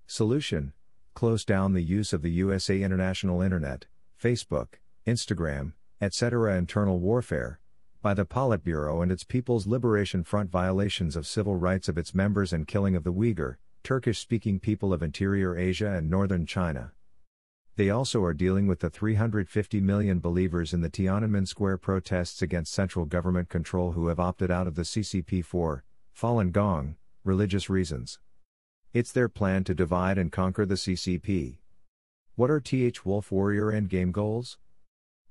Solution 0.07 0.74
Close 1.14 1.47
down 1.47 1.72
the 1.72 1.82
use 1.82 2.12
of 2.12 2.20
the 2.20 2.30
USA 2.30 2.82
International 2.82 3.40
Internet, 3.40 3.86
Facebook, 4.22 4.74
Instagram, 5.07 5.72
etc. 6.03 6.59
Internal 6.59 7.01
warfare, 7.01 7.59
by 8.03 8.12
the 8.12 8.26
Politburo 8.26 9.03
and 9.03 9.11
its 9.11 9.24
People's 9.24 9.66
Liberation 9.66 10.22
Front 10.24 10.51
violations 10.51 11.16
of 11.16 11.26
civil 11.26 11.57
rights 11.57 11.88
of 11.88 11.97
its 11.97 12.14
members 12.14 12.53
and 12.53 12.68
killing 12.68 12.97
of 12.97 13.05
the 13.05 13.14
Uyghur, 13.14 13.57
Turkish 13.82 14.18
speaking 14.18 14.61
people 14.61 14.92
of 14.92 15.03
interior 15.03 15.57
Asia 15.57 15.92
and 15.92 16.11
northern 16.11 16.44
China. 16.44 16.92
They 17.77 17.91
also 17.91 18.22
are 18.24 18.33
dealing 18.33 18.66
with 18.66 18.81
the 18.81 18.89
350 18.89 19.81
million 19.83 20.18
believers 20.18 20.72
in 20.72 20.81
the 20.81 20.89
Tiananmen 20.89 21.47
Square 21.47 21.79
protests 21.79 22.41
against 22.41 22.72
central 22.72 23.05
government 23.05 23.51
control 23.51 23.93
who 23.93 24.09
have 24.09 24.18
opted 24.18 24.51
out 24.51 24.66
of 24.66 24.77
the 24.77 24.83
CCP 24.83 25.45
for 25.45 25.85
Falun 26.18 26.53
Gong 26.53 26.97
religious 27.22 27.68
reasons. 27.68 28.18
It's 28.95 29.12
their 29.12 29.29
plan 29.29 29.64
to 29.64 29.74
divide 29.74 30.16
and 30.16 30.33
conquer 30.33 30.64
the 30.64 30.77
CCP. 30.77 31.59
What 32.35 32.51
are 32.51 32.61
TH 32.61 33.05
Wolf 33.05 33.31
Warrior 33.31 33.72
endgame 33.72 34.11
goals? 34.11 34.57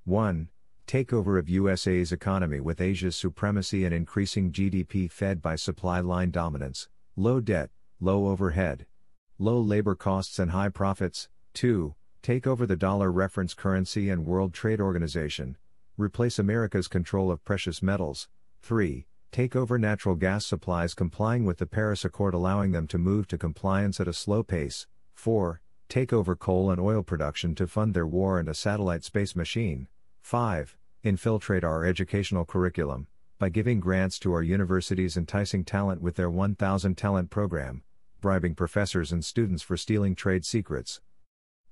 1 0.03 0.49
takeover 0.85 1.39
of 1.39 1.49
USA's 1.49 2.11
economy 2.11 2.59
with 2.59 2.79
Asia's 2.79 3.15
supremacy 3.15 3.85
and 3.85 3.93
increasing 3.93 4.51
GDP 4.51 5.09
fed 5.09 5.41
by 5.41 5.55
supply 5.55 5.99
line 5.99 6.29
dominance, 6.29 6.89
low 7.15 7.39
debt, 7.39 7.71
low 7.99 8.27
overhead, 8.27 8.85
low 9.39 9.59
labor 9.59 9.95
costs, 9.95 10.37
and 10.37 10.51
high 10.51 10.69
profits. 10.69 11.27
2. 11.55 11.95
Take 12.25 12.47
over 12.47 12.65
the 12.65 12.75
dollar 12.75 13.11
reference 13.11 13.53
currency 13.53 14.09
and 14.09 14.25
World 14.25 14.51
Trade 14.51 14.81
Organization. 14.81 15.57
Replace 15.95 16.39
America's 16.39 16.87
control 16.87 17.29
of 17.29 17.45
precious 17.45 17.83
metals. 17.83 18.29
3. 18.63 19.05
Take 19.31 19.55
over 19.55 19.77
natural 19.77 20.15
gas 20.15 20.43
supplies 20.43 20.95
complying 20.95 21.45
with 21.45 21.59
the 21.59 21.67
Paris 21.67 22.03
Accord, 22.03 22.33
allowing 22.33 22.71
them 22.71 22.87
to 22.87 22.97
move 22.97 23.27
to 23.27 23.37
compliance 23.37 23.99
at 23.99 24.07
a 24.07 24.11
slow 24.11 24.41
pace. 24.41 24.87
4. 25.13 25.61
Take 25.87 26.11
over 26.11 26.35
coal 26.35 26.71
and 26.71 26.81
oil 26.81 27.03
production 27.03 27.53
to 27.53 27.67
fund 27.67 27.93
their 27.93 28.07
war 28.07 28.39
and 28.39 28.49
a 28.49 28.55
satellite 28.55 29.03
space 29.03 29.35
machine. 29.35 29.87
5. 30.23 30.75
Infiltrate 31.03 31.63
our 31.63 31.85
educational 31.85 32.43
curriculum 32.43 33.05
by 33.37 33.49
giving 33.49 33.79
grants 33.79 34.17
to 34.17 34.33
our 34.33 34.41
universities, 34.41 35.15
enticing 35.15 35.63
talent 35.63 36.01
with 36.01 36.15
their 36.15 36.31
1000 36.31 36.97
talent 36.97 37.29
program, 37.29 37.83
bribing 38.19 38.55
professors 38.55 39.11
and 39.11 39.23
students 39.23 39.61
for 39.61 39.77
stealing 39.77 40.15
trade 40.15 40.43
secrets. 40.43 41.01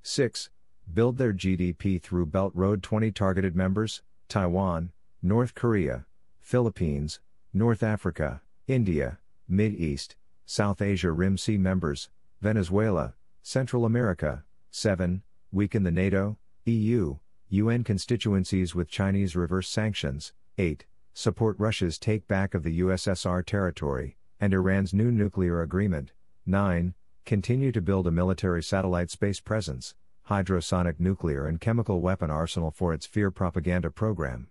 6. 0.05 0.49
Build 0.93 1.17
their 1.17 1.31
GDP 1.31 2.01
through 2.01 2.25
Belt 2.25 2.51
Road 2.53 2.83
20 2.83 3.09
targeted 3.11 3.55
members 3.55 4.01
Taiwan, 4.27 4.91
North 5.21 5.55
Korea, 5.55 6.05
Philippines, 6.41 7.21
North 7.53 7.81
Africa, 7.81 8.41
India, 8.67 9.19
Mid 9.47 9.73
East, 9.73 10.17
South 10.45 10.81
Asia 10.81 11.11
Rim 11.11 11.37
C 11.37 11.57
members, 11.57 12.09
Venezuela, 12.41 13.13
Central 13.41 13.85
America. 13.85 14.43
7. 14.71 15.21
Weaken 15.53 15.83
the 15.83 15.91
NATO, 15.91 16.37
EU, 16.65 17.17
UN 17.49 17.83
constituencies 17.83 18.75
with 18.75 18.89
Chinese 18.89 19.35
reverse 19.35 19.69
sanctions. 19.69 20.33
8. 20.57 20.85
Support 21.13 21.57
Russia's 21.59 21.97
take 21.97 22.27
back 22.27 22.53
of 22.53 22.63
the 22.63 22.81
USSR 22.81 23.45
territory, 23.45 24.17
and 24.41 24.53
Iran's 24.53 24.93
new 24.93 25.11
nuclear 25.11 25.61
agreement. 25.61 26.11
9. 26.45 26.93
Continue 27.25 27.71
to 27.71 27.81
build 27.81 28.05
a 28.05 28.11
military 28.11 28.61
satellite 28.61 29.09
space 29.09 29.39
presence, 29.39 29.95
hydrosonic 30.29 30.99
nuclear 30.99 31.47
and 31.47 31.61
chemical 31.61 32.01
weapon 32.01 32.29
arsenal 32.29 32.69
for 32.69 32.93
its 32.93 33.05
fear 33.05 33.31
propaganda 33.31 33.89
program. 33.89 34.49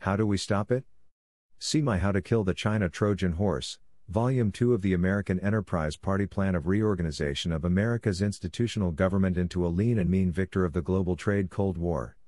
How 0.00 0.14
do 0.14 0.26
we 0.26 0.36
stop 0.36 0.70
it? 0.70 0.84
See 1.58 1.80
my 1.80 1.96
How 1.96 2.12
to 2.12 2.20
Kill 2.20 2.44
the 2.44 2.52
China 2.52 2.90
Trojan 2.90 3.32
Horse, 3.32 3.78
Volume 4.06 4.52
2 4.52 4.74
of 4.74 4.82
the 4.82 4.92
American 4.92 5.40
Enterprise 5.40 5.96
Party 5.96 6.26
Plan 6.26 6.54
of 6.54 6.66
Reorganization 6.66 7.52
of 7.52 7.64
America's 7.64 8.20
Institutional 8.20 8.92
Government 8.92 9.38
into 9.38 9.64
a 9.64 9.68
Lean 9.68 9.98
and 9.98 10.10
Mean 10.10 10.30
Victor 10.30 10.66
of 10.66 10.74
the 10.74 10.82
Global 10.82 11.16
Trade 11.16 11.48
Cold 11.48 11.78
War. 11.78 12.18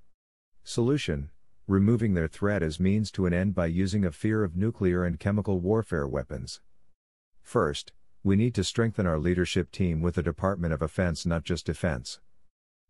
Solution 0.64 1.28
Removing 1.66 2.14
their 2.14 2.28
threat 2.28 2.62
as 2.62 2.80
means 2.80 3.11
to 3.11 3.26
an 3.26 3.34
end 3.34 3.54
by 3.54 3.66
using 3.66 4.06
a 4.06 4.11
fear 4.11 4.42
of 4.42 4.56
nuclear 4.56 5.04
and 5.04 5.20
chemical 5.20 5.61
warfare 5.61 6.08
weapons. 6.08 6.62
First, 7.42 7.92
we 8.22 8.36
need 8.36 8.54
to 8.54 8.64
strengthen 8.64 9.06
our 9.06 9.18
leadership 9.18 9.70
team 9.70 10.02
with 10.02 10.14
the 10.14 10.22
Department 10.22 10.74
of 10.74 10.82
Offense, 10.82 11.24
not 11.24 11.42
just 11.42 11.64
defense. 11.64 12.20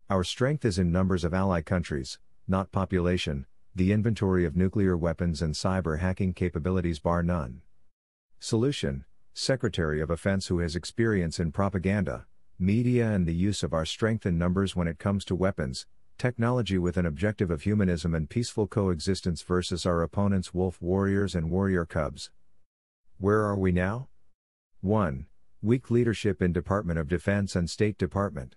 Our 0.09 0.25
strength 0.25 0.65
is 0.65 0.77
in 0.77 0.91
numbers 0.91 1.23
of 1.23 1.33
ally 1.33 1.61
countries, 1.61 2.19
not 2.49 2.73
population, 2.73 3.45
the 3.73 3.93
inventory 3.93 4.43
of 4.43 4.57
nuclear 4.57 4.97
weapons 4.97 5.41
and 5.41 5.53
cyber 5.53 5.99
hacking 5.99 6.33
capabilities 6.33 6.99
bar 6.99 7.23
none. 7.23 7.61
Solution 8.39 9.05
Secretary 9.33 10.01
of 10.01 10.09
Offense 10.09 10.47
who 10.47 10.59
has 10.59 10.75
experience 10.75 11.39
in 11.39 11.53
propaganda, 11.53 12.25
media, 12.59 13.09
and 13.09 13.25
the 13.25 13.33
use 13.33 13.63
of 13.63 13.73
our 13.73 13.85
strength 13.85 14.25
in 14.25 14.37
numbers 14.37 14.75
when 14.75 14.89
it 14.89 14.99
comes 14.99 15.23
to 15.23 15.33
weapons, 15.33 15.85
technology 16.17 16.77
with 16.77 16.97
an 16.97 17.05
objective 17.05 17.49
of 17.49 17.61
humanism 17.61 18.13
and 18.13 18.29
peaceful 18.29 18.67
coexistence 18.67 19.41
versus 19.41 19.85
our 19.85 20.01
opponents' 20.01 20.53
wolf 20.53 20.81
warriors 20.81 21.33
and 21.33 21.49
warrior 21.49 21.85
cubs. 21.85 22.29
Where 23.17 23.45
are 23.45 23.57
we 23.57 23.71
now? 23.71 24.09
1. 24.83 25.27
Weak 25.61 25.91
leadership 25.91 26.41
in 26.41 26.51
Department 26.51 26.97
of 26.97 27.07
Defense 27.07 27.55
and 27.55 27.69
State 27.69 27.99
Department. 27.99 28.55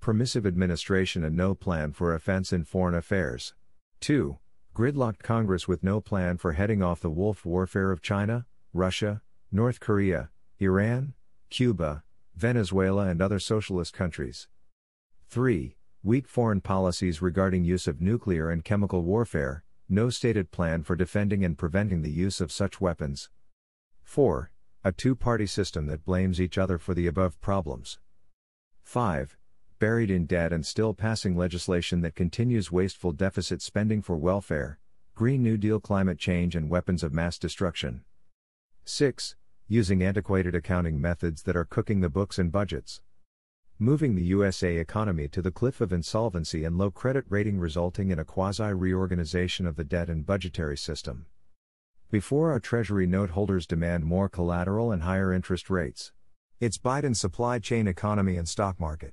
Permissive 0.00 0.46
administration 0.46 1.22
and 1.22 1.36
no 1.36 1.54
plan 1.54 1.92
for 1.92 2.14
offense 2.14 2.54
in 2.54 2.64
foreign 2.64 2.94
affairs. 2.94 3.52
2. 4.00 4.38
Gridlocked 4.74 5.18
Congress 5.18 5.68
with 5.68 5.84
no 5.84 6.00
plan 6.00 6.38
for 6.38 6.52
heading 6.52 6.82
off 6.82 7.00
the 7.00 7.10
wolf 7.10 7.44
warfare 7.44 7.92
of 7.92 8.00
China, 8.00 8.46
Russia, 8.72 9.20
North 9.52 9.78
Korea, 9.78 10.30
Iran, 10.58 11.12
Cuba, 11.50 12.02
Venezuela, 12.34 13.06
and 13.08 13.20
other 13.20 13.38
socialist 13.38 13.92
countries. 13.92 14.48
3. 15.28 15.76
Weak 16.02 16.26
foreign 16.28 16.62
policies 16.62 17.20
regarding 17.20 17.62
use 17.62 17.86
of 17.86 18.00
nuclear 18.00 18.48
and 18.48 18.64
chemical 18.64 19.02
warfare, 19.02 19.64
no 19.86 20.08
stated 20.08 20.50
plan 20.50 20.82
for 20.82 20.96
defending 20.96 21.44
and 21.44 21.58
preventing 21.58 22.00
the 22.00 22.10
use 22.10 22.40
of 22.40 22.50
such 22.50 22.80
weapons. 22.80 23.28
4. 24.02 24.50
A 24.86 24.92
two 24.92 25.16
party 25.16 25.48
system 25.48 25.86
that 25.88 26.04
blames 26.04 26.40
each 26.40 26.56
other 26.56 26.78
for 26.78 26.94
the 26.94 27.08
above 27.08 27.40
problems. 27.40 27.98
5. 28.84 29.36
Buried 29.80 30.12
in 30.12 30.26
debt 30.26 30.52
and 30.52 30.64
still 30.64 30.94
passing 30.94 31.36
legislation 31.36 32.02
that 32.02 32.14
continues 32.14 32.70
wasteful 32.70 33.10
deficit 33.10 33.62
spending 33.62 34.00
for 34.00 34.16
welfare, 34.16 34.78
Green 35.16 35.42
New 35.42 35.56
Deal 35.56 35.80
climate 35.80 36.20
change, 36.20 36.54
and 36.54 36.70
weapons 36.70 37.02
of 37.02 37.12
mass 37.12 37.36
destruction. 37.36 38.04
6. 38.84 39.34
Using 39.66 40.04
antiquated 40.04 40.54
accounting 40.54 41.00
methods 41.00 41.42
that 41.42 41.56
are 41.56 41.64
cooking 41.64 42.00
the 42.00 42.08
books 42.08 42.38
and 42.38 42.52
budgets. 42.52 43.00
Moving 43.80 44.14
the 44.14 44.22
USA 44.26 44.76
economy 44.76 45.26
to 45.26 45.42
the 45.42 45.50
cliff 45.50 45.80
of 45.80 45.92
insolvency 45.92 46.62
and 46.62 46.78
low 46.78 46.92
credit 46.92 47.24
rating, 47.28 47.58
resulting 47.58 48.12
in 48.12 48.20
a 48.20 48.24
quasi 48.24 48.72
reorganization 48.72 49.66
of 49.66 49.74
the 49.74 49.82
debt 49.82 50.08
and 50.08 50.24
budgetary 50.24 50.76
system. 50.76 51.26
Before 52.08 52.52
our 52.52 52.60
Treasury 52.60 53.08
note 53.08 53.30
holders 53.30 53.66
demand 53.66 54.04
more 54.04 54.28
collateral 54.28 54.92
and 54.92 55.02
higher 55.02 55.32
interest 55.32 55.68
rates. 55.68 56.12
It's 56.60 56.78
Biden's 56.78 57.18
supply 57.18 57.58
chain 57.58 57.88
economy 57.88 58.36
and 58.36 58.48
stock 58.48 58.78
market. 58.78 59.12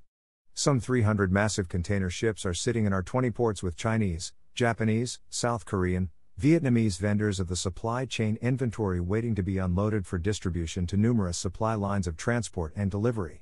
Some 0.54 0.80
300 0.80 1.32
massive 1.32 1.68
container 1.68 2.12
ships 2.12 2.46
are 2.46 2.54
sitting 2.54 2.86
in 2.86 2.94
our 2.94 3.02
20 3.02 3.32
ports 3.32 3.64
with 3.64 3.76
Chinese, 3.76 4.32
Japanese, 4.54 5.20
South 5.28 5.66
Korean, 5.66 6.12
Vietnamese 6.39 7.00
vendors 7.00 7.39
of 7.39 7.48
the 7.48 7.56
supply 7.56 8.06
chain 8.06 8.38
inventory 8.44 9.00
waiting 9.00 9.34
to 9.34 9.41
be 9.41 9.58
unloaded 9.58 10.06
for 10.06 10.20
distribution 10.20 10.86
to 10.86 10.96
numerous 10.96 11.39
supply 11.39 11.74
lines 11.74 12.06
of 12.06 12.16
transport 12.16 12.74
and 12.76 12.91
delivery. 12.91 13.41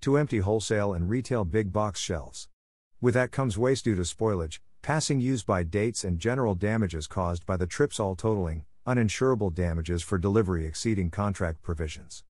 To 0.00 0.16
empty 0.16 0.38
wholesale 0.38 0.92
and 0.92 1.08
retail 1.08 1.44
big 1.44 1.72
box 1.72 2.00
shelves. 2.00 2.48
With 3.00 3.14
that 3.14 3.30
comes 3.30 3.56
waste 3.56 3.84
due 3.84 3.94
to 3.94 4.02
spoilage, 4.02 4.58
passing 4.82 5.20
use 5.20 5.44
by 5.44 5.62
dates, 5.62 6.02
and 6.02 6.18
general 6.18 6.56
damages 6.56 7.06
caused 7.06 7.46
by 7.46 7.56
the 7.56 7.66
trips, 7.68 8.00
all 8.00 8.16
totaling 8.16 8.64
uninsurable 8.88 9.54
damages 9.54 10.02
for 10.02 10.16
delivery 10.16 10.64
exceeding 10.64 11.10
contract 11.10 11.60
provisions. 11.60 12.24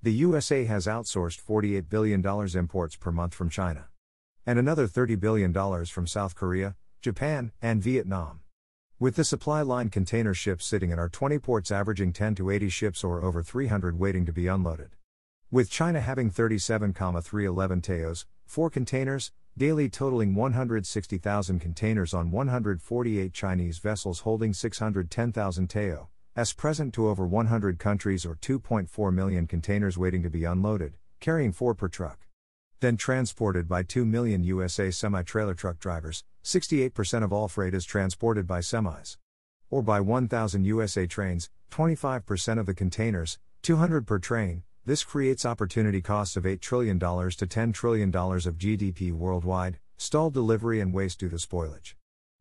The 0.00 0.12
USA 0.12 0.64
has 0.64 0.86
outsourced 0.86 1.42
$48 1.42 1.88
billion 1.88 2.24
imports 2.56 2.94
per 2.94 3.10
month 3.10 3.34
from 3.34 3.50
China. 3.50 3.88
And 4.46 4.56
another 4.56 4.86
$30 4.86 5.18
billion 5.18 5.52
from 5.86 6.06
South 6.06 6.36
Korea, 6.36 6.76
Japan, 7.02 7.50
and 7.60 7.82
Vietnam. 7.82 8.40
With 9.00 9.16
the 9.16 9.24
supply 9.24 9.62
line 9.62 9.88
container 9.88 10.34
ships 10.34 10.64
sitting 10.64 10.92
in 10.92 11.00
our 11.00 11.08
20 11.08 11.40
ports 11.40 11.72
averaging 11.72 12.12
10 12.12 12.36
to 12.36 12.50
80 12.50 12.68
ships 12.68 13.02
or 13.02 13.24
over 13.24 13.42
300 13.42 13.98
waiting 13.98 14.24
to 14.24 14.32
be 14.32 14.46
unloaded. 14.46 14.90
With 15.50 15.68
China 15.68 16.00
having 16.00 16.30
37,311 16.30 17.80
TEOs, 17.80 18.24
4 18.46 18.70
containers, 18.70 19.32
daily 19.56 19.88
totaling 19.88 20.34
160,000 20.34 21.60
containers 21.60 22.12
on 22.12 22.30
148 22.30 23.32
Chinese 23.32 23.78
vessels 23.78 24.20
holding 24.20 24.52
610,000 24.52 25.68
TEO, 25.68 26.08
as 26.36 26.52
present 26.52 26.92
to 26.94 27.08
over 27.08 27.26
100 27.26 27.78
countries 27.78 28.26
or 28.26 28.36
2.4 28.36 29.14
million 29.14 29.46
containers 29.46 29.96
waiting 29.96 30.22
to 30.22 30.30
be 30.30 30.44
unloaded, 30.44 30.94
carrying 31.20 31.52
4 31.52 31.74
per 31.74 31.88
truck 31.88 32.24
then 32.84 32.96
transported 32.98 33.66
by 33.66 33.82
2 33.82 34.04
million 34.04 34.44
USA 34.44 34.90
semi 34.90 35.22
trailer 35.22 35.54
truck 35.54 35.78
drivers, 35.78 36.22
68% 36.44 37.24
of 37.24 37.32
all 37.32 37.48
freight 37.48 37.72
is 37.72 37.86
transported 37.86 38.46
by 38.46 38.60
semis. 38.60 39.16
Or 39.70 39.82
by 39.82 40.02
1,000 40.02 40.64
USA 40.64 41.06
trains, 41.06 41.48
25% 41.70 42.58
of 42.58 42.66
the 42.66 42.74
containers, 42.74 43.38
200 43.62 44.06
per 44.06 44.18
train. 44.18 44.64
This 44.86 45.02
creates 45.02 45.46
opportunity 45.46 46.02
costs 46.02 46.36
of 46.36 46.44
$8 46.44 46.60
trillion 46.60 46.98
to 46.98 47.06
$10 47.06 47.72
trillion 47.72 48.10
of 48.10 48.58
GDP 48.58 49.12
worldwide, 49.12 49.78
stalled 49.96 50.34
delivery 50.34 50.78
and 50.78 50.92
waste 50.92 51.20
due 51.20 51.30
to 51.30 51.36
spoilage. 51.36 51.94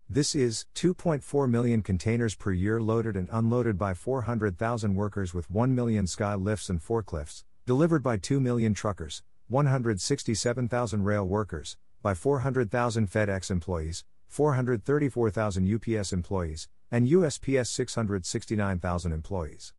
This 0.09 0.35
is 0.35 0.65
2.4 0.75 1.49
million 1.49 1.81
containers 1.81 2.35
per 2.35 2.51
year 2.51 2.81
loaded 2.81 3.15
and 3.15 3.29
unloaded 3.31 3.77
by 3.77 3.93
400,000 3.93 4.93
workers 4.93 5.33
with 5.33 5.49
1 5.49 5.73
million 5.73 6.05
sky 6.05 6.35
lifts 6.35 6.69
and 6.69 6.81
forklifts, 6.81 7.45
delivered 7.65 8.03
by 8.03 8.17
2 8.17 8.41
million 8.41 8.73
truckers, 8.73 9.23
167,000 9.47 11.03
rail 11.05 11.25
workers, 11.25 11.77
by 12.01 12.13
400,000 12.13 13.09
FedEx 13.09 13.49
employees, 13.51 14.03
434,000 14.27 15.75
UPS 15.75 16.11
employees, 16.11 16.67
and 16.91 17.07
USPS 17.07 17.67
669,000 17.67 19.13
employees. 19.13 19.73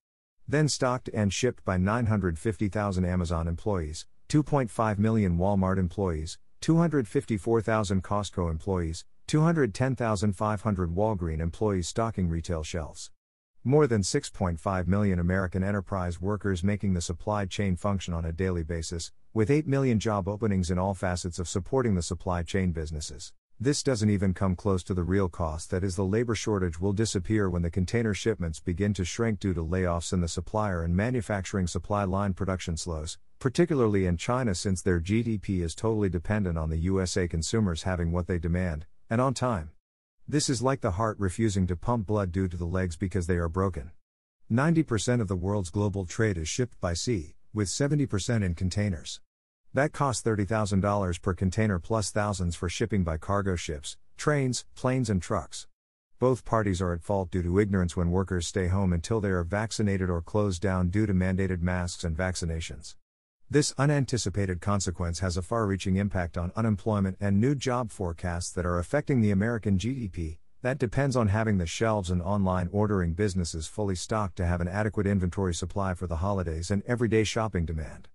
Then 0.47 0.69
stocked 0.69 1.09
and 1.15 1.33
shipped 1.33 1.65
by 1.65 1.79
950,000 1.79 3.05
Amazon 3.05 3.49
employees, 3.49 4.07
2.5 4.29 4.99
million 4.99 5.39
Walmart 5.39 5.79
employees, 5.79 6.39
254,000 6.61 8.03
Costco 8.03 8.51
employees, 8.51 9.07
210,500 9.27 10.95
Walgreen 10.95 11.41
employees 11.41 11.89
stocking 11.89 12.29
retail 12.29 12.63
shelves. 12.63 13.11
More 13.65 13.87
than 13.87 14.03
6.5 14.03 14.87
million 14.87 15.19
American 15.19 15.65
enterprise 15.65 16.21
workers 16.21 16.63
making 16.63 16.93
the 16.93 17.01
supply 17.01 17.47
chain 17.47 17.77
function 17.77 18.13
on 18.13 18.27
a 18.27 18.33
daily 18.33 18.63
basis, 18.63 19.13
with 19.33 19.51
8 19.51 19.67
million 19.67 19.99
job 19.99 20.29
openings 20.29 20.71
in 20.71 20.79
all 20.79 20.93
facets 20.93 21.39
of 21.39 21.49
supporting 21.49 21.95
the 21.95 22.03
supply 22.03 22.43
chain 22.43 22.73
businesses. 22.73 23.33
This 23.61 23.85
doesn't 23.85 24.11
even 24.11 24.35
come 24.35 24.57
close 24.57 24.83
to 24.83 24.95
the 24.95 25.05
real 25.05 25.29
cost 25.29 25.71
that 25.71 25.85
is, 25.85 25.95
the 25.95 26.05
labor 26.05 26.35
shortage 26.35 26.81
will 26.81 26.93
disappear 26.93 27.49
when 27.49 27.63
the 27.63 27.71
container 27.71 28.13
shipments 28.13 28.59
begin 28.59 28.93
to 28.95 29.05
shrink 29.05 29.39
due 29.39 29.55
to 29.55 29.65
layoffs 29.65 30.13
in 30.13 30.21
the 30.21 30.29
supplier 30.29 30.83
and 30.83 30.97
manufacturing 30.97 31.69
supply 31.69 32.03
line 32.03 32.35
production 32.35 32.77
slows, 32.77 33.17
particularly 33.39 34.07
in 34.07 34.17
China 34.17 34.57
since 34.57 34.83
their 34.83 35.01
GDP 35.01 35.63
is 35.63 35.77
totally 35.77 36.09
dependent 36.09 36.59
on 36.59 36.69
the 36.69 36.79
USA 36.79 37.29
consumers 37.29 37.85
having 37.85 38.11
what 38.11 38.27
they 38.27 38.41
demand, 38.41 38.87
and 39.09 39.21
on 39.21 39.35
time. 39.35 39.71
This 40.27 40.49
is 40.49 40.61
like 40.61 40.81
the 40.81 40.93
heart 40.93 41.17
refusing 41.21 41.69
to 41.69 41.77
pump 41.77 42.09
blood 42.09 42.33
due 42.33 42.49
to 42.49 42.57
the 42.57 42.67
legs 42.67 42.97
because 42.97 43.29
they 43.29 43.37
are 43.37 43.49
broken. 43.49 43.93
90% 44.51 45.21
of 45.21 45.29
the 45.29 45.37
world's 45.37 45.71
global 45.71 46.07
trade 46.07 46.37
is 46.37 46.49
shipped 46.49 46.81
by 46.81 46.93
sea, 46.93 47.37
with 47.53 47.69
70% 47.69 48.43
in 48.43 48.55
containers. 48.57 49.21
That 49.75 49.93
costs 49.93 50.23
$30,000 50.23 51.21
per 51.21 51.35
container 51.35 51.81
plus 51.81 52.13
thousands 52.13 52.55
for 52.55 52.69
shipping 52.69 53.03
by 53.03 53.17
cargo 53.17 53.57
ships, 53.57 53.97
trains, 54.17 54.65
planes, 54.77 55.11
and 55.11 55.21
trucks. 55.21 55.67
Both 56.21 56.45
parties 56.45 56.81
are 56.81 56.93
at 56.93 57.03
fault 57.03 57.33
due 57.33 57.43
to 57.43 57.59
ignorance 57.59 57.97
when 57.97 58.13
workers 58.13 58.47
stay 58.47 58.69
home 58.69 58.93
until 58.93 59.21
they 59.21 59.31
are 59.31 59.43
vaccinated 59.43 60.09
or 60.09 60.23
closed 60.23 60.63
down 60.63 60.91
due 60.91 61.07
to 61.07 61.13
mandated 61.13 61.61
masks 61.61 62.05
and 62.05 62.17
vaccinations. 62.17 62.95
This 63.51 63.75
unanticipated 63.77 64.61
consequence 64.61 65.19
has 65.19 65.37
a 65.37 65.43
far 65.43 65.67
reaching 65.67 65.97
impact 65.97 66.39
on 66.39 66.53
unemployment 66.55 67.17
and 67.21 67.41
new 67.41 67.57
job 67.57 67.91
forecasts 67.91 68.53
that 68.53 68.65
are 68.65 68.79
affecting 68.79 69.23
the 69.23 69.33
American 69.33 69.77
GDP, 69.77 70.39
that 70.63 70.79
depends 70.79 71.17
on 71.17 71.27
having 71.27 71.59
the 71.59 71.67
shelves 71.67 72.11
and 72.11 72.23
online 72.23 72.69
ordering 72.71 73.13
businesses 73.13 73.67
fully 73.67 73.97
stocked 73.97 74.37
to 74.37 74.47
have 74.47 74.61
an 74.61 74.69
adequate 74.69 75.09
inventory 75.09 75.53
supply 75.53 75.95
for 75.95 76.07
the 76.07 76.19
holidays 76.19 76.71
and 76.71 76.85
everyday 76.87 77.25
shopping 77.25 77.65
demand. 77.65 78.09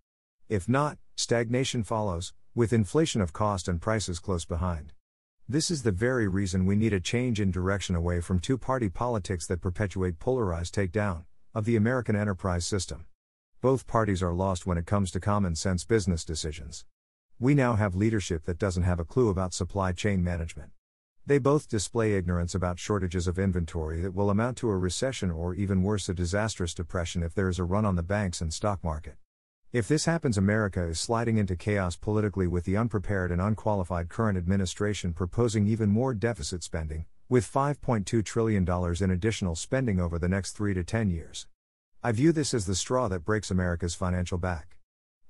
If 0.50 0.68
not, 0.68 0.98
stagnation 1.16 1.84
follows, 1.84 2.34
with 2.56 2.74
inflation 2.74 3.22
of 3.22 3.32
cost 3.32 3.68
and 3.68 3.80
prices 3.80 4.18
close 4.18 4.46
behind. 4.46 4.94
This 5.48 5.70
is 5.70 5.84
the 5.84 5.92
very 5.92 6.28
reason 6.28 6.66
we 6.66 6.76
need 6.76 6.92
a 6.92 7.00
change 7.00 7.40
in 7.40 7.52
direction 7.52 7.94
away 7.94 8.20
from 8.20 8.40
two 8.40 8.58
party 8.58 8.90
politics 8.90 9.46
that 9.46 9.62
perpetuate 9.62 10.18
polarized 10.18 10.74
takedown 10.74 11.26
of 11.54 11.66
the 11.66 11.76
American 11.76 12.16
enterprise 12.16 12.66
system. 12.66 13.06
Both 13.62 13.86
parties 13.86 14.24
are 14.24 14.34
lost 14.34 14.66
when 14.66 14.80
it 14.80 14.88
comes 14.88 15.12
to 15.12 15.20
common 15.20 15.54
sense 15.54 15.86
business 15.86 16.26
decisions. 16.26 16.84
We 17.38 17.54
now 17.54 17.76
have 17.76 17.94
leadership 17.94 18.46
that 18.46 18.58
doesn't 18.58 18.82
have 18.82 19.00
a 19.00 19.06
clue 19.06 19.30
about 19.30 19.54
supply 19.54 19.92
chain 19.92 20.24
management. 20.24 20.72
They 21.28 21.38
both 21.38 21.70
display 21.70 22.14
ignorance 22.14 22.56
about 22.56 22.80
shortages 22.80 23.28
of 23.28 23.38
inventory 23.38 24.02
that 24.02 24.16
will 24.16 24.32
amount 24.32 24.58
to 24.58 24.70
a 24.72 24.78
recession 24.80 25.30
or 25.30 25.54
even 25.54 25.84
worse, 25.84 26.10
a 26.10 26.14
disastrous 26.16 26.74
depression 26.74 27.22
if 27.22 27.36
there 27.36 27.50
is 27.50 27.60
a 27.60 27.64
run 27.64 27.86
on 27.86 27.96
the 27.96 28.02
banks 28.02 28.42
and 28.42 28.52
stock 28.52 28.84
market. 28.84 29.16
If 29.72 29.88
this 29.88 30.06
happens, 30.06 30.36
America 30.36 30.82
is 30.88 31.00
sliding 31.00 31.38
into 31.38 31.56
chaos 31.56 31.96
politically 31.96 32.48
with 32.48 32.66
the 32.66 32.76
unprepared 32.76 33.32
and 33.32 33.40
unqualified 33.40 34.10
current 34.10 34.36
administration 34.36 35.14
proposing 35.14 35.68
even 35.68 35.92
more 35.92 36.16
deficit 36.16 36.64
spending, 36.64 37.06
with 37.30 37.46
$5.2 37.46 38.26
trillion 38.26 38.68
in 38.68 39.12
additional 39.12 39.56
spending 39.56 40.00
over 40.00 40.18
the 40.18 40.28
next 40.28 40.54
3 40.54 40.74
to 40.74 40.84
10 40.84 41.12
years. 41.12 41.46
I 42.04 42.12
view 42.14 42.32
this 42.32 42.56
as 42.56 42.66
the 42.66 42.74
straw 42.74 43.08
that 43.10 43.24
breaks 43.24 43.52
America's 43.52 43.94
financial 43.94 44.40
back. 44.40 44.78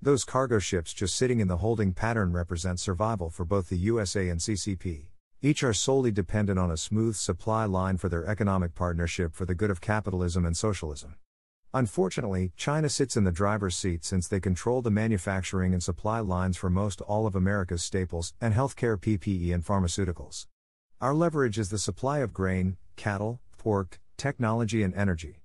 Those 0.01 0.23
cargo 0.23 0.59
ships 0.59 0.93
just 0.93 1.17
sitting 1.17 1.41
in 1.41 1.49
the 1.49 1.57
holding 1.57 1.91
pattern 1.91 2.31
represent 2.31 2.79
survival 2.79 3.29
for 3.29 3.43
both 3.43 3.67
the 3.67 3.75
USA 3.75 4.29
and 4.29 4.39
CCP. 4.39 5.07
Each 5.41 5.63
are 5.63 5.73
solely 5.73 6.11
dependent 6.13 6.57
on 6.57 6.71
a 6.71 6.77
smooth 6.77 7.17
supply 7.17 7.65
line 7.65 7.97
for 7.97 8.07
their 8.07 8.25
economic 8.25 8.73
partnership 8.73 9.35
for 9.35 9.43
the 9.43 9.53
good 9.55 9.69
of 9.69 9.81
capitalism 9.81 10.45
and 10.45 10.55
socialism. 10.55 11.15
Unfortunately, 11.71 12.51
China 12.57 12.89
sits 12.89 13.15
in 13.15 13.25
the 13.25 13.31
driver's 13.31 13.77
seat 13.77 14.03
since 14.03 14.27
they 14.27 14.39
control 14.39 14.81
the 14.81 14.89
manufacturing 14.89 15.71
and 15.71 15.83
supply 15.83 16.19
lines 16.19 16.57
for 16.57 16.67
most 16.67 16.99
all 17.01 17.27
of 17.27 17.35
America's 17.35 17.83
staples 17.83 18.33
and 18.41 18.55
healthcare 18.55 18.97
PPE 18.97 19.53
and 19.53 19.63
pharmaceuticals. 19.63 20.47
Our 20.99 21.13
leverage 21.13 21.59
is 21.59 21.69
the 21.69 21.77
supply 21.77 22.19
of 22.19 22.33
grain, 22.33 22.77
cattle, 22.95 23.39
pork, 23.59 23.99
technology, 24.17 24.81
and 24.81 24.95
energy. 24.95 25.43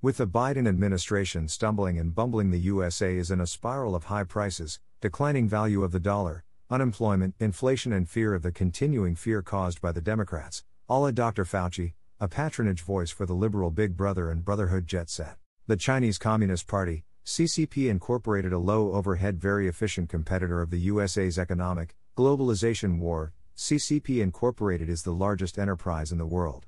With 0.00 0.16
the 0.16 0.26
Biden 0.26 0.66
administration 0.66 1.46
stumbling 1.46 1.98
and 1.98 2.14
bumbling, 2.14 2.52
the 2.52 2.58
USA 2.60 3.14
is 3.14 3.30
in 3.30 3.42
a 3.42 3.46
spiral 3.46 3.94
of 3.94 4.04
high 4.04 4.24
prices, 4.24 4.80
declining 5.02 5.46
value 5.46 5.84
of 5.84 5.92
the 5.92 6.00
dollar, 6.00 6.44
unemployment, 6.70 7.34
inflation, 7.38 7.92
and 7.92 8.08
fear 8.08 8.32
of 8.32 8.42
the 8.42 8.50
continuing 8.50 9.14
fear 9.14 9.42
caused 9.42 9.82
by 9.82 9.92
the 9.92 10.00
Democrats, 10.00 10.64
a 10.88 10.98
la 10.98 11.10
Dr. 11.10 11.44
Fauci, 11.44 11.92
a 12.18 12.28
patronage 12.28 12.80
voice 12.80 13.10
for 13.10 13.26
the 13.26 13.34
liberal 13.34 13.70
Big 13.70 13.94
Brother 13.94 14.30
and 14.30 14.42
Brotherhood 14.42 14.86
jet 14.86 15.10
set. 15.10 15.36
The 15.68 15.76
Chinese 15.76 16.16
Communist 16.16 16.68
Party, 16.68 17.02
CCP 17.24 17.90
Incorporated, 17.90 18.52
a 18.52 18.58
low 18.58 18.92
overhead, 18.92 19.40
very 19.40 19.66
efficient 19.66 20.08
competitor 20.08 20.62
of 20.62 20.70
the 20.70 20.78
USA's 20.78 21.40
economic 21.40 21.96
globalization 22.16 23.00
war, 23.00 23.32
CCP 23.56 24.22
Incorporated 24.22 24.88
is 24.88 25.02
the 25.02 25.10
largest 25.10 25.58
enterprise 25.58 26.12
in 26.12 26.18
the 26.18 26.24
world. 26.24 26.66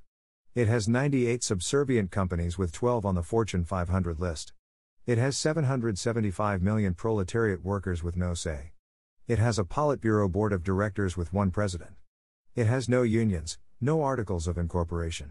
It 0.56 0.66
has 0.66 0.88
98 0.88 1.44
subservient 1.44 2.10
companies 2.10 2.58
with 2.58 2.72
12 2.72 3.06
on 3.06 3.14
the 3.14 3.22
Fortune 3.22 3.64
500 3.64 4.18
list. 4.18 4.52
It 5.06 5.16
has 5.16 5.38
775 5.38 6.60
million 6.60 6.92
proletariat 6.94 7.64
workers 7.64 8.02
with 8.02 8.16
no 8.16 8.34
say. 8.34 8.72
It 9.28 9.38
has 9.38 9.60
a 9.60 9.64
Politburo 9.64 10.28
board 10.28 10.52
of 10.52 10.64
directors 10.64 11.16
with 11.16 11.32
one 11.32 11.52
president. 11.52 11.92
It 12.56 12.66
has 12.66 12.88
no 12.88 13.02
unions, 13.02 13.60
no 13.80 14.02
articles 14.02 14.48
of 14.48 14.58
incorporation. 14.58 15.30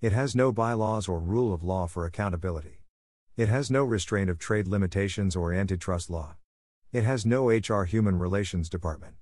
It 0.00 0.10
has 0.10 0.34
no 0.34 0.50
bylaws 0.50 1.06
or 1.06 1.20
rule 1.20 1.54
of 1.54 1.62
law 1.62 1.86
for 1.86 2.04
accountability. 2.04 2.75
It 3.36 3.50
has 3.50 3.70
no 3.70 3.84
restraint 3.84 4.30
of 4.30 4.38
trade 4.38 4.66
limitations 4.66 5.36
or 5.36 5.52
antitrust 5.52 6.08
law. 6.08 6.36
It 6.90 7.04
has 7.04 7.26
no 7.26 7.50
HR 7.50 7.84
human 7.84 8.18
relations 8.18 8.70
department. 8.70 9.16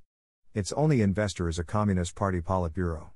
Its 0.55 0.71
only 0.75 1.03
investor 1.03 1.49
is 1.49 1.59
a 1.59 1.65
Communist 1.65 2.15
Party 2.15 2.41
Politburo. 2.41 3.09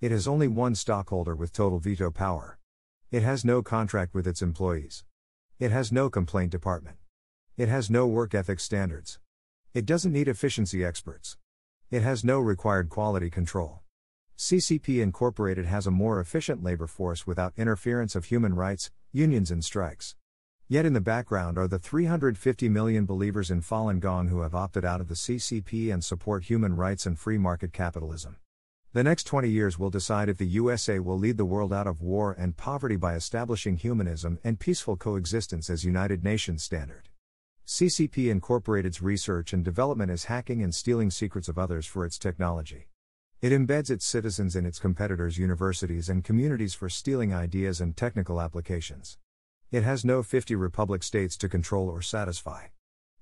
It 0.00 0.12
has 0.12 0.28
only 0.28 0.46
one 0.46 0.76
stockholder 0.76 1.34
with 1.34 1.52
total 1.52 1.80
veto 1.80 2.12
power. 2.12 2.60
It 3.10 3.24
has 3.24 3.44
no 3.44 3.60
contract 3.60 4.14
with 4.14 4.24
its 4.24 4.40
employees. 4.40 5.02
It 5.58 5.72
has 5.72 5.90
no 5.90 6.08
complaint 6.08 6.52
department. 6.52 6.98
It 7.56 7.68
has 7.68 7.90
no 7.90 8.06
work 8.06 8.32
ethics 8.32 8.62
standards. 8.62 9.18
It 9.74 9.84
doesn't 9.84 10.12
need 10.12 10.28
efficiency 10.28 10.84
experts. 10.84 11.36
It 11.90 12.02
has 12.02 12.22
no 12.22 12.38
required 12.38 12.88
quality 12.88 13.30
control. 13.30 13.80
CCP 14.38 15.02
Incorporated 15.02 15.66
has 15.66 15.88
a 15.88 15.90
more 15.90 16.20
efficient 16.20 16.62
labor 16.62 16.86
force 16.86 17.26
without 17.26 17.52
interference 17.56 18.14
of 18.14 18.26
human 18.26 18.54
rights, 18.54 18.92
unions, 19.10 19.50
and 19.50 19.64
strikes. 19.64 20.14
Yet 20.68 20.84
in 20.84 20.94
the 20.94 21.00
background 21.00 21.58
are 21.58 21.68
the 21.68 21.78
350 21.78 22.68
million 22.68 23.06
believers 23.06 23.52
in 23.52 23.62
Falun 23.62 24.00
Gong 24.00 24.26
who 24.26 24.40
have 24.40 24.52
opted 24.52 24.84
out 24.84 25.00
of 25.00 25.06
the 25.06 25.14
CCP 25.14 25.92
and 25.92 26.02
support 26.02 26.42
human 26.42 26.74
rights 26.74 27.06
and 27.06 27.16
free 27.16 27.38
market 27.38 27.72
capitalism. 27.72 28.38
The 28.92 29.04
next 29.04 29.28
20 29.28 29.48
years 29.48 29.78
will 29.78 29.90
decide 29.90 30.28
if 30.28 30.38
the 30.38 30.46
USA 30.46 30.98
will 30.98 31.18
lead 31.18 31.36
the 31.36 31.44
world 31.44 31.72
out 31.72 31.86
of 31.86 32.02
war 32.02 32.32
and 32.32 32.56
poverty 32.56 32.96
by 32.96 33.14
establishing 33.14 33.76
humanism 33.76 34.40
and 34.42 34.58
peaceful 34.58 34.96
coexistence 34.96 35.70
as 35.70 35.84
United 35.84 36.24
Nations 36.24 36.64
standard. 36.64 37.10
CCP 37.64 38.28
Incorporated's 38.28 39.00
research 39.00 39.52
and 39.52 39.64
development 39.64 40.10
is 40.10 40.24
hacking 40.24 40.64
and 40.64 40.74
stealing 40.74 41.12
secrets 41.12 41.48
of 41.48 41.60
others 41.60 41.86
for 41.86 42.04
its 42.04 42.18
technology. 42.18 42.88
It 43.40 43.52
embeds 43.52 43.88
its 43.88 44.04
citizens 44.04 44.56
in 44.56 44.66
its 44.66 44.80
competitors' 44.80 45.38
universities 45.38 46.08
and 46.08 46.24
communities 46.24 46.74
for 46.74 46.88
stealing 46.88 47.32
ideas 47.32 47.80
and 47.80 47.96
technical 47.96 48.40
applications. 48.40 49.16
It 49.76 49.84
has 49.84 50.06
no 50.06 50.22
50 50.22 50.54
republic 50.54 51.02
states 51.02 51.36
to 51.36 51.50
control 51.50 51.90
or 51.90 52.00
satisfy. 52.00 52.68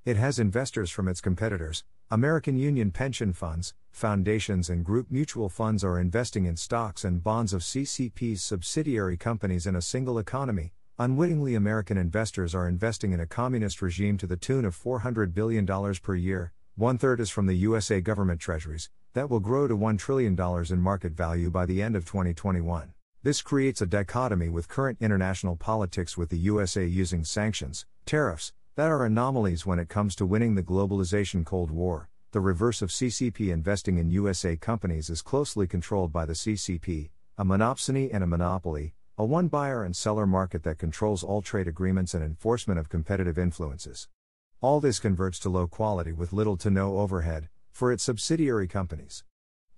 It 0.05 0.17
has 0.17 0.39
investors 0.39 0.89
from 0.89 1.09
its 1.09 1.21
competitors. 1.21 1.83
American 2.13 2.57
Union 2.57 2.93
pension 2.93 3.33
funds, 3.33 3.75
foundations, 3.91 4.71
and 4.71 4.85
group 4.85 5.11
mutual 5.11 5.49
funds 5.49 5.83
are 5.83 5.99
investing 5.99 6.45
in 6.45 6.55
stocks 6.57 7.03
and 7.03 7.25
bonds 7.25 7.53
of 7.53 7.63
CCP's 7.63 8.41
subsidiary 8.41 9.17
companies 9.17 9.67
in 9.67 9.75
a 9.75 9.83
single 9.83 10.17
economy, 10.17 10.73
Unwittingly, 10.97 11.57
American 11.57 11.97
investors 11.97 12.55
are 12.55 12.69
investing 12.69 13.11
in 13.11 13.19
a 13.19 13.27
communist 13.27 13.83
regime 13.83 14.17
to 14.17 14.29
the 14.29 14.37
tune 14.37 14.65
of 14.65 14.81
$400 14.81 15.35
billion 15.35 15.67
per 15.67 16.15
year, 16.15 16.53
one 16.77 16.99
third 16.99 17.19
is 17.19 17.31
from 17.31 17.47
the 17.47 17.57
USA 17.57 18.01
government 18.01 18.41
treasuries, 18.41 18.91
that 19.15 19.29
will 19.29 19.41
grow 19.41 19.67
to 19.67 19.77
$1 19.77 19.99
trillion 19.99 20.39
in 20.71 20.81
market 20.81 21.11
value 21.11 21.51
by 21.51 21.67
the 21.67 21.83
end 21.83 21.97
of 21.97 22.05
2021. 22.05 22.94
This 23.25 23.41
creates 23.41 23.81
a 23.81 23.87
dichotomy 23.87 24.51
with 24.51 24.68
current 24.68 24.99
international 25.01 25.57
politics, 25.57 26.14
with 26.14 26.29
the 26.29 26.37
USA 26.37 26.85
using 26.85 27.25
sanctions, 27.25 27.87
tariffs, 28.05 28.53
that 28.75 28.91
are 28.91 29.07
anomalies 29.07 29.64
when 29.64 29.79
it 29.79 29.89
comes 29.89 30.14
to 30.16 30.27
winning 30.27 30.57
the 30.57 30.62
globalization 30.62 31.43
Cold 31.43 31.70
War. 31.70 32.11
The 32.33 32.41
reverse 32.41 32.83
of 32.83 32.91
CCP 32.91 33.51
investing 33.51 33.97
in 33.97 34.11
USA 34.11 34.57
companies 34.57 35.09
is 35.09 35.22
closely 35.22 35.66
controlled 35.66 36.12
by 36.12 36.27
the 36.27 36.35
CCP, 36.35 37.09
a 37.39 37.45
monopsony 37.47 38.11
and 38.12 38.22
a 38.22 38.27
monopoly, 38.27 38.93
a 39.16 39.25
one 39.25 39.49
buyer 39.49 39.83
and 39.83 39.97
seller 39.97 40.27
market 40.27 40.62
that 40.64 40.77
controls 40.77 41.25
all 41.25 41.41
trade 41.41 41.66
agreements 41.66 42.12
and 42.12 42.22
enforcement 42.22 42.79
of 42.79 42.91
competitive 42.91 43.39
influences. 43.39 44.07
All 44.61 44.81
this 44.81 45.01
converts 45.01 45.39
to 45.39 45.49
low 45.49 45.66
quality 45.66 46.12
with 46.12 46.35
little 46.35 46.59
to 46.59 46.68
no 46.68 46.99
overhead 46.99 47.49
for 47.70 47.91
its 47.91 48.03
subsidiary 48.03 48.68
companies. 48.68 49.25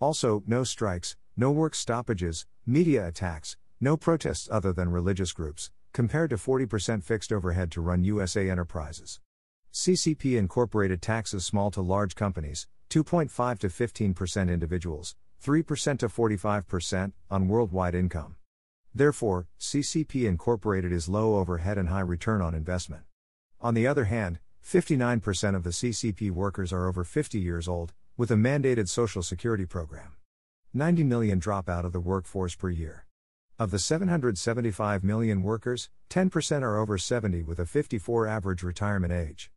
Also, 0.01 0.43
no 0.49 0.65
strikes, 0.65 1.17
no 1.39 1.51
work 1.51 1.75
stoppages, 1.75 2.47
media 2.65 3.07
attacks, 3.07 3.59
no 3.79 3.97
protests 3.97 4.49
other 4.51 4.73
than 4.73 4.91
religious 4.91 5.33
groups, 5.33 5.71
compared 5.93 6.31
to 6.31 6.37
40% 6.37 7.05
fixed 7.05 7.31
overhead 7.31 7.71
to 7.73 7.83
run 7.83 8.05
USA 8.05 8.49
enterprises. 8.49 9.21
CCP 9.73 10.39
Incorporated 10.39 11.03
taxes 11.03 11.45
small 11.45 11.71
to 11.71 11.83
large 11.83 12.15
companies, 12.15 12.67
2.5 12.89 13.59
to 13.59 13.69
15% 13.69 14.51
individuals, 14.51 15.15
3% 15.45 15.99
to 15.99 16.09
45% 16.09 17.13
on 17.31 17.49
worldwide 17.49 17.95
income. 17.95 18.37
Therefore, 18.95 19.47
CCP 19.61 20.25
Incorporated 20.25 20.91
is 20.91 21.07
low 21.07 21.39
overhead 21.39 21.77
and 21.77 21.91
high 21.91 22.01
return 22.01 22.41
on 22.41 22.55
investment. 22.55 23.03
On 23.61 23.75
the 23.75 23.87
other 23.87 24.05
hand, 24.05 24.39
59% 24.65 25.55
of 25.55 25.65
the 25.65 25.71
CCP 25.71 26.31
workers 26.31 26.73
are 26.73 26.89
over 26.89 27.05
50 27.05 27.39
years 27.39 27.69
old, 27.69 27.93
with 28.17 28.31
a 28.31 28.35
mandated 28.35 28.89
Social 28.89 29.23
Security 29.23 29.67
program. 29.67 30.16
90 30.77 31.05
million 31.05 31.39
drop 31.39 31.71
out 31.71 31.87
of 31.87 31.93
the 31.93 32.01
workforce 32.01 32.55
per 32.55 32.69
year. 32.69 33.07
Of 33.59 33.71
the 33.71 33.79
775 33.79 35.03
million 35.03 35.43
workers, 35.43 35.89
10% 36.11 36.61
are 36.61 36.77
over 36.77 36.99
70 36.99 37.45
with 37.45 37.59
a 37.59 37.65
54 37.65 38.27
average 38.27 38.63
retirement 38.63 39.11
age. 39.11 39.51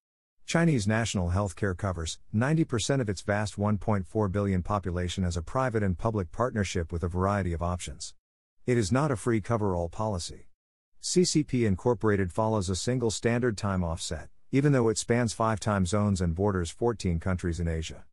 Chinese 0.45 0.87
national 0.87 1.31
health 1.31 1.57
care 1.57 1.75
covers 1.75 2.19
90% 2.33 3.01
of 3.01 3.09
its 3.09 3.21
vast 3.21 3.57
1.4 3.57 4.31
billion 4.31 4.63
population 4.63 5.25
as 5.25 5.35
a 5.35 5.41
private 5.41 5.83
and 5.83 5.97
public 5.97 6.31
partnership 6.31 6.93
with 6.93 7.03
a 7.03 7.09
variety 7.09 7.51
of 7.51 7.61
options. 7.61 8.13
It 8.65 8.77
is 8.77 8.89
not 8.89 9.11
a 9.11 9.17
free 9.17 9.41
cover 9.41 9.75
all 9.75 9.89
policy. 9.89 10.47
CCP 11.01 11.67
Incorporated 11.67 12.31
follows 12.31 12.69
a 12.69 12.77
single 12.77 13.11
standard 13.11 13.57
time 13.57 13.83
offset, 13.83 14.29
even 14.53 14.71
though 14.71 14.87
it 14.87 14.97
spans 14.97 15.33
five 15.33 15.59
time 15.59 15.85
zones 15.85 16.21
and 16.21 16.33
borders 16.33 16.71
14 16.71 17.19
countries 17.19 17.59
in 17.59 17.67
Asia. 17.67 18.05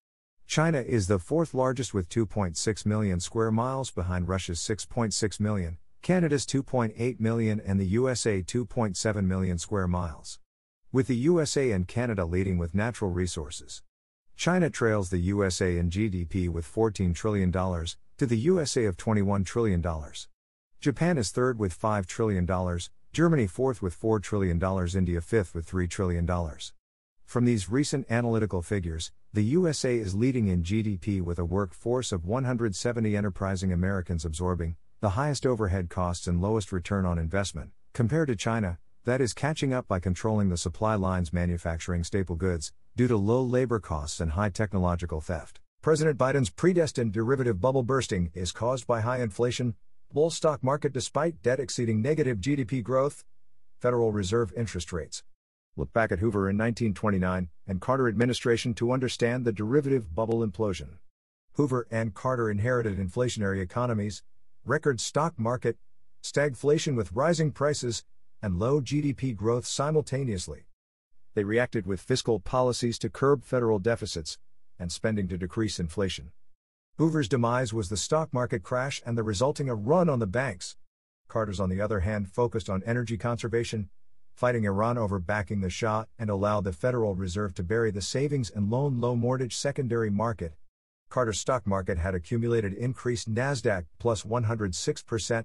China 0.46 0.78
is 0.78 1.08
the 1.08 1.18
fourth 1.18 1.54
largest 1.54 1.92
with 1.92 2.08
2.6 2.08 2.86
million 2.86 3.18
square 3.18 3.50
miles 3.50 3.90
behind 3.90 4.28
Russia's 4.28 4.60
6.6 4.60 5.40
million, 5.40 5.78
Canada's 6.02 6.46
2.8 6.46 7.18
million, 7.18 7.60
and 7.60 7.80
the 7.80 7.86
USA 7.86 8.42
2.7 8.42 9.24
million 9.24 9.58
square 9.58 9.88
miles. 9.88 10.38
With 10.92 11.08
the 11.08 11.16
USA 11.16 11.72
and 11.72 11.88
Canada 11.88 12.24
leading 12.24 12.58
with 12.58 12.76
natural 12.76 13.10
resources. 13.10 13.82
China 14.36 14.70
trails 14.70 15.10
the 15.10 15.18
USA 15.18 15.78
in 15.78 15.90
GDP 15.90 16.48
with 16.48 16.64
$14 16.64 17.12
trillion, 17.12 17.50
to 17.50 18.26
the 18.26 18.38
USA 18.38 18.84
of 18.84 18.96
$21 18.96 19.44
trillion. 19.44 19.84
Japan 20.80 21.18
is 21.18 21.32
third 21.32 21.58
with 21.58 21.78
$5 21.78 22.06
trillion, 22.06 22.48
Germany 23.12 23.46
fourth 23.48 23.82
with 23.82 24.00
$4 24.00 24.22
trillion, 24.22 24.62
India 24.94 25.20
fifth 25.20 25.56
with 25.56 25.68
$3 25.68 25.90
trillion. 25.90 26.24
From 27.26 27.44
these 27.44 27.68
recent 27.68 28.06
analytical 28.08 28.62
figures, 28.62 29.10
the 29.32 29.42
USA 29.42 29.96
is 29.96 30.14
leading 30.14 30.46
in 30.46 30.62
GDP 30.62 31.20
with 31.20 31.40
a 31.40 31.44
workforce 31.44 32.12
of 32.12 32.24
170 32.24 33.16
enterprising 33.16 33.72
Americans 33.72 34.24
absorbing 34.24 34.76
the 35.00 35.10
highest 35.10 35.44
overhead 35.44 35.90
costs 35.90 36.28
and 36.28 36.40
lowest 36.40 36.70
return 36.70 37.04
on 37.04 37.18
investment, 37.18 37.72
compared 37.92 38.28
to 38.28 38.36
China, 38.36 38.78
that 39.04 39.20
is 39.20 39.34
catching 39.34 39.74
up 39.74 39.88
by 39.88 39.98
controlling 39.98 40.50
the 40.50 40.56
supply 40.56 40.94
lines 40.94 41.32
manufacturing 41.32 42.04
staple 42.04 42.36
goods, 42.36 42.72
due 42.94 43.08
to 43.08 43.16
low 43.16 43.42
labor 43.42 43.80
costs 43.80 44.20
and 44.20 44.30
high 44.32 44.48
technological 44.48 45.20
theft. 45.20 45.58
President 45.82 46.16
Biden's 46.16 46.50
predestined 46.50 47.12
derivative 47.12 47.60
bubble 47.60 47.82
bursting 47.82 48.30
is 48.34 48.52
caused 48.52 48.86
by 48.86 49.00
high 49.00 49.20
inflation, 49.20 49.74
bull 50.12 50.30
stock 50.30 50.62
market 50.62 50.92
despite 50.92 51.42
debt 51.42 51.58
exceeding 51.58 52.00
negative 52.00 52.38
GDP 52.38 52.84
growth, 52.84 53.24
Federal 53.80 54.12
Reserve 54.12 54.52
interest 54.56 54.92
rates. 54.92 55.24
Look 55.78 55.92
back 55.92 56.10
at 56.10 56.20
Hoover 56.20 56.48
in 56.48 56.56
1929 56.56 57.50
and 57.66 57.80
Carter 57.82 58.08
administration 58.08 58.72
to 58.74 58.92
understand 58.92 59.44
the 59.44 59.52
derivative 59.52 60.14
bubble 60.14 60.46
implosion. 60.46 60.96
Hoover 61.52 61.86
and 61.90 62.14
Carter 62.14 62.50
inherited 62.50 62.98
inflationary 62.98 63.60
economies, 63.60 64.22
record 64.64 65.00
stock 65.00 65.38
market, 65.38 65.76
stagflation 66.22 66.96
with 66.96 67.12
rising 67.12 67.52
prices, 67.52 68.04
and 68.40 68.58
low 68.58 68.80
GDP 68.80 69.36
growth 69.36 69.66
simultaneously. 69.66 70.64
They 71.34 71.44
reacted 71.44 71.86
with 71.86 72.00
fiscal 72.00 72.40
policies 72.40 72.98
to 73.00 73.10
curb 73.10 73.44
federal 73.44 73.78
deficits 73.78 74.38
and 74.78 74.90
spending 74.90 75.28
to 75.28 75.36
decrease 75.36 75.78
inflation. 75.78 76.32
Hoover's 76.96 77.28
demise 77.28 77.74
was 77.74 77.90
the 77.90 77.98
stock 77.98 78.32
market 78.32 78.62
crash 78.62 79.02
and 79.04 79.18
the 79.18 79.22
resulting 79.22 79.68
a 79.68 79.74
run 79.74 80.08
on 80.08 80.20
the 80.20 80.26
banks. 80.26 80.76
Carter's, 81.28 81.60
on 81.60 81.68
the 81.68 81.82
other 81.82 82.00
hand, 82.00 82.30
focused 82.32 82.70
on 82.70 82.82
energy 82.86 83.18
conservation, 83.18 83.90
fighting 84.36 84.64
Iran 84.64 84.98
over 84.98 85.18
backing 85.18 85.62
the 85.62 85.70
Shah, 85.70 86.04
and 86.18 86.28
allow 86.28 86.60
the 86.60 86.72
Federal 86.72 87.14
Reserve 87.14 87.54
to 87.54 87.62
bury 87.62 87.90
the 87.90 88.02
savings 88.02 88.50
and 88.50 88.70
loan 88.70 89.00
low 89.00 89.16
mortgage 89.16 89.56
secondary 89.56 90.10
market. 90.10 90.52
Carter's 91.08 91.40
stock 91.40 91.66
market 91.66 91.96
had 91.96 92.14
accumulated 92.14 92.74
increased 92.74 93.32
NASDAQ 93.32 93.86
plus 93.98 94.24
106%, 94.24 95.44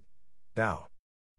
Dow 0.56 0.88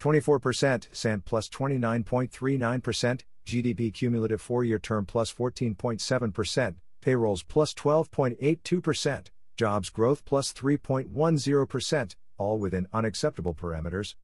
24%, 0.00 0.86
Sant 0.92 1.24
plus 1.26 1.48
29.39%, 1.50 3.20
GDP 3.46 3.92
cumulative 3.92 4.40
four 4.40 4.64
year 4.64 4.78
term 4.78 5.04
plus 5.04 5.32
14.7%, 5.32 6.74
payrolls 7.02 7.42
plus 7.42 7.74
12.82%, 7.74 9.26
jobs 9.56 9.90
growth 9.90 10.24
plus 10.24 10.52
3.10%, 10.54 12.14
all 12.38 12.58
within 12.58 12.86
unacceptable 12.92 13.54
parameters. 13.54 14.14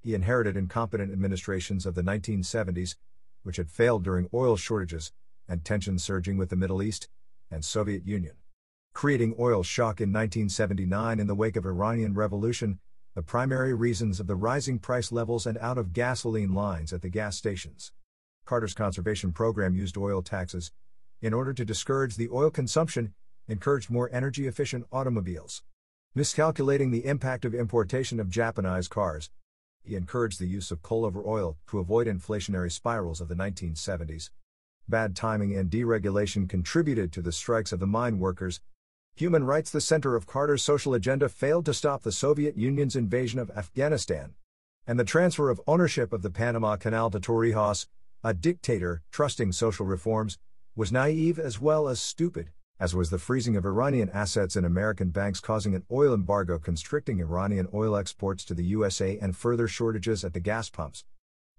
He 0.00 0.14
inherited 0.14 0.56
incompetent 0.56 1.12
administrations 1.12 1.86
of 1.86 1.94
the 1.94 2.02
1970s, 2.02 2.96
which 3.42 3.56
had 3.56 3.70
failed 3.70 4.04
during 4.04 4.28
oil 4.32 4.56
shortages 4.56 5.12
and 5.48 5.64
tensions 5.64 6.04
surging 6.04 6.36
with 6.36 6.50
the 6.50 6.56
Middle 6.56 6.82
East 6.82 7.08
and 7.50 7.64
Soviet 7.64 8.06
Union. 8.06 8.36
Creating 8.92 9.34
oil 9.38 9.62
shock 9.62 10.00
in 10.00 10.12
1979 10.12 11.20
in 11.20 11.26
the 11.26 11.34
wake 11.34 11.56
of 11.56 11.64
Iranian 11.64 12.14
revolution, 12.14 12.78
the 13.14 13.22
primary 13.22 13.74
reasons 13.74 14.20
of 14.20 14.26
the 14.26 14.36
rising 14.36 14.78
price 14.78 15.10
levels 15.10 15.46
and 15.46 15.58
out 15.58 15.78
of 15.78 15.92
gasoline 15.92 16.52
lines 16.52 16.92
at 16.92 17.02
the 17.02 17.08
gas 17.08 17.36
stations. 17.36 17.92
Carter's 18.44 18.74
conservation 18.74 19.32
program 19.32 19.74
used 19.74 19.96
oil 19.96 20.22
taxes 20.22 20.72
in 21.20 21.34
order 21.34 21.52
to 21.52 21.64
discourage 21.64 22.16
the 22.16 22.28
oil 22.28 22.50
consumption, 22.50 23.12
encouraged 23.48 23.90
more 23.90 24.08
energy 24.12 24.46
efficient 24.46 24.86
automobiles. 24.92 25.62
Miscalculating 26.14 26.90
the 26.90 27.06
impact 27.06 27.44
of 27.44 27.54
importation 27.54 28.20
of 28.20 28.30
Japanese 28.30 28.88
cars, 28.88 29.30
he 29.82 29.96
encouraged 29.96 30.38
the 30.38 30.46
use 30.46 30.70
of 30.70 30.82
coal 30.82 31.04
over 31.04 31.22
oil 31.26 31.56
to 31.68 31.78
avoid 31.78 32.06
inflationary 32.06 32.70
spirals 32.70 33.20
of 33.20 33.28
the 33.28 33.34
1970s. 33.34 34.30
Bad 34.88 35.14
timing 35.14 35.56
and 35.56 35.70
deregulation 35.70 36.48
contributed 36.48 37.12
to 37.12 37.22
the 37.22 37.32
strikes 37.32 37.72
of 37.72 37.80
the 37.80 37.86
mine 37.86 38.18
workers. 38.18 38.60
Human 39.16 39.44
rights, 39.44 39.70
the 39.70 39.80
center 39.80 40.14
of 40.16 40.26
Carter's 40.26 40.62
social 40.62 40.94
agenda, 40.94 41.28
failed 41.28 41.66
to 41.66 41.74
stop 41.74 42.02
the 42.02 42.12
Soviet 42.12 42.56
Union's 42.56 42.96
invasion 42.96 43.38
of 43.38 43.50
Afghanistan. 43.50 44.34
And 44.86 44.98
the 44.98 45.04
transfer 45.04 45.50
of 45.50 45.60
ownership 45.66 46.12
of 46.12 46.22
the 46.22 46.30
Panama 46.30 46.76
Canal 46.76 47.10
to 47.10 47.20
Torrijos, 47.20 47.86
a 48.24 48.34
dictator 48.34 49.02
trusting 49.10 49.52
social 49.52 49.86
reforms, 49.86 50.38
was 50.76 50.92
naive 50.92 51.38
as 51.38 51.60
well 51.60 51.88
as 51.88 52.00
stupid 52.00 52.50
as 52.80 52.94
was 52.94 53.10
the 53.10 53.18
freezing 53.18 53.56
of 53.56 53.64
Iranian 53.64 54.08
assets 54.10 54.54
in 54.54 54.64
American 54.64 55.10
banks 55.10 55.40
causing 55.40 55.74
an 55.74 55.84
oil 55.90 56.14
embargo 56.14 56.58
constricting 56.58 57.20
Iranian 57.20 57.66
oil 57.74 57.96
exports 57.96 58.44
to 58.44 58.54
the 58.54 58.64
USA 58.64 59.18
and 59.18 59.36
further 59.36 59.66
shortages 59.66 60.24
at 60.24 60.32
the 60.32 60.40
gas 60.40 60.70
pumps. 60.70 61.04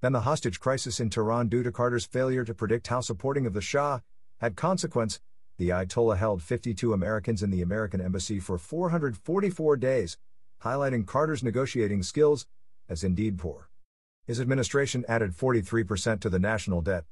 Then 0.01 0.13
the 0.13 0.21
hostage 0.21 0.59
crisis 0.59 0.99
in 0.99 1.09
Tehran 1.09 1.49
due 1.49 1.63
to 1.63 1.71
Carter's 1.71 2.05
failure 2.05 2.45
to 2.45 2.53
predict 2.53 2.87
how 2.87 3.01
supporting 3.01 3.45
of 3.45 3.53
the 3.53 3.61
Shah 3.61 3.99
had 4.39 4.55
consequence. 4.55 5.19
The 5.57 5.69
Ayatollah 5.69 6.17
held 6.17 6.41
52 6.41 6.93
Americans 6.93 7.43
in 7.43 7.49
the 7.51 7.61
American 7.61 7.99
embassy 7.99 8.39
for 8.39 8.57
444 8.57 9.75
days, 9.75 10.17
highlighting 10.63 11.05
Carter's 11.05 11.43
negotiating 11.43 12.03
skills 12.03 12.47
as 12.87 13.03
indeed 13.03 13.37
poor. 13.37 13.69
His 14.25 14.39
administration 14.39 15.03
added 15.09 15.31
43% 15.31 16.21
to 16.21 16.29
the 16.29 16.39
national 16.39 16.81
debt. 16.81 17.03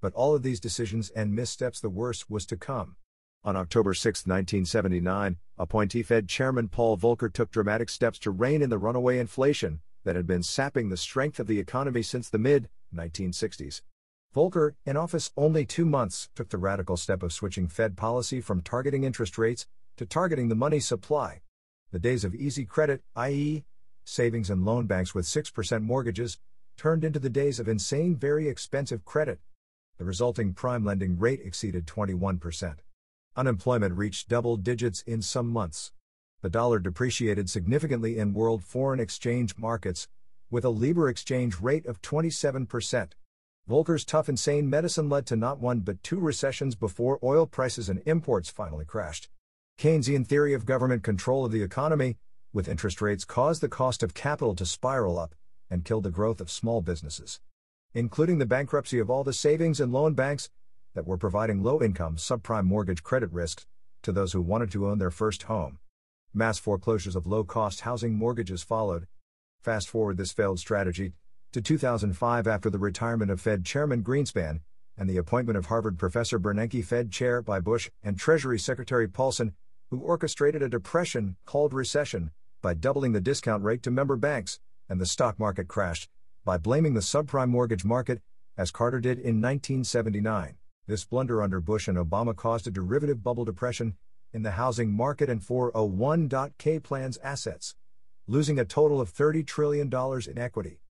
But 0.00 0.14
all 0.14 0.34
of 0.34 0.42
these 0.42 0.58
decisions 0.58 1.10
and 1.10 1.32
missteps 1.32 1.80
the 1.80 1.88
worst 1.88 2.28
was 2.28 2.44
to 2.46 2.56
come. 2.56 2.96
On 3.44 3.56
October 3.56 3.92
6, 3.92 4.20
1979, 4.20 5.36
appointee 5.58 6.04
Fed 6.04 6.28
Chairman 6.28 6.68
Paul 6.68 6.96
Volcker 6.96 7.32
took 7.32 7.50
dramatic 7.50 7.88
steps 7.88 8.20
to 8.20 8.30
rein 8.30 8.62
in 8.62 8.70
the 8.70 8.78
runaway 8.78 9.18
inflation 9.18 9.80
that 10.04 10.14
had 10.14 10.28
been 10.28 10.44
sapping 10.44 10.88
the 10.88 10.96
strength 10.96 11.40
of 11.40 11.48
the 11.48 11.58
economy 11.58 12.02
since 12.02 12.28
the 12.28 12.38
mid 12.38 12.68
1960s. 12.94 13.82
Volcker, 14.32 14.74
in 14.86 14.96
office 14.96 15.32
only 15.36 15.66
two 15.66 15.84
months, 15.84 16.28
took 16.36 16.50
the 16.50 16.56
radical 16.56 16.96
step 16.96 17.20
of 17.24 17.32
switching 17.32 17.66
Fed 17.66 17.96
policy 17.96 18.40
from 18.40 18.62
targeting 18.62 19.02
interest 19.02 19.36
rates 19.36 19.66
to 19.96 20.06
targeting 20.06 20.48
the 20.48 20.54
money 20.54 20.78
supply. 20.78 21.40
The 21.90 21.98
days 21.98 22.22
of 22.22 22.36
easy 22.36 22.64
credit, 22.64 23.02
i.e., 23.16 23.64
savings 24.04 24.50
and 24.50 24.64
loan 24.64 24.86
banks 24.86 25.16
with 25.16 25.26
6% 25.26 25.82
mortgages, 25.82 26.38
turned 26.76 27.02
into 27.02 27.18
the 27.18 27.28
days 27.28 27.58
of 27.58 27.66
insane, 27.66 28.14
very 28.14 28.48
expensive 28.48 29.04
credit. 29.04 29.40
The 29.98 30.04
resulting 30.04 30.54
prime 30.54 30.84
lending 30.84 31.18
rate 31.18 31.40
exceeded 31.44 31.86
21%. 31.86 32.76
Unemployment 33.34 33.96
reached 33.96 34.28
double 34.28 34.58
digits 34.58 35.00
in 35.06 35.22
some 35.22 35.48
months. 35.48 35.90
The 36.42 36.50
dollar 36.50 36.78
depreciated 36.78 37.48
significantly 37.48 38.18
in 38.18 38.34
world 38.34 38.62
foreign 38.62 39.00
exchange 39.00 39.56
markets, 39.56 40.06
with 40.50 40.66
a 40.66 40.68
Libor 40.68 41.08
exchange 41.08 41.58
rate 41.58 41.86
of 41.86 42.02
27%. 42.02 43.12
Volcker's 43.66 44.04
tough 44.04 44.28
insane 44.28 44.68
medicine 44.68 45.08
led 45.08 45.24
to 45.24 45.36
not 45.36 45.60
one 45.60 45.80
but 45.80 46.02
two 46.02 46.18
recessions 46.18 46.74
before 46.74 47.18
oil 47.22 47.46
prices 47.46 47.88
and 47.88 48.02
imports 48.04 48.50
finally 48.50 48.84
crashed. 48.84 49.30
Keynesian 49.78 50.26
theory 50.26 50.52
of 50.52 50.66
government 50.66 51.02
control 51.02 51.46
of 51.46 51.52
the 51.52 51.62
economy, 51.62 52.18
with 52.52 52.68
interest 52.68 53.00
rates, 53.00 53.24
caused 53.24 53.62
the 53.62 53.68
cost 53.68 54.02
of 54.02 54.12
capital 54.12 54.54
to 54.54 54.66
spiral 54.66 55.18
up 55.18 55.34
and 55.70 55.86
killed 55.86 56.04
the 56.04 56.10
growth 56.10 56.42
of 56.42 56.50
small 56.50 56.82
businesses. 56.82 57.40
Including 57.94 58.36
the 58.36 58.46
bankruptcy 58.46 58.98
of 58.98 59.08
all 59.08 59.24
the 59.24 59.32
savings 59.32 59.80
and 59.80 59.90
loan 59.90 60.12
banks, 60.12 60.50
that 60.94 61.06
were 61.06 61.16
providing 61.16 61.62
low 61.62 61.82
income 61.82 62.16
subprime 62.16 62.64
mortgage 62.64 63.02
credit 63.02 63.32
risks 63.32 63.66
to 64.02 64.12
those 64.12 64.32
who 64.32 64.42
wanted 64.42 64.70
to 64.72 64.88
own 64.88 64.98
their 64.98 65.10
first 65.10 65.44
home. 65.44 65.78
Mass 66.34 66.58
foreclosures 66.58 67.16
of 67.16 67.26
low 67.26 67.44
cost 67.44 67.82
housing 67.82 68.14
mortgages 68.14 68.62
followed. 68.62 69.06
Fast 69.62 69.88
forward 69.88 70.16
this 70.16 70.32
failed 70.32 70.58
strategy 70.58 71.12
to 71.52 71.60
2005 71.60 72.46
after 72.46 72.70
the 72.70 72.78
retirement 72.78 73.30
of 73.30 73.40
Fed 73.40 73.64
Chairman 73.64 74.02
Greenspan 74.02 74.60
and 74.96 75.08
the 75.08 75.18
appointment 75.18 75.56
of 75.56 75.66
Harvard 75.66 75.98
professor 75.98 76.38
Bernanke 76.38 76.84
Fed 76.84 77.10
Chair 77.10 77.42
by 77.42 77.60
Bush 77.60 77.90
and 78.02 78.18
Treasury 78.18 78.58
Secretary 78.58 79.08
Paulson, 79.08 79.54
who 79.90 80.00
orchestrated 80.00 80.62
a 80.62 80.68
depression 80.68 81.36
called 81.44 81.74
recession 81.74 82.30
by 82.62 82.74
doubling 82.74 83.12
the 83.12 83.20
discount 83.20 83.62
rate 83.62 83.82
to 83.82 83.90
member 83.90 84.16
banks, 84.16 84.58
and 84.88 85.00
the 85.00 85.06
stock 85.06 85.38
market 85.38 85.68
crashed 85.68 86.08
by 86.44 86.56
blaming 86.56 86.94
the 86.94 87.00
subprime 87.00 87.48
mortgage 87.48 87.84
market, 87.84 88.20
as 88.56 88.70
Carter 88.70 89.00
did 89.00 89.18
in 89.18 89.40
1979. 89.40 90.56
This 90.88 91.04
blunder 91.04 91.40
under 91.40 91.60
Bush 91.60 91.86
and 91.86 91.96
Obama 91.96 92.34
caused 92.34 92.66
a 92.66 92.70
derivative 92.72 93.22
bubble 93.22 93.44
depression 93.44 93.94
in 94.32 94.42
the 94.42 94.52
housing 94.52 94.90
market 94.90 95.30
and 95.30 95.40
401k 95.40 96.82
plans 96.82 97.18
assets, 97.22 97.76
losing 98.26 98.58
a 98.58 98.64
total 98.64 99.00
of 99.00 99.12
$30 99.12 99.46
trillion 99.46 99.88
in 99.88 100.38
equity. 100.38 100.80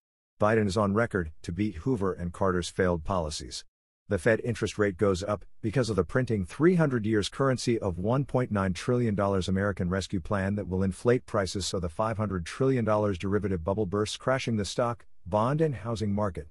Biden 0.40 0.66
is 0.66 0.78
on 0.78 0.94
record 0.94 1.32
to 1.42 1.52
beat 1.52 1.76
Hoover 1.76 2.14
and 2.14 2.32
Carter's 2.32 2.70
failed 2.70 3.04
policies. 3.04 3.64
The 4.08 4.18
Fed 4.18 4.40
interest 4.42 4.78
rate 4.78 4.96
goes 4.96 5.22
up 5.22 5.44
because 5.60 5.90
of 5.90 5.96
the 5.96 6.04
printing 6.04 6.46
300 6.46 7.04
years 7.04 7.28
currency 7.28 7.78
of 7.78 7.96
$1.9 7.96 8.74
trillion 8.74 9.20
American 9.20 9.90
Rescue 9.90 10.20
Plan 10.20 10.54
that 10.54 10.68
will 10.68 10.82
inflate 10.82 11.26
prices 11.26 11.66
so 11.66 11.78
the 11.78 11.90
$500 11.90 12.46
trillion 12.46 12.84
derivative 12.84 13.62
bubble 13.62 13.86
bursts, 13.86 14.16
crashing 14.16 14.56
the 14.56 14.64
stock, 14.64 15.04
bond, 15.26 15.60
and 15.60 15.74
housing 15.74 16.14
market. 16.14 16.48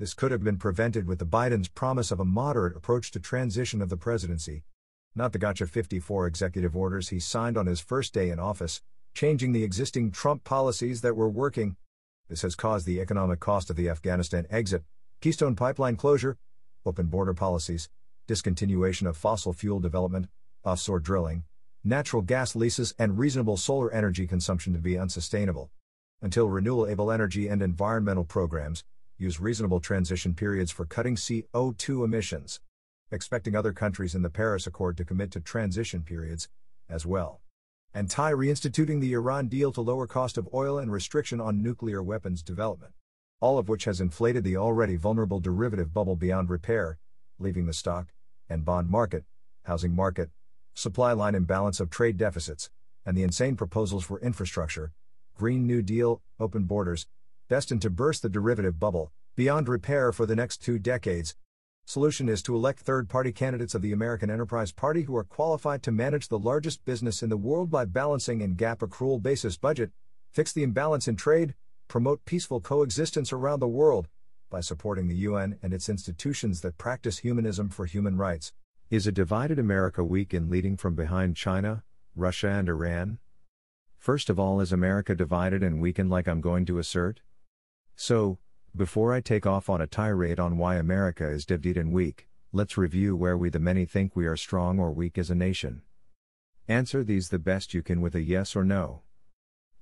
This 0.00 0.14
could 0.14 0.32
have 0.32 0.42
been 0.42 0.56
prevented 0.56 1.06
with 1.06 1.18
the 1.18 1.26
Biden's 1.26 1.68
promise 1.68 2.10
of 2.10 2.20
a 2.20 2.24
moderate 2.24 2.74
approach 2.74 3.10
to 3.10 3.20
transition 3.20 3.82
of 3.82 3.90
the 3.90 3.98
presidency. 3.98 4.64
Not 5.14 5.34
the 5.34 5.38
Gotcha 5.38 5.66
54 5.66 6.26
executive 6.26 6.74
orders 6.74 7.10
he 7.10 7.20
signed 7.20 7.58
on 7.58 7.66
his 7.66 7.80
first 7.80 8.14
day 8.14 8.30
in 8.30 8.38
office, 8.38 8.80
changing 9.12 9.52
the 9.52 9.62
existing 9.62 10.10
Trump 10.10 10.42
policies 10.42 11.02
that 11.02 11.16
were 11.16 11.28
working. 11.28 11.76
This 12.30 12.40
has 12.40 12.54
caused 12.54 12.86
the 12.86 12.98
economic 12.98 13.40
cost 13.40 13.68
of 13.68 13.76
the 13.76 13.90
Afghanistan 13.90 14.46
exit, 14.48 14.84
Keystone 15.20 15.54
Pipeline 15.54 15.96
closure, 15.96 16.38
open 16.86 17.08
border 17.08 17.34
policies, 17.34 17.90
discontinuation 18.26 19.06
of 19.06 19.18
fossil 19.18 19.52
fuel 19.52 19.80
development, 19.80 20.28
offshore 20.64 21.00
drilling, 21.00 21.44
natural 21.84 22.22
gas 22.22 22.56
leases, 22.56 22.94
and 22.98 23.18
reasonable 23.18 23.58
solar 23.58 23.92
energy 23.92 24.26
consumption 24.26 24.72
to 24.72 24.78
be 24.78 24.96
unsustainable. 24.96 25.70
Until 26.22 26.48
renewable 26.48 27.12
energy 27.12 27.48
and 27.48 27.60
environmental 27.60 28.24
programs 28.24 28.82
use 29.20 29.38
reasonable 29.38 29.78
transition 29.78 30.34
periods 30.34 30.72
for 30.72 30.84
cutting 30.84 31.14
CO2 31.14 32.04
emissions. 32.04 32.60
Expecting 33.12 33.54
other 33.54 33.72
countries 33.72 34.14
in 34.16 34.22
the 34.22 34.30
Paris 34.30 34.66
Accord 34.66 34.96
to 34.96 35.04
commit 35.04 35.30
to 35.30 35.40
transition 35.40 36.02
periods, 36.02 36.48
as 36.88 37.06
well. 37.06 37.40
And 37.94 38.10
Thai 38.10 38.32
reinstituting 38.32 39.00
the 39.00 39.12
Iran 39.12 39.46
deal 39.46 39.70
to 39.72 39.80
lower 39.80 40.06
cost 40.08 40.38
of 40.38 40.48
oil 40.52 40.78
and 40.78 40.90
restriction 40.90 41.40
on 41.40 41.62
nuclear 41.62 42.02
weapons 42.02 42.42
development 42.42 42.94
all 43.40 43.56
of 43.56 43.70
which 43.70 43.84
has 43.84 44.00
inflated 44.00 44.44
the 44.44 44.56
already 44.56 44.96
vulnerable 44.96 45.40
derivative 45.40 45.94
bubble 45.94 46.14
beyond 46.14 46.50
repair, 46.50 46.98
leaving 47.38 47.64
the 47.64 47.72
stock 47.72 48.08
and 48.50 48.66
bond 48.66 48.90
market, 48.90 49.24
housing 49.64 49.94
market, 49.94 50.28
supply 50.74 51.12
line 51.12 51.34
imbalance 51.34 51.80
of 51.80 51.88
trade 51.88 52.18
deficits, 52.18 52.68
and 53.06 53.16
the 53.16 53.22
insane 53.22 53.56
proposals 53.56 54.04
for 54.04 54.20
infrastructure, 54.20 54.92
Green 55.34 55.66
New 55.66 55.80
Deal, 55.80 56.20
open 56.38 56.64
borders, 56.64 57.06
destined 57.50 57.82
to 57.82 57.90
burst 57.90 58.22
the 58.22 58.28
derivative 58.28 58.78
bubble, 58.78 59.10
beyond 59.34 59.68
repair 59.68 60.12
for 60.12 60.24
the 60.24 60.36
next 60.36 60.58
two 60.58 60.78
decades. 60.78 61.34
Solution 61.84 62.28
is 62.28 62.42
to 62.42 62.54
elect 62.54 62.78
third 62.78 63.08
party 63.08 63.32
candidates 63.32 63.74
of 63.74 63.82
the 63.82 63.90
American 63.90 64.30
Enterprise 64.30 64.70
Party 64.70 65.02
who 65.02 65.16
are 65.16 65.24
qualified 65.24 65.82
to 65.82 65.90
manage 65.90 66.28
the 66.28 66.38
largest 66.38 66.84
business 66.84 67.24
in 67.24 67.28
the 67.28 67.36
world 67.36 67.68
by 67.68 67.84
balancing 67.84 68.40
in 68.40 68.54
GAAP 68.54 68.78
accrual 68.78 69.20
basis 69.20 69.56
budget, 69.56 69.90
fix 70.30 70.52
the 70.52 70.62
imbalance 70.62 71.08
in 71.08 71.16
trade, 71.16 71.56
promote 71.88 72.24
peaceful 72.24 72.60
coexistence 72.60 73.32
around 73.32 73.58
the 73.58 73.66
world 73.66 74.06
by 74.48 74.60
supporting 74.60 75.08
the 75.08 75.16
UN 75.16 75.58
and 75.60 75.74
its 75.74 75.88
institutions 75.88 76.60
that 76.60 76.78
practice 76.78 77.18
humanism 77.18 77.68
for 77.68 77.84
human 77.84 78.16
rights. 78.16 78.52
Is 78.90 79.08
a 79.08 79.12
divided 79.12 79.58
America 79.58 80.04
weak 80.04 80.32
in 80.32 80.48
leading 80.48 80.76
from 80.76 80.94
behind 80.94 81.34
China, 81.34 81.82
Russia, 82.14 82.50
and 82.50 82.68
Iran? 82.68 83.18
First 83.98 84.30
of 84.30 84.38
all, 84.38 84.60
is 84.60 84.72
America 84.72 85.16
divided 85.16 85.64
and 85.64 85.80
weakened 85.80 86.10
like 86.10 86.28
I'm 86.28 86.40
going 86.40 86.64
to 86.66 86.78
assert? 86.78 87.20
So, 88.02 88.38
before 88.74 89.12
I 89.12 89.20
take 89.20 89.44
off 89.46 89.68
on 89.68 89.82
a 89.82 89.86
tirade 89.86 90.40
on 90.40 90.56
why 90.56 90.76
America 90.76 91.28
is 91.28 91.44
divided 91.44 91.76
and 91.76 91.92
weak, 91.92 92.28
let's 92.50 92.78
review 92.78 93.14
where 93.14 93.36
we 93.36 93.50
the 93.50 93.58
many 93.58 93.84
think 93.84 94.16
we 94.16 94.24
are 94.24 94.38
strong 94.38 94.78
or 94.78 94.90
weak 94.90 95.18
as 95.18 95.28
a 95.28 95.34
nation. 95.34 95.82
Answer 96.66 97.04
these 97.04 97.28
the 97.28 97.38
best 97.38 97.74
you 97.74 97.82
can 97.82 98.00
with 98.00 98.14
a 98.14 98.22
yes 98.22 98.56
or 98.56 98.64
no. 98.64 99.02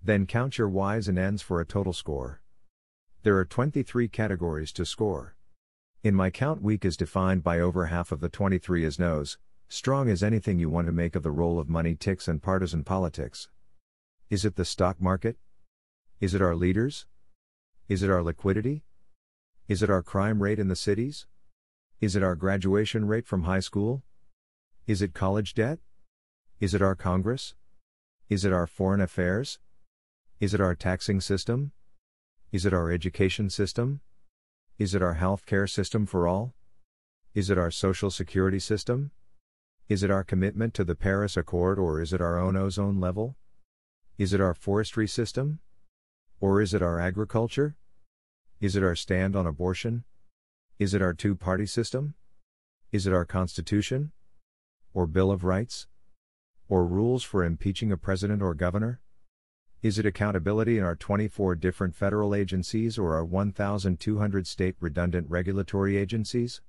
Then 0.03 0.27
count 0.27 0.59
your 0.59 0.69
Ys 0.69 1.07
and 1.07 1.17
Ns 1.17 1.43
for 1.43 1.61
a 1.61 1.65
total 1.65 1.93
score. 1.93 2.43
There 3.23 3.39
are 3.39 3.45
23 3.45 4.09
categories 4.09 4.73
to 4.73 4.85
score. 4.85 5.37
In 6.03 6.17
my 6.17 6.29
count, 6.29 6.61
weak 6.61 6.85
is 6.85 6.97
defined 6.97 7.45
by 7.45 7.61
over 7.61 7.87
half 7.87 8.11
of 8.11 8.19
the 8.19 8.29
23 8.29 8.85
as 8.85 8.99
no's, 8.99 9.39
strong 9.69 10.09
is 10.09 10.25
anything 10.25 10.59
you 10.59 10.69
want 10.69 10.89
to 10.89 10.93
make 10.93 11.15
of 11.15 11.23
the 11.23 11.31
role 11.31 11.61
of 11.61 11.69
money 11.69 11.95
ticks 11.95 12.27
and 12.27 12.43
partisan 12.43 12.83
politics. 12.83 13.49
Is 14.29 14.45
it 14.45 14.57
the 14.57 14.65
stock 14.65 15.01
market? 15.01 15.37
Is 16.19 16.35
it 16.35 16.43
our 16.43 16.57
leaders? 16.57 17.07
Is 17.89 18.03
it 18.03 18.11
our 18.11 18.23
liquidity? 18.23 18.85
Is 19.67 19.83
it 19.83 19.89
our 19.89 20.03
crime 20.03 20.43
rate 20.43 20.59
in 20.59 20.69
the 20.69 20.77
cities? 20.77 21.27
Is 22.03 22.15
it 22.15 22.23
our 22.23 22.35
graduation 22.35 23.07
rate 23.07 23.27
from 23.27 23.45
high 23.45 23.61
school? 23.61 24.03
Is 24.87 25.01
it 25.01 25.15
college 25.15 25.55
debt? 25.55 25.79
Is 26.61 26.75
it 26.75 26.83
our 26.83 26.95
Congress? 26.95 27.55
Is 28.29 28.45
it 28.45 28.53
our 28.53 28.67
foreign 28.67 29.01
affairs? 29.01 29.59
Is 30.39 30.53
it 30.53 30.61
our 30.61 30.75
taxing 30.75 31.23
system? 31.23 31.73
Is 32.53 32.67
it 32.67 32.75
our 32.75 32.93
education 32.93 33.49
system? 33.49 34.03
Is 34.77 34.95
it 34.95 35.01
our 35.01 35.15
healthcare 35.15 35.69
system 35.69 36.05
for 36.05 36.29
all? 36.29 36.53
Is 37.33 37.49
it 37.49 37.57
our 37.57 37.71
social 37.71 38.11
security 38.11 38.59
system? 38.59 39.13
Is 39.89 40.03
it 40.03 40.11
our 40.11 40.25
commitment 40.25 40.75
to 40.75 40.85
the 40.85 40.95
Paris 40.95 41.39
Accord 41.39 41.79
or 41.79 42.03
is 42.03 42.13
it 42.13 42.21
our 42.21 42.39
own 42.39 42.55
ozone 42.55 43.01
level? 43.01 43.37
Is 44.19 44.35
it 44.35 44.43
our 44.43 44.53
forestry 44.53 45.09
system? 45.09 45.61
Or 46.41 46.63
is 46.63 46.73
it 46.73 46.83
our 46.83 47.01
agriculture? 47.01 47.77
Is 48.61 48.77
it 48.77 48.83
our 48.85 48.95
stand 48.95 49.35
on 49.35 49.47
abortion? 49.47 50.05
Is 50.79 50.95
it 50.95 51.03
our 51.03 51.13
two 51.15 51.35
party 51.35 51.67
system? 51.67 52.15
Is 52.93 53.07
it 53.07 53.13
our 53.13 53.25
Constitution? 53.25 54.13
Or 54.95 55.07
Bill 55.07 55.33
of 55.33 55.43
Rights? 55.43 55.89
Or 56.69 56.87
rules 56.87 57.25
for 57.25 57.43
impeaching 57.43 57.91
a 57.91 57.97
president 57.97 58.41
or 58.41 58.55
governor? 58.55 59.01
Is 59.83 59.99
it 59.99 60.07
accountability 60.07 60.79
in 60.79 60.85
our 60.85 60.95
24 60.95 61.57
different 61.57 61.97
federal 61.97 62.35
agencies 62.35 62.99
or 62.99 63.15
our 63.15 63.25
1,200 63.25 64.47
state 64.47 64.77
redundant 64.81 65.29
regulatory 65.29 65.97
agencies? 65.97 66.61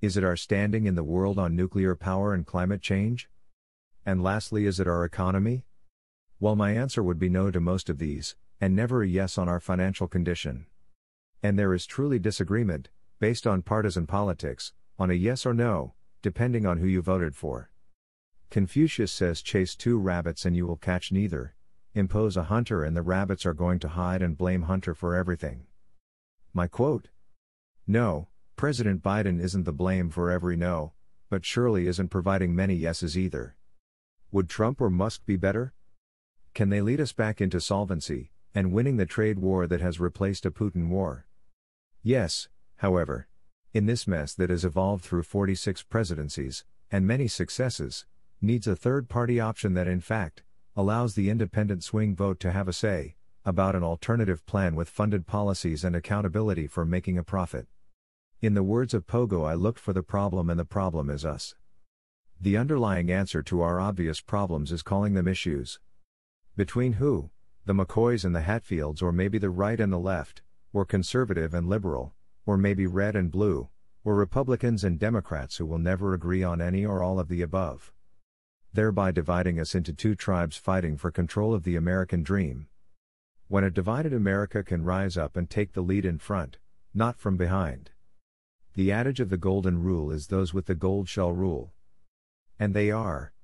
Is 0.00 0.16
it 0.16 0.24
our 0.24 0.36
standing 0.36 0.86
in 0.86 0.94
the 0.94 1.04
world 1.04 1.38
on 1.38 1.56
nuclear 1.56 1.94
power 1.94 2.34
and 2.34 2.46
climate 2.46 2.82
change? 2.82 3.28
And 4.06 4.22
lastly, 4.22 4.66
is 4.66 4.80
it 4.80 4.88
our 4.88 5.04
economy? 5.04 5.64
Well, 6.40 6.56
my 6.56 6.72
answer 6.72 7.02
would 7.02 7.20
be 7.20 7.28
no 7.28 7.52
to 7.52 7.60
most 7.60 7.88
of 7.88 7.98
these, 7.98 8.34
and 8.62 8.76
never 8.76 9.02
a 9.02 9.08
yes 9.08 9.38
on 9.38 9.48
our 9.48 9.58
financial 9.58 10.06
condition. 10.06 10.66
And 11.42 11.58
there 11.58 11.74
is 11.74 11.84
truly 11.84 12.20
disagreement, 12.20 12.90
based 13.18 13.44
on 13.44 13.62
partisan 13.62 14.06
politics, 14.06 14.72
on 15.00 15.10
a 15.10 15.14
yes 15.14 15.44
or 15.44 15.52
no, 15.52 15.94
depending 16.22 16.64
on 16.64 16.78
who 16.78 16.86
you 16.86 17.02
voted 17.02 17.34
for. 17.34 17.72
Confucius 18.50 19.10
says 19.10 19.42
chase 19.42 19.74
two 19.74 19.98
rabbits 19.98 20.44
and 20.44 20.56
you 20.56 20.64
will 20.64 20.76
catch 20.76 21.10
neither, 21.10 21.56
impose 21.94 22.36
a 22.36 22.44
hunter 22.44 22.84
and 22.84 22.96
the 22.96 23.02
rabbits 23.02 23.44
are 23.44 23.52
going 23.52 23.80
to 23.80 23.88
hide 23.88 24.22
and 24.22 24.38
blame 24.38 24.62
Hunter 24.62 24.94
for 24.94 25.16
everything. 25.16 25.66
My 26.54 26.68
quote 26.68 27.08
No, 27.84 28.28
President 28.54 29.02
Biden 29.02 29.42
isn't 29.42 29.64
the 29.64 29.72
blame 29.72 30.08
for 30.08 30.30
every 30.30 30.56
no, 30.56 30.92
but 31.30 31.44
surely 31.44 31.88
isn't 31.88 32.10
providing 32.10 32.54
many 32.54 32.76
yeses 32.76 33.18
either. 33.18 33.56
Would 34.30 34.48
Trump 34.48 34.80
or 34.80 34.88
Musk 34.88 35.26
be 35.26 35.34
better? 35.34 35.74
Can 36.54 36.68
they 36.68 36.80
lead 36.80 37.00
us 37.00 37.12
back 37.12 37.40
into 37.40 37.60
solvency, 37.60 38.31
and 38.54 38.72
winning 38.72 38.96
the 38.96 39.06
trade 39.06 39.38
war 39.38 39.66
that 39.66 39.80
has 39.80 40.00
replaced 40.00 40.46
a 40.46 40.50
Putin 40.50 40.88
war? 40.88 41.26
Yes, 42.02 42.48
however. 42.76 43.28
In 43.72 43.86
this 43.86 44.06
mess 44.06 44.34
that 44.34 44.50
has 44.50 44.64
evolved 44.64 45.04
through 45.04 45.22
46 45.22 45.82
presidencies, 45.84 46.64
and 46.90 47.06
many 47.06 47.26
successes, 47.26 48.04
needs 48.40 48.66
a 48.66 48.76
third 48.76 49.08
party 49.08 49.40
option 49.40 49.74
that, 49.74 49.88
in 49.88 50.00
fact, 50.00 50.42
allows 50.76 51.14
the 51.14 51.30
independent 51.30 51.82
swing 51.82 52.14
vote 52.14 52.40
to 52.40 52.52
have 52.52 52.68
a 52.68 52.72
say 52.72 53.16
about 53.44 53.74
an 53.74 53.82
alternative 53.82 54.44
plan 54.46 54.76
with 54.76 54.88
funded 54.88 55.26
policies 55.26 55.84
and 55.84 55.96
accountability 55.96 56.66
for 56.66 56.84
making 56.84 57.18
a 57.18 57.24
profit. 57.24 57.66
In 58.40 58.54
the 58.54 58.62
words 58.62 58.94
of 58.94 59.06
Pogo, 59.06 59.44
I 59.44 59.54
looked 59.54 59.80
for 59.80 59.92
the 59.92 60.02
problem 60.02 60.48
and 60.48 60.58
the 60.58 60.64
problem 60.64 61.10
is 61.10 61.24
us. 61.24 61.54
The 62.40 62.56
underlying 62.56 63.10
answer 63.10 63.42
to 63.44 63.60
our 63.62 63.80
obvious 63.80 64.20
problems 64.20 64.72
is 64.72 64.82
calling 64.82 65.14
them 65.14 65.28
issues. 65.28 65.80
Between 66.56 66.94
who? 66.94 67.30
The 67.64 67.74
McCoys 67.74 68.24
and 68.24 68.34
the 68.34 68.42
Hatfields, 68.42 69.02
or 69.02 69.12
maybe 69.12 69.38
the 69.38 69.50
right 69.50 69.78
and 69.78 69.92
the 69.92 69.98
left, 69.98 70.42
or 70.72 70.84
conservative 70.84 71.54
and 71.54 71.68
liberal, 71.68 72.14
or 72.46 72.56
maybe 72.56 72.86
red 72.86 73.14
and 73.14 73.30
blue, 73.30 73.68
or 74.04 74.16
Republicans 74.16 74.84
and 74.84 74.98
Democrats 74.98 75.58
who 75.58 75.66
will 75.66 75.78
never 75.78 76.14
agree 76.14 76.42
on 76.42 76.60
any 76.60 76.84
or 76.84 77.02
all 77.02 77.20
of 77.20 77.28
the 77.28 77.42
above 77.42 77.92
thereby 78.72 79.10
dividing 79.10 79.60
us 79.60 79.74
into 79.74 79.92
two 79.92 80.14
tribes 80.14 80.56
fighting 80.56 80.96
for 80.96 81.10
control 81.10 81.52
of 81.54 81.62
the 81.64 81.76
American 81.76 82.22
dream. 82.22 82.68
When 83.48 83.64
a 83.64 83.70
divided 83.70 84.14
America 84.14 84.62
can 84.62 84.84
rise 84.84 85.16
up 85.16 85.36
and 85.36 85.48
take 85.48 85.72
the 85.72 85.82
lead 85.82 86.06
in 86.06 86.18
front, 86.18 86.58
not 86.94 87.18
from 87.18 87.36
behind. 87.36 87.90
The 88.74 88.90
adage 88.90 89.20
of 89.20 89.28
the 89.28 89.36
Golden 89.36 89.82
Rule 89.82 90.10
is 90.10 90.28
those 90.28 90.54
with 90.54 90.66
the 90.66 90.74
gold 90.74 91.08
shall 91.08 91.32
rule. 91.32 91.74
And 92.58 92.72
they 92.72 92.90
are. 92.90 93.34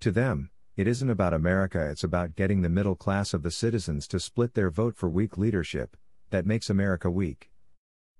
To 0.00 0.12
them, 0.12 0.50
it 0.74 0.86
isn't 0.86 1.10
about 1.10 1.34
America, 1.34 1.90
it's 1.90 2.02
about 2.02 2.34
getting 2.34 2.62
the 2.62 2.68
middle 2.68 2.94
class 2.94 3.34
of 3.34 3.42
the 3.42 3.50
citizens 3.50 4.08
to 4.08 4.18
split 4.18 4.54
their 4.54 4.70
vote 4.70 4.96
for 4.96 5.08
weak 5.08 5.36
leadership, 5.36 5.96
that 6.30 6.46
makes 6.46 6.70
America 6.70 7.10
weak. 7.10 7.50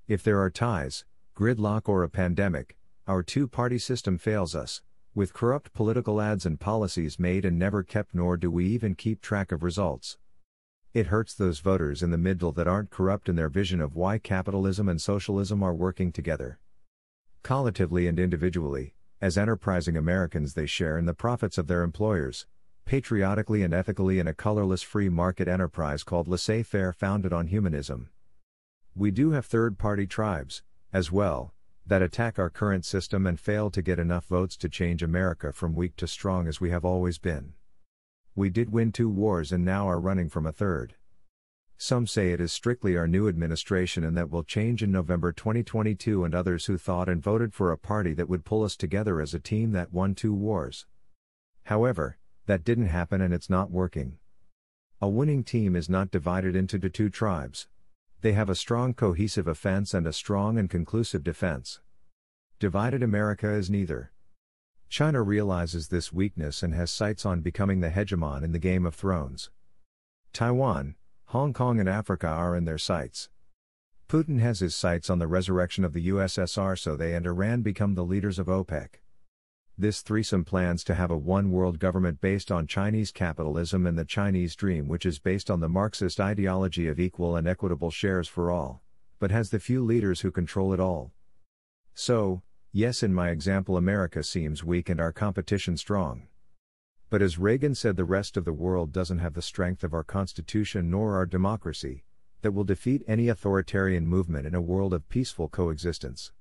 If 0.06 0.22
there 0.22 0.38
are 0.40 0.50
ties, 0.50 1.06
gridlock, 1.34 1.88
or 1.88 2.02
a 2.02 2.10
pandemic, 2.10 2.76
our 3.06 3.22
two 3.22 3.48
party 3.48 3.78
system 3.78 4.18
fails 4.18 4.54
us, 4.54 4.82
with 5.14 5.32
corrupt 5.32 5.72
political 5.72 6.20
ads 6.20 6.44
and 6.44 6.60
policies 6.60 7.18
made 7.18 7.46
and 7.46 7.58
never 7.58 7.82
kept, 7.82 8.14
nor 8.14 8.36
do 8.36 8.50
we 8.50 8.66
even 8.66 8.94
keep 8.94 9.22
track 9.22 9.50
of 9.50 9.62
results. 9.62 10.18
It 10.92 11.06
hurts 11.06 11.34
those 11.34 11.60
voters 11.60 12.02
in 12.02 12.10
the 12.10 12.18
middle 12.18 12.52
that 12.52 12.68
aren't 12.68 12.90
corrupt 12.90 13.30
in 13.30 13.36
their 13.36 13.48
vision 13.48 13.80
of 13.80 13.96
why 13.96 14.18
capitalism 14.18 14.90
and 14.90 15.00
socialism 15.00 15.62
are 15.62 15.74
working 15.74 16.12
together. 16.12 16.58
Collectively 17.42 18.06
and 18.06 18.18
individually, 18.18 18.94
as 19.22 19.38
enterprising 19.38 19.96
Americans, 19.96 20.54
they 20.54 20.66
share 20.66 20.98
in 20.98 21.06
the 21.06 21.14
profits 21.14 21.56
of 21.56 21.68
their 21.68 21.84
employers, 21.84 22.44
patriotically 22.84 23.62
and 23.62 23.72
ethically 23.72 24.18
in 24.18 24.26
a 24.26 24.34
colorless 24.34 24.82
free 24.82 25.08
market 25.08 25.46
enterprise 25.46 26.02
called 26.02 26.26
laissez 26.26 26.64
faire 26.64 26.92
founded 26.92 27.32
on 27.32 27.46
humanism. 27.46 28.10
We 28.96 29.12
do 29.12 29.30
have 29.30 29.46
third 29.46 29.78
party 29.78 30.08
tribes, 30.08 30.64
as 30.92 31.12
well, 31.12 31.54
that 31.86 32.02
attack 32.02 32.36
our 32.40 32.50
current 32.50 32.84
system 32.84 33.24
and 33.24 33.38
fail 33.38 33.70
to 33.70 33.80
get 33.80 34.00
enough 34.00 34.26
votes 34.26 34.56
to 34.56 34.68
change 34.68 35.04
America 35.04 35.52
from 35.52 35.76
weak 35.76 35.94
to 35.98 36.08
strong 36.08 36.48
as 36.48 36.60
we 36.60 36.70
have 36.70 36.84
always 36.84 37.18
been. 37.18 37.52
We 38.34 38.50
did 38.50 38.72
win 38.72 38.90
two 38.90 39.08
wars 39.08 39.52
and 39.52 39.64
now 39.64 39.88
are 39.88 40.00
running 40.00 40.30
from 40.30 40.46
a 40.46 40.52
third. 40.52 40.96
Some 41.82 42.06
say 42.06 42.30
it 42.30 42.40
is 42.40 42.52
strictly 42.52 42.96
our 42.96 43.08
new 43.08 43.26
administration 43.26 44.04
and 44.04 44.16
that 44.16 44.30
will 44.30 44.44
change 44.44 44.84
in 44.84 44.92
November 44.92 45.32
2022, 45.32 46.22
and 46.22 46.32
others 46.32 46.66
who 46.66 46.78
thought 46.78 47.08
and 47.08 47.20
voted 47.20 47.52
for 47.52 47.72
a 47.72 47.76
party 47.76 48.14
that 48.14 48.28
would 48.28 48.44
pull 48.44 48.62
us 48.62 48.76
together 48.76 49.20
as 49.20 49.34
a 49.34 49.40
team 49.40 49.72
that 49.72 49.92
won 49.92 50.14
two 50.14 50.32
wars. 50.32 50.86
However, 51.64 52.18
that 52.46 52.62
didn't 52.62 52.86
happen 52.86 53.20
and 53.20 53.34
it's 53.34 53.50
not 53.50 53.72
working. 53.72 54.18
A 55.00 55.08
winning 55.08 55.42
team 55.42 55.74
is 55.74 55.88
not 55.88 56.12
divided 56.12 56.54
into 56.54 56.78
the 56.78 56.88
two 56.88 57.10
tribes. 57.10 57.66
They 58.20 58.30
have 58.30 58.48
a 58.48 58.54
strong 58.54 58.94
cohesive 58.94 59.48
offense 59.48 59.92
and 59.92 60.06
a 60.06 60.12
strong 60.12 60.58
and 60.58 60.70
conclusive 60.70 61.24
defense. 61.24 61.80
Divided 62.60 63.02
America 63.02 63.50
is 63.50 63.68
neither. 63.68 64.12
China 64.88 65.20
realizes 65.20 65.88
this 65.88 66.12
weakness 66.12 66.62
and 66.62 66.76
has 66.76 66.92
sights 66.92 67.26
on 67.26 67.40
becoming 67.40 67.80
the 67.80 67.90
hegemon 67.90 68.44
in 68.44 68.52
the 68.52 68.60
Game 68.60 68.86
of 68.86 68.94
Thrones. 68.94 69.50
Taiwan, 70.32 70.94
Hong 71.32 71.54
Kong, 71.54 71.80
and 71.80 71.88
Africa 71.88 72.26
are 72.26 72.54
in 72.54 72.66
their 72.66 72.76
sights. 72.76 73.30
Putin 74.06 74.38
has 74.40 74.60
his 74.60 74.74
sights 74.74 75.08
on 75.08 75.18
the 75.18 75.26
resurrection 75.26 75.82
of 75.82 75.94
the 75.94 76.08
USSR 76.08 76.78
so 76.78 76.94
they 76.94 77.14
and 77.14 77.24
Iran 77.24 77.62
become 77.62 77.94
the 77.94 78.04
leaders 78.04 78.38
of 78.38 78.48
OPEC. 78.48 79.00
This 79.78 80.02
threesome 80.02 80.44
plans 80.44 80.84
to 80.84 80.94
have 80.94 81.10
a 81.10 81.16
one 81.16 81.50
world 81.50 81.78
government 81.78 82.20
based 82.20 82.52
on 82.52 82.66
Chinese 82.66 83.10
capitalism 83.10 83.86
and 83.86 83.98
the 83.98 84.04
Chinese 84.04 84.54
dream, 84.54 84.88
which 84.88 85.06
is 85.06 85.18
based 85.18 85.50
on 85.50 85.60
the 85.60 85.70
Marxist 85.70 86.20
ideology 86.20 86.86
of 86.86 87.00
equal 87.00 87.34
and 87.34 87.48
equitable 87.48 87.90
shares 87.90 88.28
for 88.28 88.50
all, 88.50 88.82
but 89.18 89.30
has 89.30 89.48
the 89.48 89.58
few 89.58 89.82
leaders 89.82 90.20
who 90.20 90.30
control 90.30 90.74
it 90.74 90.80
all. 90.80 91.12
So, 91.94 92.42
yes, 92.72 93.02
in 93.02 93.14
my 93.14 93.30
example, 93.30 93.78
America 93.78 94.22
seems 94.22 94.62
weak 94.62 94.90
and 94.90 95.00
our 95.00 95.12
competition 95.12 95.78
strong. 95.78 96.24
But 97.12 97.20
as 97.20 97.36
Reagan 97.38 97.74
said, 97.74 97.96
the 97.96 98.06
rest 98.06 98.38
of 98.38 98.46
the 98.46 98.54
world 98.54 98.90
doesn't 98.90 99.18
have 99.18 99.34
the 99.34 99.42
strength 99.42 99.84
of 99.84 99.92
our 99.92 100.02
Constitution 100.02 100.90
nor 100.90 101.16
our 101.16 101.26
democracy 101.26 102.04
that 102.40 102.52
will 102.52 102.64
defeat 102.64 103.04
any 103.06 103.28
authoritarian 103.28 104.06
movement 104.06 104.46
in 104.46 104.54
a 104.54 104.62
world 104.62 104.94
of 104.94 105.10
peaceful 105.10 105.46
coexistence. 105.46 106.32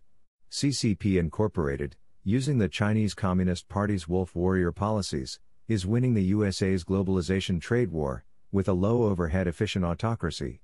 CCP 0.51 1.20
Incorporated, 1.20 1.95
using 2.27 2.57
the 2.57 2.68
Chinese 2.70 3.12
Communist 3.12 3.68
Party's 3.68 4.09
wolf 4.09 4.35
warrior 4.35 4.72
policies, 4.72 5.41
is 5.68 5.85
winning 5.85 6.14
the 6.14 6.25
USA's 6.25 6.83
globalization 6.83 7.61
trade 7.61 7.91
war, 7.91 8.25
with 8.51 8.66
a 8.66 8.72
low 8.72 9.03
overhead 9.03 9.47
efficient 9.47 9.85
autocracy. 9.85 10.62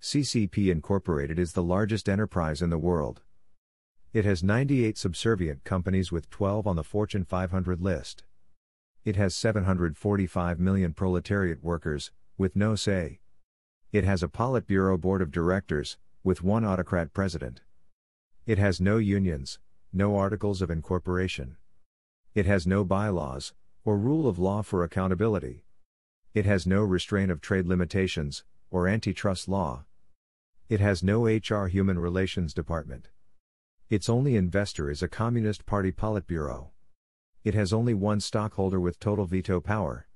CCP 0.00 0.70
Incorporated 0.70 1.36
is 1.36 1.52
the 1.52 1.64
largest 1.64 2.08
enterprise 2.08 2.62
in 2.62 2.70
the 2.70 2.78
world. 2.78 3.22
It 4.12 4.24
has 4.24 4.44
98 4.44 4.96
subservient 4.96 5.64
companies 5.64 6.12
with 6.12 6.30
12 6.30 6.64
on 6.64 6.76
the 6.76 6.84
Fortune 6.84 7.24
500 7.24 7.80
list. 7.80 8.22
It 9.04 9.16
has 9.16 9.34
745 9.34 10.60
million 10.60 10.92
proletariat 10.92 11.64
workers, 11.64 12.12
with 12.38 12.54
no 12.54 12.76
say. 12.76 13.18
It 13.90 14.04
has 14.04 14.22
a 14.22 14.28
Politburo 14.28 15.00
board 15.00 15.22
of 15.22 15.32
directors, 15.32 15.98
with 16.22 16.44
one 16.44 16.64
autocrat 16.64 17.12
president. 17.12 17.62
It 18.46 18.58
has 18.58 18.80
no 18.80 18.98
unions, 18.98 19.58
no 19.94 20.16
articles 20.16 20.60
of 20.60 20.70
incorporation. 20.70 21.56
It 22.34 22.46
has 22.46 22.66
no 22.66 22.84
bylaws, 22.84 23.54
or 23.84 23.96
rule 23.96 24.28
of 24.28 24.38
law 24.38 24.62
for 24.62 24.82
accountability. 24.82 25.64
It 26.34 26.46
has 26.46 26.66
no 26.66 26.82
restraint 26.82 27.30
of 27.30 27.40
trade 27.40 27.66
limitations, 27.66 28.44
or 28.70 28.88
antitrust 28.88 29.48
law. 29.48 29.84
It 30.68 30.80
has 30.80 31.02
no 31.02 31.26
HR 31.26 31.66
Human 31.66 31.98
Relations 31.98 32.52
Department. 32.54 33.10
Its 33.88 34.08
only 34.08 34.34
investor 34.34 34.90
is 34.90 35.02
a 35.02 35.08
Communist 35.08 35.66
Party 35.66 35.92
Politburo. 35.92 36.70
It 37.44 37.54
has 37.54 37.72
only 37.72 37.94
one 37.94 38.18
stockholder 38.18 38.80
with 38.80 38.98
total 38.98 39.26
veto 39.26 39.60
power. 39.60 40.08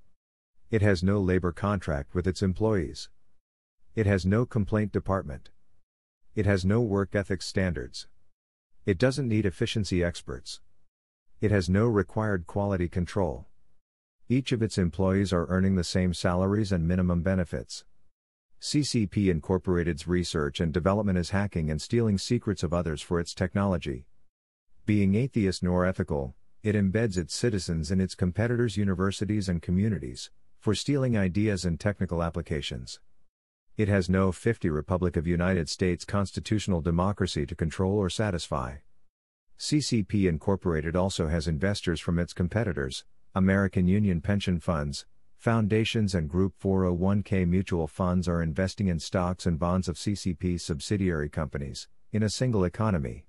It 0.70 0.82
has 0.82 1.02
no 1.02 1.20
labor 1.20 1.52
contract 1.52 2.14
with 2.14 2.26
its 2.26 2.42
employees. 2.42 3.10
It 3.94 4.06
has 4.06 4.26
no 4.26 4.46
complaint 4.46 4.90
department. 4.90 5.50
It 6.34 6.46
has 6.46 6.64
no 6.64 6.80
work 6.80 7.14
ethics 7.14 7.46
standards. 7.46 8.08
It 8.86 8.98
doesn't 8.98 9.28
need 9.28 9.46
efficiency 9.46 10.02
experts. 10.02 10.60
It 11.40 11.50
has 11.50 11.68
no 11.68 11.86
required 11.86 12.46
quality 12.46 12.88
control. 12.88 13.46
Each 14.28 14.52
of 14.52 14.62
its 14.62 14.78
employees 14.78 15.32
are 15.32 15.46
earning 15.48 15.76
the 15.76 15.84
same 15.84 16.12
salaries 16.12 16.72
and 16.72 16.86
minimum 16.86 17.22
benefits. 17.22 17.84
CCP 18.60 19.30
Incorporated's 19.30 20.08
research 20.08 20.60
and 20.60 20.72
development 20.72 21.16
is 21.16 21.30
hacking 21.30 21.70
and 21.70 21.80
stealing 21.80 22.18
secrets 22.18 22.62
of 22.62 22.74
others 22.74 23.00
for 23.00 23.20
its 23.20 23.34
technology. 23.34 24.06
Being 24.84 25.14
atheist 25.14 25.62
nor 25.62 25.86
ethical, 25.86 26.34
it 26.62 26.74
embeds 26.74 27.16
its 27.16 27.34
citizens 27.34 27.90
in 27.90 28.00
its 28.00 28.16
competitors' 28.16 28.76
universities 28.76 29.48
and 29.48 29.62
communities, 29.62 30.30
for 30.58 30.74
stealing 30.74 31.16
ideas 31.16 31.64
and 31.64 31.78
technical 31.78 32.22
applications. 32.22 32.98
It 33.78 33.86
has 33.86 34.10
no 34.10 34.32
50 34.32 34.70
Republic 34.70 35.16
of 35.16 35.28
United 35.28 35.68
States 35.68 36.04
constitutional 36.04 36.80
democracy 36.80 37.46
to 37.46 37.54
control 37.54 37.96
or 37.96 38.10
satisfy. 38.10 38.78
CCP 39.56 40.28
Incorporated 40.28 40.96
also 40.96 41.28
has 41.28 41.46
investors 41.46 42.00
from 42.00 42.18
its 42.18 42.32
competitors, 42.32 43.04
American 43.36 43.86
Union 43.86 44.20
pension 44.20 44.58
funds, 44.58 45.06
foundations 45.36 46.12
and 46.12 46.28
Group 46.28 46.54
401k 46.60 47.46
mutual 47.46 47.86
funds 47.86 48.26
are 48.26 48.42
investing 48.42 48.88
in 48.88 48.98
stocks 48.98 49.46
and 49.46 49.60
bonds 49.60 49.86
of 49.86 49.94
CCP 49.94 50.60
subsidiary 50.60 51.28
companies, 51.28 51.86
in 52.12 52.24
a 52.24 52.30
single 52.30 52.64
economy. 52.64 53.26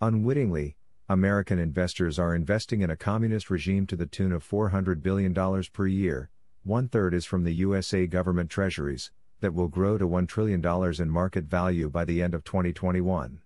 Unwittingly, 0.00 0.76
American 1.08 1.60
investors 1.60 2.18
are 2.18 2.34
investing 2.34 2.80
in 2.80 2.90
a 2.90 2.96
communist 2.96 3.48
regime 3.48 3.86
to 3.86 3.94
the 3.94 4.06
tune 4.06 4.32
of 4.32 4.44
$400 4.44 5.04
billion 5.04 5.32
per 5.72 5.86
year, 5.86 6.30
one 6.64 6.88
third 6.88 7.14
is 7.14 7.24
from 7.24 7.44
the 7.44 7.54
USA 7.54 8.08
government 8.08 8.50
treasuries, 8.50 9.12
that 9.40 9.54
will 9.54 9.68
grow 9.68 9.98
to 9.98 10.06
$1 10.06 10.26
trillion 10.28 10.64
in 11.00 11.10
market 11.10 11.44
value 11.44 11.88
by 11.88 12.04
the 12.04 12.22
end 12.22 12.34
of 12.34 12.44
2021. 12.44 13.40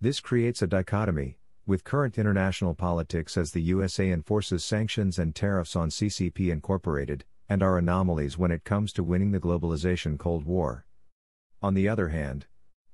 This 0.00 0.20
creates 0.20 0.62
a 0.62 0.66
dichotomy, 0.66 1.38
with 1.66 1.84
current 1.84 2.18
international 2.18 2.74
politics 2.74 3.36
as 3.36 3.50
the 3.50 3.62
USA 3.62 4.10
enforces 4.10 4.64
sanctions 4.64 5.18
and 5.18 5.34
tariffs 5.34 5.76
on 5.76 5.90
CCP 5.90 6.50
Incorporated, 6.50 7.24
and 7.48 7.62
our 7.62 7.78
anomalies 7.78 8.38
when 8.38 8.50
it 8.50 8.64
comes 8.64 8.92
to 8.92 9.02
winning 9.02 9.32
the 9.32 9.40
globalization 9.40 10.18
Cold 10.18 10.44
War. 10.44 10.86
On 11.60 11.74
the 11.74 11.88
other 11.88 12.08
hand, 12.08 12.46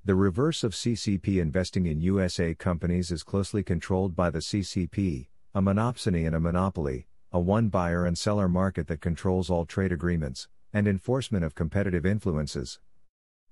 the 0.05 0.15
reverse 0.15 0.65
of 0.65 0.75
CCP 0.75 1.41
investing 1.41 1.87
in 1.87 2.01
USA 2.01 2.55
companies 2.55 3.11
is 3.11 3.23
closely 3.23 3.63
controlled 3.63 4.15
by 4.15 4.31
the 4.31 4.41
CCP, 4.41 5.29
a 5.55 5.63
monopsony 5.63 6.27
and 6.27 6.35
a 6.35 6.41
monopoly, 6.41 7.07
a 7.33 7.41
one 7.41 7.69
buyer 7.69 8.05
and 8.05 8.17
seller 8.17 8.49
market 8.49 8.87
that 8.89 9.01
controls 9.01 9.51
all 9.51 9.65
trade 9.65 9.93
agreements, 9.93 10.49
and 10.75 10.87
enforcement 10.87 11.45
of 11.45 11.55
competitive 11.55 12.05
influences. 12.05 12.81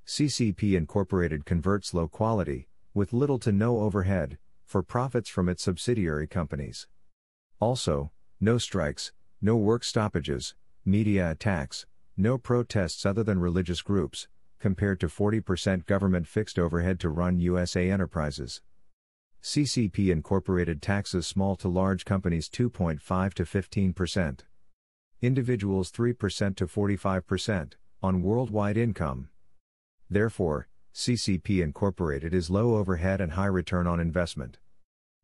CCP 0.04 0.74
Incorporated 0.74 1.46
converts 1.46 1.94
low 1.94 2.08
quality, 2.08 2.66
with 2.92 3.12
little 3.12 3.38
to 3.38 3.52
no 3.52 3.78
overhead, 3.78 4.36
for 4.66 4.82
profits 4.82 5.28
from 5.28 5.48
its 5.48 5.62
subsidiary 5.62 6.26
companies. 6.26 6.88
Also, 7.60 8.10
no 8.40 8.58
strikes, 8.58 9.12
no 9.40 9.56
work 9.56 9.84
stoppages, 9.84 10.56
media 10.84 11.30
attacks, 11.30 11.86
no 12.16 12.36
protests 12.36 13.06
other 13.06 13.22
than 13.22 13.38
religious 13.38 13.82
groups, 13.82 14.26
compared 14.58 14.98
to 15.00 15.06
40% 15.06 15.86
government 15.86 16.26
fixed 16.26 16.58
overhead 16.58 16.98
to 17.00 17.08
run 17.08 17.38
USA 17.38 17.88
enterprises. 17.88 18.60
CCP 19.42 20.10
Incorporated 20.10 20.82
taxes 20.82 21.26
small 21.26 21.54
to 21.56 21.68
large 21.68 22.04
companies 22.04 22.48
2.5 22.48 23.34
to 23.34 23.44
15%. 23.44 24.40
Individuals 25.22 25.92
3% 25.92 26.56
to 26.56 26.66
45% 26.66 27.74
on 28.02 28.22
worldwide 28.22 28.76
income. 28.76 29.28
Therefore, 30.10 30.66
CCP 30.92 31.62
Incorporated 31.62 32.34
is 32.34 32.50
low 32.50 32.74
overhead 32.74 33.20
and 33.20 33.30
high 33.30 33.46
return 33.46 33.86
on 33.86 34.00
investment. 34.00 34.58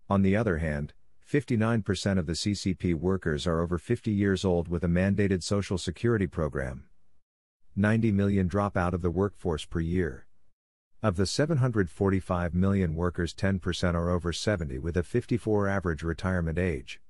On 0.09 0.23
the 0.23 0.37
other 0.37 0.59
hand, 0.59 0.93
59% 1.29 2.17
of 2.17 2.27
the 2.27 2.35
CCP 2.35 2.95
workers 2.95 3.45
are 3.45 3.61
over 3.61 3.77
50 3.77 4.13
years 4.13 4.45
old 4.45 4.69
with 4.69 4.85
a 4.85 4.87
mandated 4.87 5.43
Social 5.43 5.77
Security 5.77 6.29
program. 6.29 6.85
90 7.75 8.13
million 8.13 8.47
drop 8.47 8.77
out 8.77 8.95
of 8.95 9.03
the 9.03 9.11
workforce 9.11 9.65
per 9.65 9.81
year. 9.81 10.29
Of 11.03 11.17
the 11.17 11.27
745 11.27 12.55
million 12.55 12.95
workers, 12.95 13.35
10% 13.35 13.95
are 13.95 14.11
over 14.11 14.33
70 14.33 14.79
with 14.79 14.97
a 14.97 15.03
54 15.03 15.67
average 15.67 16.05
retirement 16.05 16.57
age. 16.57 17.01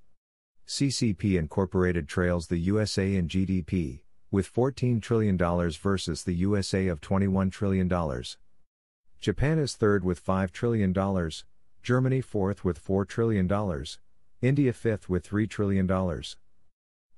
CCP 0.69 1.39
Incorporated 1.39 2.07
trails 2.07 2.49
the 2.49 2.59
USA 2.59 3.15
in 3.15 3.27
GDP, 3.27 4.01
with 4.31 4.53
$14 4.53 5.01
trillion 5.01 5.39
versus 5.39 6.25
the 6.25 6.35
USA 6.35 6.89
of 6.89 7.01
$21 7.01 7.51
trillion. 7.51 7.89
Japan 9.19 9.59
is 9.59 9.77
third 9.77 10.05
with 10.05 10.23
$5 10.23 10.51
trillion, 10.51 10.95
Germany 11.83 12.21
fourth 12.21 12.67
with 12.67 12.85
$4 12.85 13.09
trillion, 13.09 13.85
India 14.43 14.73
fifth 14.75 15.09
with 15.09 15.27
$3 15.27 15.49
trillion. 15.49 15.89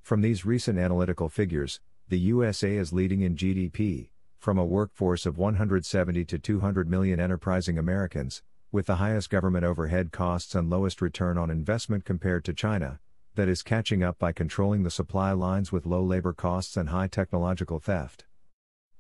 From 0.01 0.20
these 0.20 0.47
recent 0.47 0.78
analytical 0.78 1.28
figures, 1.28 1.81
the 2.09 2.20
USA 2.20 2.77
is 2.77 2.93
leading 2.93 3.22
in 3.22 3.35
GDP, 3.35 4.10
from 4.39 4.59
a 4.59 4.64
workforce 4.64 5.27
of 5.27 5.39
170 5.39 6.24
to 6.24 6.39
200 6.39 6.89
million 6.89 7.18
enterprising 7.18 7.78
Americans, 7.78 8.44
with 8.70 8.86
the 8.86 8.97
highest 8.97 9.28
government 9.28 9.64
overhead 9.64 10.12
costs 10.12 10.55
and 10.55 10.70
lowest 10.70 11.02
return 11.02 11.36
on 11.36 11.51
investment 11.51 12.05
compared 12.05 12.44
to 12.44 12.55
China, 12.55 13.01
that 13.40 13.48
is 13.48 13.62
catching 13.62 14.02
up 14.02 14.18
by 14.18 14.32
controlling 14.32 14.82
the 14.82 14.90
supply 14.90 15.32
lines 15.32 15.72
with 15.72 15.86
low 15.86 16.02
labor 16.02 16.34
costs 16.34 16.76
and 16.76 16.90
high 16.90 17.06
technological 17.06 17.78
theft. 17.78 18.26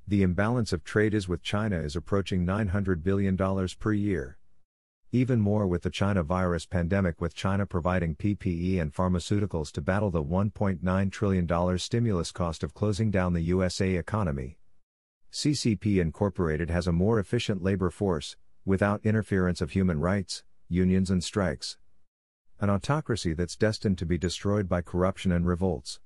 The 0.08 0.22
imbalance 0.22 0.72
of 0.72 0.82
trade 0.82 1.12
is 1.12 1.28
with 1.28 1.42
China 1.42 1.78
is 1.78 1.94
approaching 1.94 2.46
$900 2.46 3.02
billion 3.02 3.36
per 3.36 3.92
year. 3.92 4.38
Even 5.12 5.42
more 5.42 5.66
with 5.66 5.82
the 5.82 5.90
China 5.90 6.22
virus 6.22 6.64
pandemic, 6.64 7.20
with 7.20 7.34
China 7.34 7.66
providing 7.66 8.16
PPE 8.16 8.80
and 8.80 8.94
pharmaceuticals 8.94 9.70
to 9.72 9.82
battle 9.82 10.10
the 10.10 10.24
$1.9 10.24 11.12
trillion 11.12 11.78
stimulus 11.78 12.32
cost 12.32 12.64
of 12.64 12.72
closing 12.72 13.10
down 13.10 13.34
the 13.34 13.42
USA 13.42 13.94
economy, 13.96 14.56
CCP 15.30 16.00
Incorporated 16.00 16.70
has 16.70 16.86
a 16.86 16.92
more 16.92 17.18
efficient 17.18 17.62
labor 17.62 17.90
force, 17.90 18.38
without 18.64 19.04
interference 19.04 19.60
of 19.60 19.72
human 19.72 20.00
rights, 20.00 20.44
unions, 20.66 21.10
and 21.10 21.22
strikes. 21.22 21.76
An 22.60 22.68
autocracy 22.68 23.32
that's 23.32 23.56
destined 23.56 23.96
to 23.98 24.04
be 24.04 24.18
destroyed 24.18 24.68
by 24.68 24.82
corruption 24.82 25.32
and 25.32 25.46
revolts. 25.46 25.98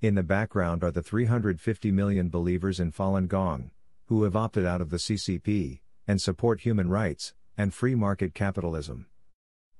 In 0.00 0.14
the 0.14 0.22
background 0.22 0.84
are 0.84 0.92
the 0.92 1.02
350 1.02 1.90
million 1.90 2.28
believers 2.28 2.78
in 2.78 2.92
Falun 2.92 3.26
Gong, 3.26 3.72
who 4.06 4.22
have 4.22 4.36
opted 4.36 4.64
out 4.64 4.80
of 4.80 4.90
the 4.90 4.98
CCP, 4.98 5.80
and 6.06 6.22
support 6.22 6.60
human 6.60 6.88
rights, 6.88 7.34
and 7.58 7.74
free 7.74 7.96
market 7.96 8.32
capitalism. 8.32 9.06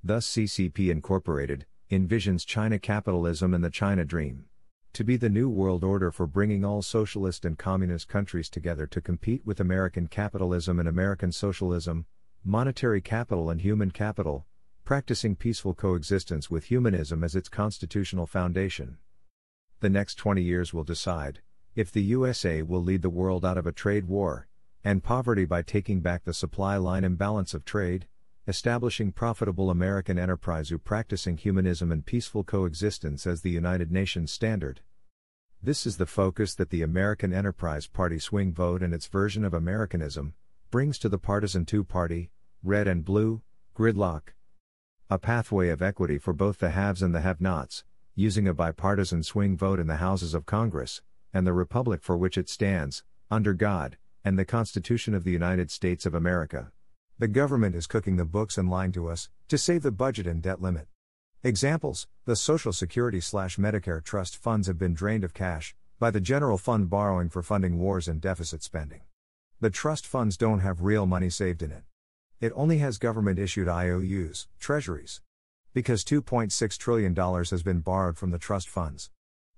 Thus, 0.03 0.27
CCP 0.27 0.91
Incorporated 0.91 1.67
envisions 1.89 2.45
China 2.45 2.81
capitalism 2.81 3.55
and 3.55 3.63
the 3.63 3.71
China 3.71 4.05
dream 4.05 4.47
to 4.95 5.05
be 5.05 5.17
the 5.17 5.31
new 5.31 5.49
world 5.49 5.85
order 5.85 6.11
for 6.11 6.27
bringing 6.27 6.65
all 6.65 6.83
socialist 6.83 7.45
and 7.47 7.57
communist 7.57 8.09
countries 8.09 8.51
together 8.51 8.87
to 8.87 9.01
compete 9.01 9.47
with 9.47 9.59
American 9.59 10.07
capitalism 10.07 10.79
and 10.79 10.89
American 10.89 11.33
socialism, 11.33 12.05
monetary 12.45 13.01
capital 13.01 13.49
and 13.49 13.63
human 13.63 13.91
capital, 13.91 14.47
practicing 14.85 15.37
peaceful 15.37 15.75
coexistence 15.75 16.51
with 16.51 16.65
humanism 16.65 17.23
as 17.23 17.37
its 17.37 17.49
constitutional 17.49 18.27
foundation. 18.27 18.99
The 19.81 19.91
next 19.91 20.17
20 20.17 20.43
years 20.43 20.75
will 20.75 20.85
decide 20.85 21.41
if 21.75 21.91
the 21.91 22.03
USA 22.03 22.63
will 22.63 22.83
lead 22.83 23.03
the 23.03 23.11
world 23.11 23.45
out 23.45 23.57
of 23.57 23.67
a 23.67 23.73
trade 23.73 24.07
war 24.07 24.49
and 24.85 25.03
poverty 25.03 25.45
by 25.45 25.63
taking 25.63 26.01
back 26.01 26.25
the 26.25 26.35
supply 26.35 26.77
line 26.77 27.05
imbalance 27.05 27.55
of 27.55 27.65
trade, 27.65 28.07
establishing 28.49 29.13
profitable 29.13 29.71
American 29.71 30.19
enterprise 30.19 30.69
who 30.69 30.79
practicing 30.79 31.37
humanism 31.37 31.93
and 31.93 32.05
peaceful 32.05 32.43
coexistence 32.43 33.27
as 33.27 33.43
the 33.43 33.51
United 33.51 33.93
Nations 33.93 34.33
standard. 34.33 34.81
This 35.63 35.87
is 35.87 35.97
the 35.97 36.07
focus 36.07 36.57
that 36.57 36.71
the 36.71 36.83
American 36.83 37.33
Enterprise 37.33 37.87
Party 37.87 38.19
swing 38.19 38.53
vote 38.53 38.83
and 38.83 38.93
its 38.93 39.07
version 39.07 39.45
of 39.45 39.55
Americanism 39.55 40.35
brings 40.73 40.99
to 40.99 41.09
the 41.09 41.19
partisan 41.19 41.65
two 41.65 41.85
party, 41.85 42.33
red 42.65 42.89
and 42.89 43.05
blue, 43.05 43.43
gridlock. 43.77 44.35
A 45.11 45.19
pathway 45.19 45.69
of 45.69 45.83
equity 45.83 46.19
for 46.19 46.33
both 46.33 46.59
the 46.59 46.71
haves 46.71 47.03
and 47.03 47.15
the 47.15 47.21
have 47.21 47.41
nots, 47.41 47.85
using 48.15 48.49
a 48.49 48.55
bipartisan 48.55 49.23
swing 49.23 49.57
vote 49.57 49.79
in 49.79 49.87
the 49.87 49.97
Houses 49.97 50.35
of 50.35 50.47
Congress, 50.47 51.03
and 51.33 51.47
the 51.47 51.53
Republic 51.53 52.03
for 52.03 52.17
which 52.17 52.39
it 52.39 52.49
stands, 52.49 53.05
under 53.31 53.55
God, 53.55 53.97
and 54.25 54.39
the 54.39 54.45
Constitution 54.45 55.15
of 55.15 55.25
the 55.25 55.31
United 55.31 55.71
States 55.71 56.07
of 56.07 56.15
America. 56.15 56.73
The 57.19 57.29
government 57.29 57.75
is 57.75 57.87
cooking 57.87 58.17
the 58.17 58.25
books 58.25 58.57
and 58.57 58.71
lying 58.71 58.93
to 58.93 59.09
us, 59.09 59.29
to 59.49 59.59
save 59.59 59.83
the 59.83 59.91
budget 59.91 60.27
and 60.27 60.43
debt 60.43 60.63
limit. 60.63 60.89
Examples 61.45 62.07
The 62.25 62.37
Social 62.37 62.73
Security 62.73 63.21
slash 63.21 63.57
Medicare 63.57 64.03
trust 64.03 64.37
funds 64.37 64.67
have 64.67 64.79
been 64.79 64.95
drained 64.95 65.25
of 65.25 65.35
cash, 65.35 65.75
by 65.99 66.11
the 66.11 66.21
general 66.21 66.59
fund 66.59 66.89
borrowing 66.89 67.29
for 67.29 67.43
funding 67.43 67.79
wars 67.79 68.09
and 68.09 68.21
deficit 68.21 68.63
spending. 68.63 69.03
The 69.61 69.71
trust 69.71 70.07
funds 70.07 70.37
don't 70.37 70.61
have 70.61 70.83
real 70.83 71.07
money 71.07 71.31
saved 71.31 71.63
in 71.63 71.71
it. 71.71 71.85
It 72.43 72.53
only 72.57 72.79
has 72.79 72.99
government 72.99 73.39
issued 73.39 73.69
IOUs, 73.69 74.49
treasuries. 74.59 75.21
Because 75.73 76.03
$2.6 76.03 76.77
trillion 76.77 77.15
has 77.15 77.63
been 77.63 77.79
borrowed 77.79 78.19
from 78.19 78.33
the 78.33 78.39
trust 78.41 78.69
funds. 78.69 79.11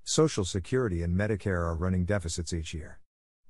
Social 0.03 0.45
Security 0.45 1.03
and 1.03 1.17
Medicare 1.17 1.65
are 1.65 1.75
running 1.75 2.05
deficits 2.05 2.53
each 2.53 2.75
year. 2.75 3.01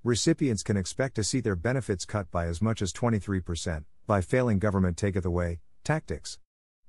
Recipients 0.05 0.63
can 0.63 0.77
expect 0.77 1.17
to 1.17 1.25
see 1.25 1.41
their 1.41 1.57
benefits 1.57 2.05
cut 2.05 2.31
by 2.31 2.47
as 2.47 2.63
much 2.63 2.81
as 2.81 2.93
23%, 2.93 3.83
by 4.07 4.21
failing 4.21 4.61
government 4.61 4.97
take 4.97 5.17
it 5.17 5.25
away 5.25 5.59
tactics. 5.83 6.39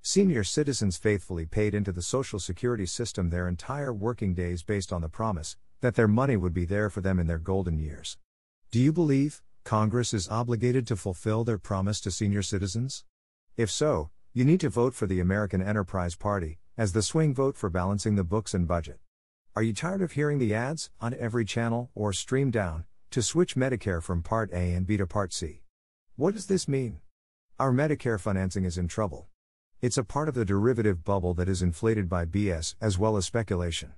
Senior 0.04 0.44
citizens 0.44 0.98
faithfully 0.98 1.48
paid 1.48 1.74
into 1.74 1.92
the 1.92 2.04
Social 2.04 2.38
Security 2.38 2.86
system 2.86 3.32
their 3.32 3.48
entire 3.48 3.92
working 3.92 4.36
days 4.36 4.62
based 4.62 4.94
on 4.94 5.02
the 5.02 5.10
promise 5.10 5.58
that 5.82 5.96
their 5.96 6.08
money 6.08 6.38
would 6.38 6.54
be 6.54 6.66
there 6.66 6.92
for 6.92 7.02
them 7.02 7.18
in 7.18 7.26
their 7.26 7.40
golden 7.40 7.80
years. 7.80 8.20
Do 8.70 8.80
you 8.80 8.94
believe 8.94 9.42
Congress 9.66 10.14
is 10.14 10.30
obligated 10.30 10.86
to 10.86 10.96
fulfill 10.96 11.44
their 11.44 11.58
promise 11.58 12.00
to 12.00 12.12
senior 12.12 12.44
citizens? 12.44 13.04
If 13.58 13.72
so, 13.72 14.12
you 14.32 14.46
need 14.46 14.60
to 14.60 14.70
vote 14.70 14.94
for 14.94 15.08
the 15.08 15.20
American 15.20 15.60
Enterprise 15.60 16.16
Party 16.16 16.60
as 16.78 16.94
the 16.94 17.02
swing 17.02 17.34
vote 17.34 17.58
for 17.58 17.72
balancing 17.72 18.14
the 18.14 18.24
books 18.24 18.54
and 18.54 18.68
budget. 18.68 19.00
Are 19.56 19.64
you 19.64 19.74
tired 19.74 20.04
of 20.04 20.12
hearing 20.12 20.38
the 20.38 20.54
ads 20.54 20.92
on 21.02 21.16
every 21.16 21.46
channel 21.46 21.90
or 21.96 22.14
stream 22.14 22.52
down 22.52 22.86
to 23.10 23.24
switch 23.24 23.56
Medicare 23.56 24.04
from 24.04 24.22
Part 24.22 24.52
A 24.54 24.74
and 24.74 24.86
B 24.86 24.98
to 24.98 25.08
Part 25.08 25.34
C? 25.34 25.64
What 26.16 26.36
does 26.36 26.46
this 26.46 26.68
mean? 26.68 27.00
Our 27.60 27.72
Medicare 27.72 28.20
financing 28.20 28.66
is 28.66 28.78
in 28.78 28.88
trouble. 28.88 29.30
It's 29.82 29.98
a 29.98 30.04
part 30.04 30.30
of 30.30 30.36
the 30.36 30.46
derivative 30.46 31.04
bubble 31.04 31.34
that 31.34 31.50
is 31.50 31.64
inflated 31.64 32.08
by 32.08 32.26
BS 32.26 32.76
as 32.80 33.00
well 33.00 33.18
as 33.18 33.26
speculation. 33.26 33.94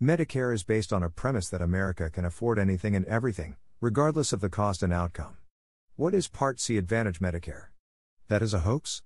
Medicare 0.00 0.54
is 0.54 0.62
based 0.62 0.92
on 0.92 1.02
a 1.02 1.10
premise 1.10 1.48
that 1.48 1.60
America 1.60 2.10
can 2.10 2.24
afford 2.24 2.60
anything 2.60 2.94
and 2.94 3.04
everything, 3.06 3.56
regardless 3.82 4.34
of 4.34 4.42
the 4.42 4.50
cost 4.50 4.82
and 4.82 4.92
outcome. 4.92 5.38
What 5.96 6.12
is 6.12 6.28
Part 6.28 6.60
C 6.60 6.76
Advantage 6.76 7.18
Medicare? 7.18 7.68
That 8.28 8.42
is 8.42 8.52
a 8.52 8.60
hoax? 8.60 9.00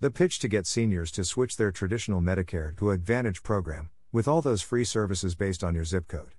The 0.00 0.10
pitch 0.10 0.38
to 0.38 0.48
get 0.48 0.66
seniors 0.66 1.10
to 1.10 1.26
switch 1.26 1.58
their 1.58 1.70
traditional 1.70 2.22
Medicare 2.22 2.74
to 2.78 2.90
Advantage 2.90 3.42
program, 3.42 3.90
with 4.12 4.26
all 4.26 4.40
those 4.40 4.62
free 4.62 4.84
services 4.84 5.34
based 5.34 5.62
on 5.62 5.74
your 5.74 5.84
zip 5.84 6.08
code. 6.08 6.30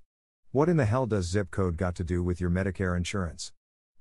What 0.51 0.67
in 0.67 0.77
the 0.77 0.85
hell 0.85 1.05
does 1.05 1.29
zip 1.29 1.51
code 1.51 1.77
got 1.77 1.93
to 1.97 2.03
do 2.03 2.23
with 2.23 2.41
your 2.41 2.49
Medicare 2.49 2.97
insurance? 2.97 3.53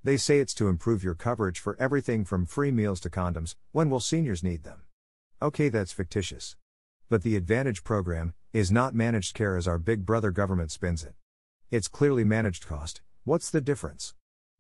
They 0.03 0.17
say 0.17 0.39
it's 0.39 0.55
to 0.55 0.69
improve 0.69 1.05
your 1.05 1.15
coverage 1.15 1.61
for 1.61 1.77
everything 1.79 2.25
from 2.25 2.47
free 2.47 2.71
meals 2.71 3.01
to 3.01 3.11
condoms. 3.11 3.55
When 3.73 3.91
will 3.91 4.01
seniors 4.01 4.43
need 4.43 4.65
them? 4.65 4.81
Okay, 5.43 5.69
that's 5.69 5.93
fictitious. 5.93 6.57
But 7.11 7.23
the 7.23 7.37
Advantage 7.37 7.85
program 7.85 8.33
is 8.55 8.73
not 8.73 8.95
managed 8.95 9.35
care 9.35 9.59
as 9.59 9.69
our 9.69 9.79
big 9.79 10.07
brother 10.07 10.31
government 10.31 10.71
spins 10.71 11.05
it. 11.05 11.13
It's 11.71 11.87
clearly 11.87 12.25
managed 12.25 12.67
cost. 12.67 13.03
What's 13.27 13.49
the 13.49 13.63
difference? 13.63 14.13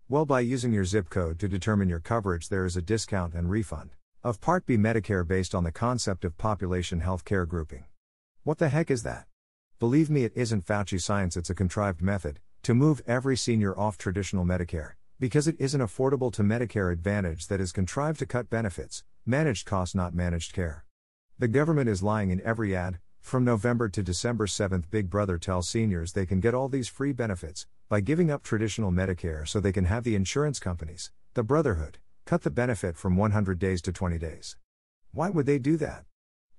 Well, 0.08 0.24
by 0.24 0.40
using 0.40 0.72
your 0.72 0.86
zip 0.86 1.10
code 1.10 1.38
to 1.40 1.48
determine 1.48 1.90
your 1.90 2.00
coverage, 2.00 2.48
there 2.48 2.64
is 2.64 2.78
a 2.78 2.80
discount 2.80 3.34
and 3.34 3.50
refund 3.50 3.90
of 4.22 4.40
Part 4.40 4.64
B 4.64 4.78
Medicare 4.78 5.28
based 5.28 5.54
on 5.54 5.64
the 5.64 5.70
concept 5.70 6.24
of 6.24 6.38
population 6.38 7.00
health 7.00 7.26
care 7.26 7.44
grouping. 7.44 7.84
What 8.42 8.56
the 8.56 8.70
heck 8.70 8.90
is 8.90 9.02
that? 9.02 9.26
Believe 9.78 10.08
me, 10.08 10.24
it 10.24 10.32
isn't 10.34 10.64
Fauci 10.64 10.98
science, 10.98 11.36
it's 11.36 11.50
a 11.50 11.54
contrived 11.54 12.00
method 12.00 12.40
to 12.62 12.72
move 12.72 13.02
every 13.06 13.36
senior 13.36 13.78
off 13.78 13.98
traditional 13.98 14.46
Medicare 14.46 14.92
because 15.20 15.46
it 15.46 15.56
isn't 15.58 15.82
affordable 15.82 16.32
to 16.32 16.42
Medicare 16.42 16.90
Advantage 16.90 17.48
that 17.48 17.60
is 17.60 17.70
contrived 17.70 18.18
to 18.20 18.26
cut 18.26 18.48
benefits, 18.48 19.04
managed 19.26 19.66
costs, 19.66 19.94
not 19.94 20.14
managed 20.14 20.54
care. 20.54 20.86
The 21.38 21.48
government 21.48 21.90
is 21.90 22.02
lying 22.02 22.30
in 22.30 22.40
every 22.40 22.74
ad. 22.74 22.98
From 23.24 23.42
November 23.42 23.88
to 23.88 24.02
December 24.02 24.46
7th, 24.46 24.90
Big 24.90 25.08
Brother 25.08 25.38
tells 25.38 25.66
seniors 25.66 26.12
they 26.12 26.26
can 26.26 26.40
get 26.40 26.52
all 26.52 26.68
these 26.68 26.88
free 26.88 27.12
benefits 27.12 27.66
by 27.88 28.00
giving 28.00 28.30
up 28.30 28.42
traditional 28.42 28.92
Medicare 28.92 29.48
so 29.48 29.58
they 29.58 29.72
can 29.72 29.86
have 29.86 30.04
the 30.04 30.14
insurance 30.14 30.58
companies, 30.60 31.10
the 31.32 31.42
Brotherhood, 31.42 31.96
cut 32.26 32.42
the 32.42 32.50
benefit 32.50 32.98
from 32.98 33.16
100 33.16 33.58
days 33.58 33.80
to 33.80 33.92
20 33.92 34.18
days. 34.18 34.56
Why 35.10 35.30
would 35.30 35.46
they 35.46 35.58
do 35.58 35.78
that? 35.78 36.04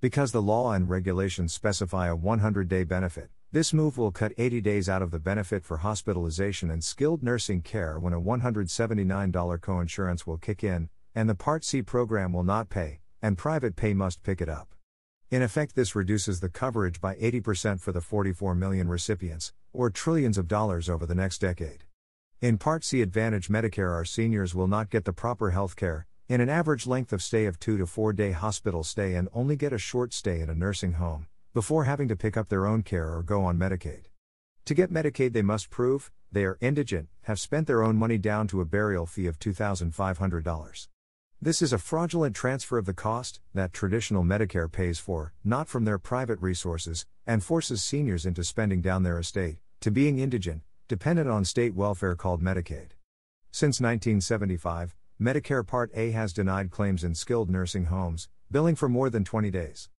Because 0.00 0.32
the 0.32 0.42
law 0.42 0.72
and 0.72 0.90
regulations 0.90 1.52
specify 1.52 2.08
a 2.08 2.16
100 2.16 2.66
day 2.66 2.82
benefit. 2.82 3.30
This 3.52 3.72
move 3.72 3.96
will 3.96 4.10
cut 4.10 4.32
80 4.36 4.60
days 4.60 4.88
out 4.88 5.02
of 5.02 5.12
the 5.12 5.20
benefit 5.20 5.64
for 5.64 5.78
hospitalization 5.78 6.68
and 6.68 6.82
skilled 6.82 7.22
nursing 7.22 7.62
care 7.62 7.96
when 8.00 8.12
a 8.12 8.20
$179 8.20 9.32
coinsurance 9.60 10.26
will 10.26 10.36
kick 10.36 10.64
in, 10.64 10.88
and 11.14 11.28
the 11.28 11.36
Part 11.36 11.64
C 11.64 11.80
program 11.80 12.32
will 12.32 12.42
not 12.42 12.68
pay, 12.68 12.98
and 13.22 13.38
private 13.38 13.76
pay 13.76 13.94
must 13.94 14.24
pick 14.24 14.40
it 14.40 14.48
up. 14.48 14.75
In 15.28 15.42
effect, 15.42 15.74
this 15.74 15.96
reduces 15.96 16.38
the 16.38 16.48
coverage 16.48 17.00
by 17.00 17.16
80% 17.16 17.80
for 17.80 17.90
the 17.90 18.00
44 18.00 18.54
million 18.54 18.88
recipients, 18.88 19.52
or 19.72 19.90
trillions 19.90 20.38
of 20.38 20.46
dollars 20.46 20.88
over 20.88 21.04
the 21.04 21.16
next 21.16 21.40
decade. 21.40 21.82
In 22.40 22.58
Part 22.58 22.84
C 22.84 23.02
Advantage 23.02 23.48
Medicare, 23.48 23.92
our 23.92 24.04
seniors 24.04 24.54
will 24.54 24.68
not 24.68 24.88
get 24.88 25.04
the 25.04 25.12
proper 25.12 25.50
health 25.50 25.74
care, 25.74 26.06
in 26.28 26.40
an 26.40 26.48
average 26.48 26.86
length 26.86 27.12
of 27.12 27.22
stay 27.22 27.46
of 27.46 27.58
2 27.58 27.76
to 27.78 27.86
4 27.86 28.12
day 28.12 28.30
hospital 28.30 28.84
stay, 28.84 29.14
and 29.16 29.28
only 29.32 29.56
get 29.56 29.72
a 29.72 29.78
short 29.78 30.14
stay 30.14 30.40
in 30.40 30.48
a 30.48 30.54
nursing 30.54 30.92
home, 30.92 31.26
before 31.52 31.84
having 31.84 32.06
to 32.06 32.14
pick 32.14 32.36
up 32.36 32.48
their 32.48 32.64
own 32.64 32.84
care 32.84 33.12
or 33.12 33.24
go 33.24 33.44
on 33.44 33.58
Medicaid. 33.58 34.04
To 34.66 34.74
get 34.74 34.92
Medicaid, 34.92 35.32
they 35.32 35.42
must 35.42 35.70
prove 35.70 36.12
they 36.30 36.44
are 36.44 36.58
indigent, 36.60 37.08
have 37.22 37.40
spent 37.40 37.66
their 37.66 37.82
own 37.82 37.96
money 37.96 38.18
down 38.18 38.46
to 38.48 38.60
a 38.60 38.64
burial 38.64 39.06
fee 39.06 39.26
of 39.26 39.40
$2,500. 39.40 40.88
This 41.42 41.60
is 41.60 41.74
a 41.74 41.78
fraudulent 41.78 42.34
transfer 42.34 42.78
of 42.78 42.86
the 42.86 42.94
cost 42.94 43.40
that 43.52 43.74
traditional 43.74 44.24
Medicare 44.24 44.72
pays 44.72 44.98
for, 44.98 45.34
not 45.44 45.68
from 45.68 45.84
their 45.84 45.98
private 45.98 46.40
resources, 46.40 47.04
and 47.26 47.44
forces 47.44 47.82
seniors 47.82 48.24
into 48.24 48.42
spending 48.42 48.80
down 48.80 49.02
their 49.02 49.18
estate, 49.18 49.58
to 49.82 49.90
being 49.90 50.18
indigent, 50.18 50.62
dependent 50.88 51.28
on 51.28 51.44
state 51.44 51.74
welfare 51.74 52.16
called 52.16 52.42
Medicaid. 52.42 52.92
Since 53.52 53.82
1975, 53.82 54.96
Medicare 55.20 55.64
Part 55.66 55.90
A 55.94 56.12
has 56.12 56.32
denied 56.32 56.70
claims 56.70 57.04
in 57.04 57.14
skilled 57.14 57.50
nursing 57.50 57.84
homes, 57.84 58.30
billing 58.50 58.74
for 58.74 58.88
more 58.88 59.10
than 59.10 59.22
20 59.22 59.50
days. 59.50 59.90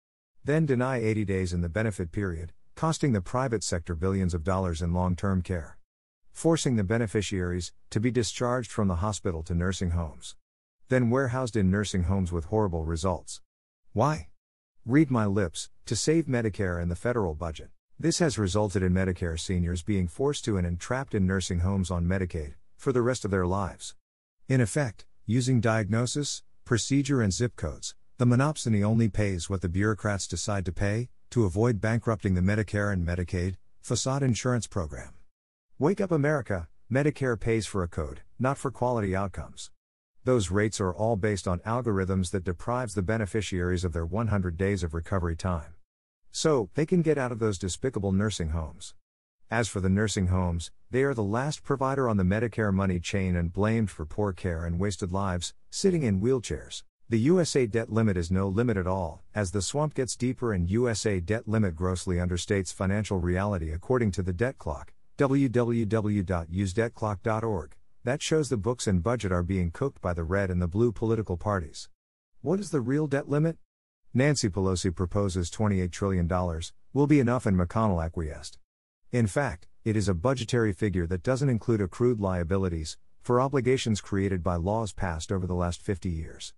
Then 0.43 0.65
deny 0.65 0.97
80 0.97 1.23
days 1.23 1.53
in 1.53 1.61
the 1.61 1.69
benefit 1.69 2.11
period, 2.11 2.51
costing 2.73 3.13
the 3.13 3.21
private 3.21 3.63
sector 3.63 3.93
billions 3.93 4.33
of 4.33 4.43
dollars 4.43 4.81
in 4.81 4.91
long 4.91 5.15
term 5.15 5.43
care. 5.43 5.77
Forcing 6.31 6.77
the 6.77 6.83
beneficiaries 6.83 7.73
to 7.91 7.99
be 7.99 8.09
discharged 8.09 8.71
from 8.71 8.87
the 8.87 8.95
hospital 8.95 9.43
to 9.43 9.53
nursing 9.53 9.91
homes. 9.91 10.35
Then 10.89 11.09
warehoused 11.09 11.57
in 11.57 11.69
nursing 11.69 12.03
homes 12.03 12.31
with 12.31 12.45
horrible 12.45 12.85
results. 12.85 13.41
Why? 13.91 14.29
Read 14.85 15.11
my 15.11 15.25
lips 15.25 15.69
to 15.85 15.97
save 15.97 16.27
Medicare 16.27 16.81
and 16.81 16.89
the 16.89 16.95
federal 16.95 17.33
budget. 17.33 17.71
This 17.99 18.19
has 18.19 18.37
resulted 18.37 18.81
in 18.81 18.93
Medicare 18.93 19.37
seniors 19.37 19.83
being 19.83 20.07
forced 20.07 20.45
to 20.45 20.55
and 20.55 20.65
entrapped 20.65 21.13
in 21.13 21.27
nursing 21.27 21.59
homes 21.59 21.91
on 21.91 22.05
Medicaid 22.05 22.53
for 22.77 22.93
the 22.93 23.01
rest 23.01 23.25
of 23.25 23.31
their 23.31 23.45
lives. 23.45 23.95
In 24.47 24.61
effect, 24.61 25.05
using 25.25 25.59
diagnosis, 25.59 26.43
procedure, 26.63 27.21
and 27.21 27.33
zip 27.33 27.57
codes, 27.57 27.95
the 28.17 28.25
monopsony 28.25 28.81
only 28.81 29.09
pays 29.09 29.49
what 29.49 29.61
the 29.61 29.67
bureaucrats 29.67 30.25
decide 30.25 30.63
to 30.65 30.71
pay 30.71 31.09
to 31.31 31.43
avoid 31.43 31.81
bankrupting 31.81 32.33
the 32.35 32.41
Medicare 32.41 32.93
and 32.93 33.05
Medicaid 33.05 33.55
facade 33.81 34.23
insurance 34.23 34.67
program. 34.67 35.13
Wake 35.79 35.99
up 35.99 36.11
America, 36.11 36.69
Medicare 36.89 37.37
pays 37.37 37.65
for 37.65 37.83
a 37.83 37.89
code, 37.89 38.21
not 38.39 38.57
for 38.57 38.71
quality 38.71 39.13
outcomes. 39.13 39.69
Those 40.27 40.51
rates 40.51 40.79
are 40.81 40.93
all 40.93 41.15
based 41.15 41.47
on 41.47 41.59
algorithms 41.59 42.31
that 42.31 42.43
deprives 42.43 42.95
the 42.95 43.01
beneficiaries 43.01 43.85
of 43.85 43.93
their 43.93 44.05
100 44.05 44.57
days 44.57 44.83
of 44.83 44.93
recovery 44.93 45.37
time. 45.37 45.75
So, 46.33 46.69
they 46.75 46.85
can 46.85 47.01
get 47.01 47.17
out 47.17 47.31
of 47.31 47.39
those 47.39 47.57
despicable 47.57 48.11
nursing 48.11 48.49
homes. 48.49 48.93
As 49.49 49.69
for 49.69 49.79
the 49.79 49.87
nursing 49.87 50.27
homes, 50.27 50.69
they 50.91 51.03
are 51.03 51.13
the 51.13 51.23
last 51.23 51.63
provider 51.63 52.09
on 52.09 52.17
the 52.17 52.25
Medicare 52.25 52.73
money 52.73 52.99
chain 52.99 53.37
and 53.37 53.53
blamed 53.53 53.89
for 53.89 54.05
poor 54.05 54.33
care 54.33 54.65
and 54.65 54.81
wasted 54.81 55.13
lives, 55.13 55.53
sitting 55.69 56.03
in 56.03 56.19
wheelchairs. 56.19 56.83
The 57.07 57.19
USA 57.19 57.65
debt 57.65 57.89
limit 57.89 58.17
is 58.17 58.29
no 58.29 58.49
limit 58.49 58.75
at 58.75 58.85
all, 58.85 59.23
as 59.33 59.51
the 59.51 59.61
swamp 59.61 59.93
gets 59.93 60.17
deeper 60.17 60.51
and 60.51 60.69
USA 60.69 61.21
debt 61.21 61.47
limit 61.47 61.73
grossly 61.73 62.17
understates 62.17 62.73
financial 62.73 63.17
reality 63.17 63.71
according 63.71 64.11
to 64.11 64.21
the 64.21 64.33
debt 64.33 64.57
clock, 64.57 64.91
www.usdebtclock.org, 65.17 67.76
that 68.07 68.21
shows 68.21 68.47
the 68.47 68.55
books 68.55 68.87
and 68.87 69.03
budget 69.03 69.33
are 69.33 69.43
being 69.43 69.69
cooked 69.69 69.99
by 69.99 70.13
the 70.13 70.23
red 70.23 70.49
and 70.49 70.61
the 70.61 70.67
blue 70.69 70.93
political 70.93 71.35
parties. 71.35 71.89
What 72.39 72.57
is 72.57 72.69
the 72.71 72.79
real 72.79 73.05
debt 73.05 73.27
limit? 73.27 73.57
Nancy 74.13 74.47
Pelosi 74.47 74.95
proposes 74.95 75.51
$28 75.51 75.91
trillion, 75.91 76.25
will 76.93 77.05
be 77.05 77.19
enough, 77.19 77.45
and 77.45 77.59
McConnell 77.59 78.01
acquiesced. 78.01 78.59
In 79.11 79.27
fact, 79.27 79.67
it 79.83 79.97
is 79.97 80.07
a 80.07 80.13
budgetary 80.13 80.71
figure 80.71 81.05
that 81.05 81.21
doesn't 81.21 81.49
include 81.49 81.81
accrued 81.81 82.21
liabilities, 82.21 82.95
for 83.23 83.41
obligations 83.41 83.99
created 83.99 84.41
by 84.41 84.55
laws 84.55 84.93
passed 84.93 85.29
over 85.29 85.45
the 85.45 85.53
last 85.53 85.81
50 85.81 86.07
years. 86.07 86.53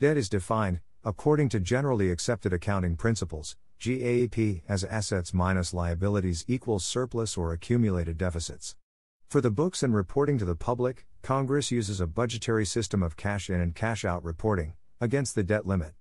Debt 0.00 0.18
is 0.18 0.28
defined, 0.28 0.80
according 1.02 1.48
to 1.48 1.60
generally 1.60 2.10
accepted 2.10 2.52
accounting 2.52 2.94
principles, 2.94 3.56
GAAP, 3.80 4.64
as 4.68 4.84
assets 4.84 5.32
minus 5.32 5.72
liabilities 5.72 6.44
equals 6.46 6.84
surplus 6.84 7.38
or 7.38 7.54
accumulated 7.54 8.18
deficits. 8.18 8.76
For 9.30 9.40
the 9.40 9.52
books 9.52 9.84
and 9.84 9.94
reporting 9.94 10.38
to 10.38 10.44
the 10.44 10.56
public, 10.56 11.06
Congress 11.22 11.70
uses 11.70 12.00
a 12.00 12.08
budgetary 12.08 12.66
system 12.66 13.00
of 13.00 13.16
cash 13.16 13.48
in 13.48 13.60
and 13.60 13.76
cash 13.76 14.04
out 14.04 14.24
reporting, 14.24 14.72
against 15.00 15.36
the 15.36 15.44
debt 15.44 15.64
limit. 15.64 15.92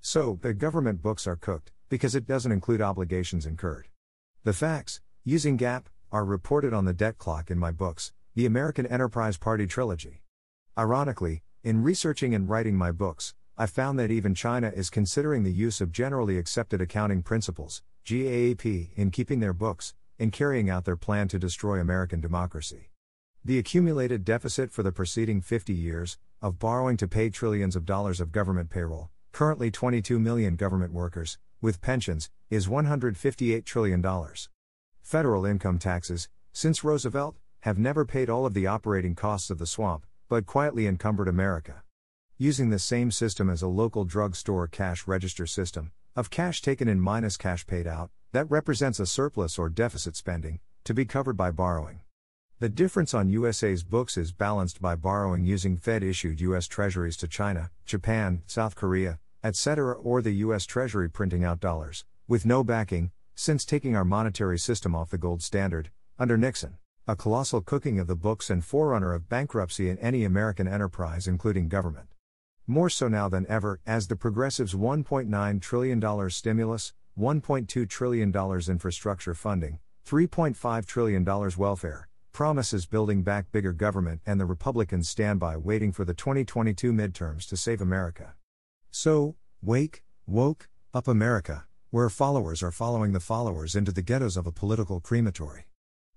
So, 0.00 0.40
the 0.42 0.52
government 0.52 1.00
books 1.00 1.24
are 1.28 1.36
cooked, 1.36 1.70
because 1.88 2.16
it 2.16 2.26
doesn't 2.26 2.50
include 2.50 2.82
obligations 2.82 3.46
incurred. 3.46 3.86
The 4.42 4.52
facts, 4.52 5.00
using 5.22 5.56
GAAP, 5.56 5.84
are 6.10 6.24
reported 6.24 6.74
on 6.74 6.84
the 6.84 6.92
debt 6.92 7.18
clock 7.18 7.52
in 7.52 7.58
my 7.60 7.70
books, 7.70 8.12
the 8.34 8.46
American 8.46 8.86
Enterprise 8.86 9.36
Party 9.36 9.68
Trilogy. 9.68 10.24
Ironically, 10.76 11.44
in 11.62 11.84
researching 11.84 12.34
and 12.34 12.48
writing 12.48 12.74
my 12.74 12.90
books, 12.90 13.32
I 13.56 13.66
found 13.66 13.96
that 14.00 14.10
even 14.10 14.34
China 14.34 14.72
is 14.74 14.90
considering 14.90 15.44
the 15.44 15.52
use 15.52 15.80
of 15.80 15.92
generally 15.92 16.36
accepted 16.36 16.80
accounting 16.80 17.22
principles, 17.22 17.80
GAAP, 18.04 18.90
in 18.96 19.12
keeping 19.12 19.38
their 19.38 19.52
books, 19.52 19.94
in 20.22 20.30
carrying 20.30 20.70
out 20.70 20.84
their 20.84 20.96
plan 20.96 21.26
to 21.26 21.36
destroy 21.36 21.80
American 21.80 22.20
democracy. 22.20 22.90
The 23.44 23.58
accumulated 23.58 24.24
deficit 24.24 24.70
for 24.70 24.84
the 24.84 24.92
preceding 24.92 25.40
50 25.40 25.72
years, 25.72 26.16
of 26.40 26.60
borrowing 26.60 26.96
to 26.98 27.08
pay 27.08 27.28
trillions 27.28 27.74
of 27.74 27.84
dollars 27.84 28.20
of 28.20 28.30
government 28.30 28.70
payroll, 28.70 29.10
currently 29.32 29.68
22 29.72 30.20
million 30.20 30.54
government 30.54 30.92
workers, 30.92 31.38
with 31.60 31.80
pensions, 31.80 32.30
is 32.50 32.68
$158 32.68 33.64
trillion. 33.64 34.04
Federal 35.00 35.44
income 35.44 35.80
taxes, 35.80 36.28
since 36.52 36.84
Roosevelt, 36.84 37.36
have 37.62 37.76
never 37.76 38.04
paid 38.04 38.30
all 38.30 38.46
of 38.46 38.54
the 38.54 38.68
operating 38.68 39.16
costs 39.16 39.50
of 39.50 39.58
the 39.58 39.66
swamp, 39.66 40.06
but 40.28 40.46
quietly 40.46 40.86
encumbered 40.86 41.26
America. 41.26 41.82
Using 42.38 42.70
the 42.70 42.78
same 42.78 43.10
system 43.10 43.50
as 43.50 43.60
a 43.60 43.66
local 43.66 44.04
drugstore 44.04 44.68
cash 44.68 45.08
register 45.08 45.48
system, 45.48 45.90
of 46.14 46.30
cash 46.30 46.62
taken 46.62 46.86
in 46.86 47.00
minus 47.00 47.36
cash 47.36 47.66
paid 47.66 47.88
out, 47.88 48.12
that 48.32 48.50
represents 48.50 48.98
a 48.98 49.06
surplus 49.06 49.58
or 49.58 49.68
deficit 49.68 50.16
spending, 50.16 50.58
to 50.84 50.94
be 50.94 51.04
covered 51.04 51.36
by 51.36 51.50
borrowing. 51.50 52.00
The 52.58 52.68
difference 52.68 53.12
on 53.12 53.28
USA's 53.28 53.84
books 53.84 54.16
is 54.16 54.32
balanced 54.32 54.80
by 54.80 54.94
borrowing 54.94 55.44
using 55.44 55.76
Fed 55.76 56.02
issued 56.02 56.40
US 56.40 56.66
Treasuries 56.66 57.16
to 57.18 57.28
China, 57.28 57.70
Japan, 57.84 58.42
South 58.46 58.74
Korea, 58.74 59.18
etc., 59.44 59.94
or 59.94 60.22
the 60.22 60.32
US 60.46 60.64
Treasury 60.64 61.10
printing 61.10 61.44
out 61.44 61.60
dollars, 61.60 62.04
with 62.26 62.46
no 62.46 62.64
backing, 62.64 63.10
since 63.34 63.64
taking 63.64 63.96
our 63.96 64.04
monetary 64.04 64.58
system 64.58 64.94
off 64.94 65.10
the 65.10 65.18
gold 65.18 65.42
standard, 65.42 65.90
under 66.18 66.36
Nixon. 66.38 66.78
A 67.08 67.16
colossal 67.16 67.60
cooking 67.60 67.98
of 67.98 68.06
the 68.06 68.14
books 68.14 68.48
and 68.48 68.64
forerunner 68.64 69.12
of 69.12 69.28
bankruptcy 69.28 69.90
in 69.90 69.98
any 69.98 70.24
American 70.24 70.68
enterprise, 70.68 71.26
including 71.26 71.68
government. 71.68 72.08
More 72.68 72.88
so 72.88 73.08
now 73.08 73.28
than 73.28 73.44
ever, 73.48 73.80
as 73.84 74.06
the 74.06 74.14
progressives' 74.14 74.72
$1.9 74.72 75.60
trillion 75.60 76.30
stimulus, 76.30 76.94
$1.2 77.18 77.88
trillion 77.88 78.32
infrastructure 78.68 79.34
funding, 79.34 79.78
$3.5 80.06 80.86
trillion 80.86 81.24
welfare, 81.58 82.08
promises 82.32 82.86
building 82.86 83.22
back 83.22 83.52
bigger 83.52 83.72
government, 83.72 84.20
and 84.24 84.40
the 84.40 84.46
Republicans 84.46 85.08
stand 85.08 85.38
by 85.38 85.56
waiting 85.56 85.92
for 85.92 86.04
the 86.04 86.14
2022 86.14 86.92
midterms 86.92 87.46
to 87.48 87.56
save 87.56 87.80
America. 87.80 88.34
So, 88.90 89.36
wake, 89.60 90.02
woke, 90.26 90.68
up 90.94 91.06
America, 91.06 91.66
where 91.90 92.08
followers 92.08 92.62
are 92.62 92.70
following 92.70 93.12
the 93.12 93.20
followers 93.20 93.74
into 93.74 93.92
the 93.92 94.02
ghettos 94.02 94.36
of 94.36 94.46
a 94.46 94.52
political 94.52 94.98
crematory. 95.00 95.66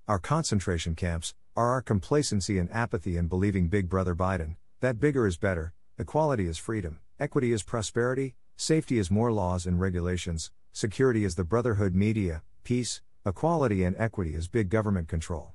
Our 0.07 0.19
concentration 0.19 0.95
camps 0.95 1.33
are 1.57 1.71
our 1.71 1.81
complacency 1.81 2.57
and 2.57 2.71
apathy 2.71 3.17
in 3.17 3.27
believing 3.27 3.67
Big 3.67 3.89
Brother 3.89 4.15
Biden, 4.15 4.55
that 4.79 4.99
bigger 4.99 5.27
is 5.27 5.37
better, 5.37 5.73
equality 5.97 6.47
is 6.47 6.57
freedom, 6.57 6.99
equity 7.19 7.51
is 7.51 7.63
prosperity, 7.63 8.35
safety 8.55 8.97
is 8.97 9.11
more 9.11 9.31
laws 9.31 9.65
and 9.65 9.79
regulations, 9.79 10.51
security 10.75 11.23
is 11.23 11.35
the 11.35 11.43
brotherhood 11.45 11.95
media, 11.95 12.43
peace, 12.65 13.01
equality 13.25 13.85
and 13.85 13.95
equity 13.97 14.35
is 14.35 14.49
big 14.49 14.67
government 14.67 15.07
control. 15.07 15.53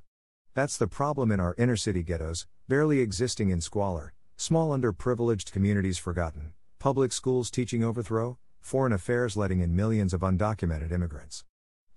That's 0.55 0.78
the 0.78 0.86
problem 0.86 1.30
in 1.30 1.38
our 1.38 1.55
inner 1.59 1.76
city 1.76 2.02
ghettos, 2.02 2.47
barely 2.68 3.01
existing 3.01 3.51
in 3.51 3.60
squalor, 3.60 4.14
small 4.38 4.70
underprivileged 4.70 5.52
communities 5.52 5.98
forgotten 5.98 6.55
public 6.78 7.12
schools 7.12 7.51
teaching 7.51 7.84
overthrow, 7.84 8.38
foreign 8.62 8.94
affairs 8.94 9.36
letting 9.36 9.60
in 9.60 9.76
millions 9.76 10.14
of 10.14 10.22
undocumented 10.22 10.90
immigrants. 10.90 11.44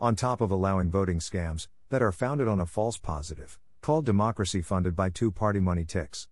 On 0.01 0.17
top 0.17 0.41
of 0.41 0.51
allowing 0.51 0.91
voting 0.91 1.19
scams 1.19 1.69
that 1.91 2.01
are 2.01 2.11
founded 2.11 2.49
on 2.49 2.59
a 2.59 2.65
false 2.65 2.97
positive, 2.97 3.57
called 3.79 4.05
democracy 4.05 4.61
funded 4.61 4.97
by 4.97 5.09
two 5.09 5.31
party 5.31 5.61
money 5.61 5.85
ticks. 5.85 6.27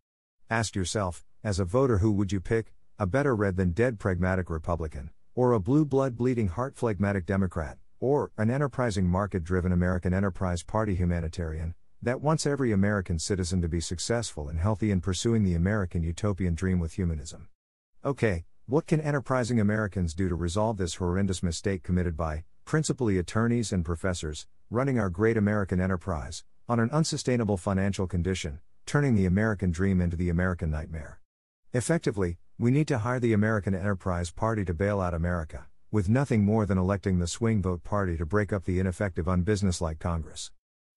Ask 0.49 0.75
yourself, 0.75 1.23
as 1.41 1.57
a 1.57 1.63
voter, 1.63 1.99
who 1.99 2.11
would 2.11 2.33
you 2.33 2.41
pick, 2.41 2.73
a 2.99 3.07
better 3.07 3.33
red 3.33 3.55
than 3.55 3.71
dead 3.71 3.97
pragmatic 3.97 4.49
Republican, 4.49 5.11
or 5.41 5.53
a 5.53 5.59
blue 5.59 5.83
blood 5.83 6.15
bleeding 6.15 6.49
heart 6.49 6.75
phlegmatic 6.75 7.25
Democrat, 7.25 7.75
or 7.99 8.31
an 8.37 8.51
enterprising 8.51 9.07
market 9.07 9.43
driven 9.43 9.71
American 9.71 10.13
Enterprise 10.13 10.61
Party 10.61 10.93
humanitarian, 10.93 11.73
that 11.99 12.21
wants 12.21 12.45
every 12.45 12.71
American 12.71 13.17
citizen 13.17 13.59
to 13.59 13.67
be 13.67 13.81
successful 13.81 14.49
and 14.49 14.59
healthy 14.59 14.91
in 14.91 15.01
pursuing 15.01 15.43
the 15.43 15.55
American 15.55 16.03
utopian 16.03 16.53
dream 16.53 16.77
with 16.77 16.93
humanism. 16.93 17.47
Okay, 18.05 18.45
what 18.67 18.85
can 18.85 19.01
enterprising 19.01 19.59
Americans 19.59 20.13
do 20.13 20.29
to 20.29 20.35
resolve 20.35 20.77
this 20.77 20.93
horrendous 20.93 21.41
mistake 21.41 21.81
committed 21.81 22.15
by, 22.15 22.43
principally 22.63 23.17
attorneys 23.17 23.73
and 23.73 23.83
professors, 23.83 24.45
running 24.69 24.99
our 24.99 25.09
great 25.09 25.37
American 25.37 25.81
enterprise, 25.81 26.43
on 26.69 26.79
an 26.79 26.91
unsustainable 26.91 27.57
financial 27.57 28.05
condition, 28.05 28.59
turning 28.85 29.15
the 29.15 29.25
American 29.25 29.71
dream 29.71 30.01
into 30.01 30.15
the 30.15 30.29
American 30.29 30.69
nightmare. 30.69 31.20
Effectively, 31.73 32.37
we 32.59 32.69
need 32.69 32.85
to 32.89 32.97
hire 32.97 33.21
the 33.21 33.31
American 33.31 33.73
Enterprise 33.73 34.29
Party 34.29 34.65
to 34.65 34.73
bail 34.73 34.99
out 34.99 35.13
America, 35.13 35.67
with 35.89 36.09
nothing 36.09 36.43
more 36.43 36.65
than 36.65 36.77
electing 36.77 37.19
the 37.19 37.27
swing 37.27 37.61
vote 37.61 37.81
party 37.85 38.17
to 38.17 38.25
break 38.25 38.51
up 38.51 38.65
the 38.65 38.77
ineffective, 38.77 39.25
unbusinesslike 39.25 39.97
Congress. 39.97 40.51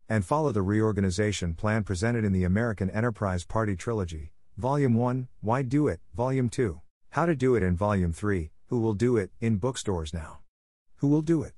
And 0.08 0.24
follow 0.24 0.50
the 0.50 0.62
reorganization 0.62 1.54
plan 1.54 1.84
presented 1.84 2.24
in 2.24 2.32
the 2.32 2.42
American 2.42 2.90
Enterprise 2.90 3.44
Party 3.44 3.76
Trilogy, 3.76 4.32
Volume 4.56 4.94
1, 4.94 5.28
Why 5.40 5.62
Do 5.62 5.86
It, 5.86 6.00
Volume 6.12 6.48
2, 6.48 6.80
How 7.10 7.24
to 7.24 7.36
Do 7.36 7.54
It, 7.54 7.62
in 7.62 7.76
Volume 7.76 8.12
3, 8.12 8.50
Who 8.66 8.80
Will 8.80 8.94
Do 8.94 9.16
It, 9.16 9.30
in 9.40 9.58
bookstores 9.58 10.12
now. 10.12 10.40
Who 10.96 11.06
will 11.06 11.22
do 11.22 11.44
it? 11.44 11.52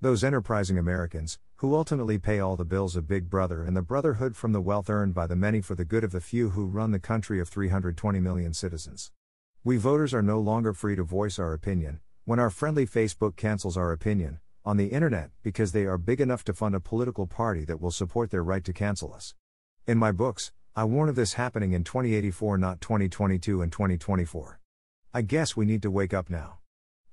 Those 0.00 0.22
enterprising 0.22 0.78
Americans, 0.78 1.40
who 1.62 1.76
ultimately 1.76 2.18
pay 2.18 2.40
all 2.40 2.56
the 2.56 2.64
bills 2.64 2.96
of 2.96 3.06
Big 3.06 3.30
Brother 3.30 3.62
and 3.62 3.76
the 3.76 3.82
Brotherhood 3.82 4.34
from 4.34 4.50
the 4.50 4.60
wealth 4.60 4.90
earned 4.90 5.14
by 5.14 5.28
the 5.28 5.36
many 5.36 5.60
for 5.60 5.76
the 5.76 5.84
good 5.84 6.02
of 6.02 6.10
the 6.10 6.20
few 6.20 6.50
who 6.50 6.66
run 6.66 6.90
the 6.90 6.98
country 6.98 7.38
of 7.38 7.48
320 7.48 8.18
million 8.18 8.52
citizens. 8.52 9.12
We 9.62 9.76
voters 9.76 10.12
are 10.12 10.22
no 10.22 10.40
longer 10.40 10.72
free 10.72 10.96
to 10.96 11.04
voice 11.04 11.38
our 11.38 11.52
opinion, 11.52 12.00
when 12.24 12.40
our 12.40 12.50
friendly 12.50 12.84
Facebook 12.84 13.36
cancels 13.36 13.76
our 13.76 13.92
opinion, 13.92 14.40
on 14.64 14.76
the 14.76 14.88
internet, 14.88 15.30
because 15.44 15.70
they 15.70 15.84
are 15.84 15.98
big 15.98 16.20
enough 16.20 16.42
to 16.46 16.52
fund 16.52 16.74
a 16.74 16.80
political 16.80 17.28
party 17.28 17.64
that 17.66 17.80
will 17.80 17.92
support 17.92 18.32
their 18.32 18.42
right 18.42 18.64
to 18.64 18.72
cancel 18.72 19.14
us. 19.14 19.36
In 19.86 19.98
my 19.98 20.10
books, 20.10 20.50
I 20.74 20.82
warn 20.82 21.08
of 21.08 21.14
this 21.14 21.34
happening 21.34 21.74
in 21.74 21.84
2084, 21.84 22.58
not 22.58 22.80
2022 22.80 23.62
and 23.62 23.70
2024. 23.70 24.58
I 25.14 25.22
guess 25.22 25.56
we 25.56 25.64
need 25.64 25.82
to 25.82 25.92
wake 25.92 26.12
up 26.12 26.28
now. 26.28 26.58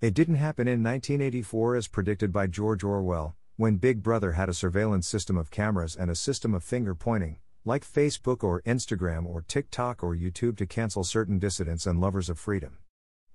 It 0.01 0.15
didn't 0.15 0.37
happen 0.37 0.67
in 0.67 0.81
1984 0.81 1.75
as 1.75 1.87
predicted 1.87 2.33
by 2.33 2.47
George 2.47 2.83
Orwell, 2.83 3.35
when 3.59 3.75
Big 3.75 4.01
Brother 4.01 4.31
had 4.31 4.47
a 4.47 4.53
surveillance 4.53 5.05
system 5.05 5.35
of 5.35 5.51
cameras 5.51 5.93
and 5.93 6.09
a 6.09 6.15
system 6.15 6.53
of 6.53 6.63
finger 6.63 6.95
pointing, 6.95 7.39
like 7.65 7.83
Facebook 7.83 8.41
or 8.41 8.61
Instagram 8.61 9.25
or 9.25 9.41
TikTok 9.41 10.01
or 10.01 10.15
YouTube 10.15 10.55
to 10.55 10.65
cancel 10.65 11.03
certain 11.03 11.39
dissidents 11.39 11.85
and 11.85 11.99
lovers 11.99 12.29
of 12.29 12.39
freedom. 12.39 12.77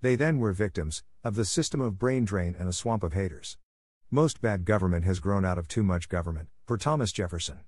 They 0.01 0.17
then 0.17 0.39
were 0.39 0.55
victims 0.55 1.03
of 1.23 1.35
the 1.35 1.45
system 1.45 1.83
of 1.83 1.99
brain 1.99 2.25
drain 2.25 2.57
and 2.59 2.71
a 2.71 2.73
swamp 2.73 3.03
of 3.03 3.13
haters. 3.13 3.59
Most 4.11 4.41
bad 4.41 4.65
government 4.65 5.05
has 5.05 5.21
grown 5.21 5.45
out 5.45 5.59
of 5.59 5.69
too 5.69 5.83
much 5.83 6.09
government, 6.09 6.49
for 6.65 6.79
Thomas 6.79 7.13
Jefferson. 7.13 7.59